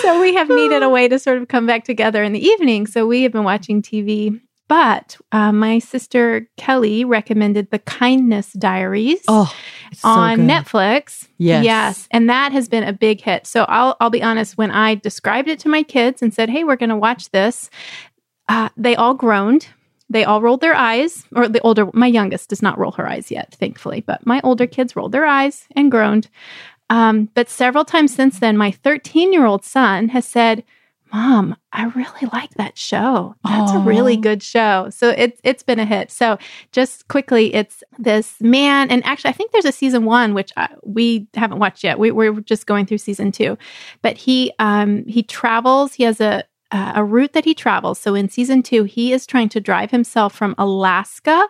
so 0.02 0.20
we 0.20 0.34
have 0.34 0.48
needed 0.48 0.82
a 0.82 0.88
way 0.88 1.08
to 1.08 1.18
sort 1.18 1.38
of 1.38 1.48
come 1.48 1.66
back 1.66 1.84
together 1.84 2.22
in 2.22 2.32
the 2.32 2.44
evening. 2.44 2.86
So 2.86 3.06
we 3.06 3.22
have 3.22 3.32
been 3.32 3.44
watching 3.44 3.82
TV. 3.82 4.40
But 4.68 5.16
uh, 5.30 5.52
my 5.52 5.78
sister 5.78 6.48
Kelly 6.56 7.04
recommended 7.04 7.70
The 7.70 7.78
Kindness 7.78 8.52
Diaries 8.52 9.22
oh, 9.28 9.54
so 9.92 10.08
on 10.08 10.38
good. 10.38 10.48
Netflix. 10.48 11.28
Yes. 11.38 11.64
Yes. 11.64 12.08
And 12.10 12.28
that 12.28 12.50
has 12.50 12.68
been 12.68 12.82
a 12.82 12.92
big 12.92 13.20
hit. 13.20 13.46
So 13.46 13.64
I'll 13.68 13.96
I'll 14.00 14.10
be 14.10 14.24
honest, 14.24 14.58
when 14.58 14.72
I 14.72 14.96
described 14.96 15.48
it 15.48 15.60
to 15.60 15.68
my 15.68 15.84
kids 15.84 16.20
and 16.20 16.34
said, 16.34 16.50
Hey, 16.50 16.64
we're 16.64 16.74
gonna 16.74 16.98
watch 16.98 17.30
this, 17.30 17.70
uh, 18.48 18.68
they 18.76 18.96
all 18.96 19.14
groaned. 19.14 19.68
They 20.08 20.24
all 20.24 20.40
rolled 20.40 20.60
their 20.60 20.74
eyes, 20.74 21.24
or 21.34 21.48
the 21.48 21.60
older, 21.62 21.88
my 21.92 22.06
youngest 22.06 22.50
does 22.50 22.62
not 22.62 22.78
roll 22.78 22.92
her 22.92 23.08
eyes 23.08 23.30
yet, 23.30 23.56
thankfully, 23.58 24.02
but 24.06 24.24
my 24.24 24.40
older 24.44 24.66
kids 24.66 24.94
rolled 24.94 25.12
their 25.12 25.26
eyes 25.26 25.66
and 25.72 25.90
groaned. 25.90 26.28
Um, 26.90 27.28
but 27.34 27.48
several 27.48 27.84
times 27.84 28.14
since 28.14 28.38
then, 28.38 28.56
my 28.56 28.70
13 28.70 29.32
year 29.32 29.46
old 29.46 29.64
son 29.64 30.08
has 30.10 30.24
said, 30.24 30.62
Mom, 31.12 31.56
I 31.72 31.84
really 31.86 32.28
like 32.32 32.50
that 32.54 32.76
show. 32.76 33.34
That's 33.44 33.72
a 33.72 33.78
really 33.78 34.16
good 34.16 34.42
show. 34.42 34.90
So 34.90 35.10
it's 35.10 35.40
it's 35.44 35.62
been 35.62 35.78
a 35.78 35.84
hit. 35.84 36.10
So 36.10 36.36
just 36.72 37.06
quickly, 37.08 37.54
it's 37.54 37.84
this 37.98 38.40
man, 38.40 38.90
and 38.90 39.04
actually, 39.06 39.30
I 39.30 39.32
think 39.32 39.52
there's 39.52 39.64
a 39.64 39.72
season 39.72 40.04
one 40.04 40.34
which 40.34 40.52
I, 40.56 40.68
we 40.82 41.28
haven't 41.34 41.60
watched 41.60 41.84
yet. 41.84 41.98
We, 41.98 42.10
we're 42.10 42.40
just 42.40 42.66
going 42.66 42.86
through 42.86 42.98
season 42.98 43.30
two, 43.30 43.56
but 44.02 44.16
he 44.16 44.52
um 44.58 45.04
he 45.06 45.22
travels. 45.22 45.94
He 45.94 46.02
has 46.02 46.20
a 46.20 46.44
uh, 46.70 46.92
a 46.96 47.04
route 47.04 47.32
that 47.32 47.44
he 47.44 47.54
travels. 47.54 47.98
So 47.98 48.14
in 48.14 48.28
season 48.28 48.62
two, 48.62 48.84
he 48.84 49.12
is 49.12 49.26
trying 49.26 49.48
to 49.50 49.60
drive 49.60 49.90
himself 49.90 50.34
from 50.34 50.54
Alaska 50.58 51.48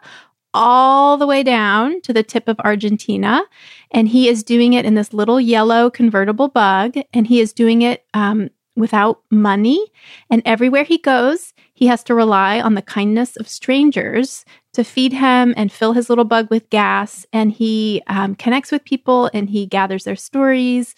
all 0.55 1.19
the 1.19 1.27
way 1.27 1.43
down 1.43 2.01
to 2.01 2.13
the 2.13 2.23
tip 2.23 2.49
of 2.49 2.59
Argentina. 2.61 3.43
And 3.91 4.09
he 4.09 4.29
is 4.29 4.43
doing 4.43 4.73
it 4.73 4.85
in 4.85 4.95
this 4.95 5.13
little 5.13 5.41
yellow 5.41 5.91
convertible 5.91 6.49
bug. 6.49 6.95
And 7.13 7.27
he 7.27 7.41
is 7.41 7.53
doing 7.53 7.83
it 7.83 8.05
um, 8.15 8.51
without 8.75 9.23
money. 9.31 9.85
And 10.31 10.43
everywhere 10.45 10.85
he 10.85 10.99
goes, 10.99 11.53
he 11.75 11.87
has 11.89 12.03
to 12.05 12.15
rely 12.15 12.61
on 12.61 12.75
the 12.75 12.83
kindness 12.83 13.37
of 13.37 13.49
strangers 13.49 14.45
to 14.73 14.85
feed 14.85 15.13
him 15.13 15.53
and 15.57 15.73
fill 15.73 15.93
his 15.93 16.09
little 16.09 16.25
bug 16.25 16.49
with 16.51 16.71
gas. 16.71 17.27
And 17.33 17.53
he 17.53 18.03
um, 18.07 18.35
connects 18.35 18.73
with 18.73 18.85
people 18.85 19.31
and 19.35 19.51
he 19.51 19.67
gathers 19.67 20.05
their 20.05 20.17
stories. 20.17 20.95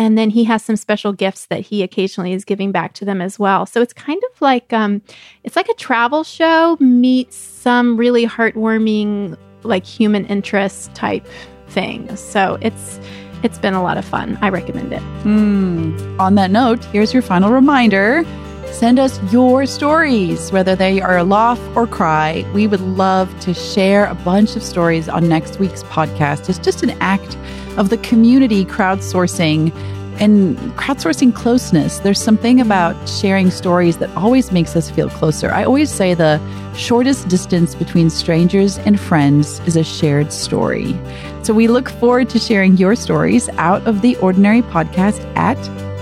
And 0.00 0.16
then 0.16 0.30
he 0.30 0.44
has 0.44 0.64
some 0.64 0.76
special 0.76 1.12
gifts 1.12 1.44
that 1.46 1.60
he 1.60 1.82
occasionally 1.82 2.32
is 2.32 2.46
giving 2.46 2.72
back 2.72 2.94
to 2.94 3.04
them 3.04 3.20
as 3.20 3.38
well. 3.38 3.66
So 3.66 3.82
it's 3.82 3.92
kind 3.92 4.20
of 4.32 4.40
like 4.40 4.72
um, 4.72 5.02
it's 5.44 5.56
like 5.56 5.68
a 5.68 5.74
travel 5.74 6.24
show 6.24 6.78
meets 6.80 7.36
some 7.36 7.98
really 7.98 8.26
heartwarming, 8.26 9.36
like 9.62 9.84
human 9.84 10.24
interest 10.24 10.94
type 10.94 11.26
thing. 11.68 12.16
So 12.16 12.56
it's 12.62 12.98
it's 13.42 13.58
been 13.58 13.74
a 13.74 13.82
lot 13.82 13.98
of 13.98 14.06
fun. 14.06 14.38
I 14.40 14.48
recommend 14.48 14.90
it. 14.94 15.02
Mm. 15.24 16.18
On 16.18 16.34
that 16.34 16.50
note, 16.50 16.82
here's 16.86 17.12
your 17.12 17.22
final 17.22 17.52
reminder. 17.52 18.24
Send 18.72 18.98
us 18.98 19.20
your 19.30 19.66
stories, 19.66 20.50
whether 20.50 20.74
they 20.74 21.02
are 21.02 21.18
a 21.18 21.24
laugh 21.24 21.60
or 21.76 21.86
cry. 21.86 22.50
We 22.54 22.66
would 22.66 22.80
love 22.80 23.38
to 23.40 23.52
share 23.52 24.06
a 24.06 24.14
bunch 24.14 24.56
of 24.56 24.62
stories 24.62 25.10
on 25.10 25.28
next 25.28 25.58
week's 25.58 25.82
podcast. 25.84 26.48
It's 26.48 26.58
just 26.58 26.82
an 26.82 26.90
act 27.00 27.36
of 27.76 27.90
the 27.90 27.98
community 27.98 28.64
crowdsourcing 28.64 29.72
and 30.20 30.56
crowdsourcing 30.76 31.34
closeness. 31.34 31.98
There's 32.00 32.22
something 32.22 32.60
about 32.60 33.08
sharing 33.08 33.50
stories 33.50 33.96
that 33.98 34.10
always 34.16 34.52
makes 34.52 34.76
us 34.76 34.90
feel 34.90 35.08
closer. 35.08 35.50
I 35.50 35.64
always 35.64 35.90
say 35.90 36.14
the 36.14 36.40
shortest 36.76 37.28
distance 37.28 37.74
between 37.74 38.10
strangers 38.10 38.78
and 38.78 39.00
friends 39.00 39.60
is 39.60 39.76
a 39.76 39.84
shared 39.84 40.32
story. 40.32 40.94
So 41.42 41.54
we 41.54 41.68
look 41.68 41.88
forward 41.88 42.28
to 42.30 42.38
sharing 42.38 42.76
your 42.76 42.94
stories 42.94 43.48
out 43.56 43.86
of 43.86 44.02
the 44.02 44.16
ordinary 44.16 44.62
podcast 44.62 45.24
at 45.36 45.56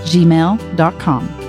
gmail.com. 0.05 1.48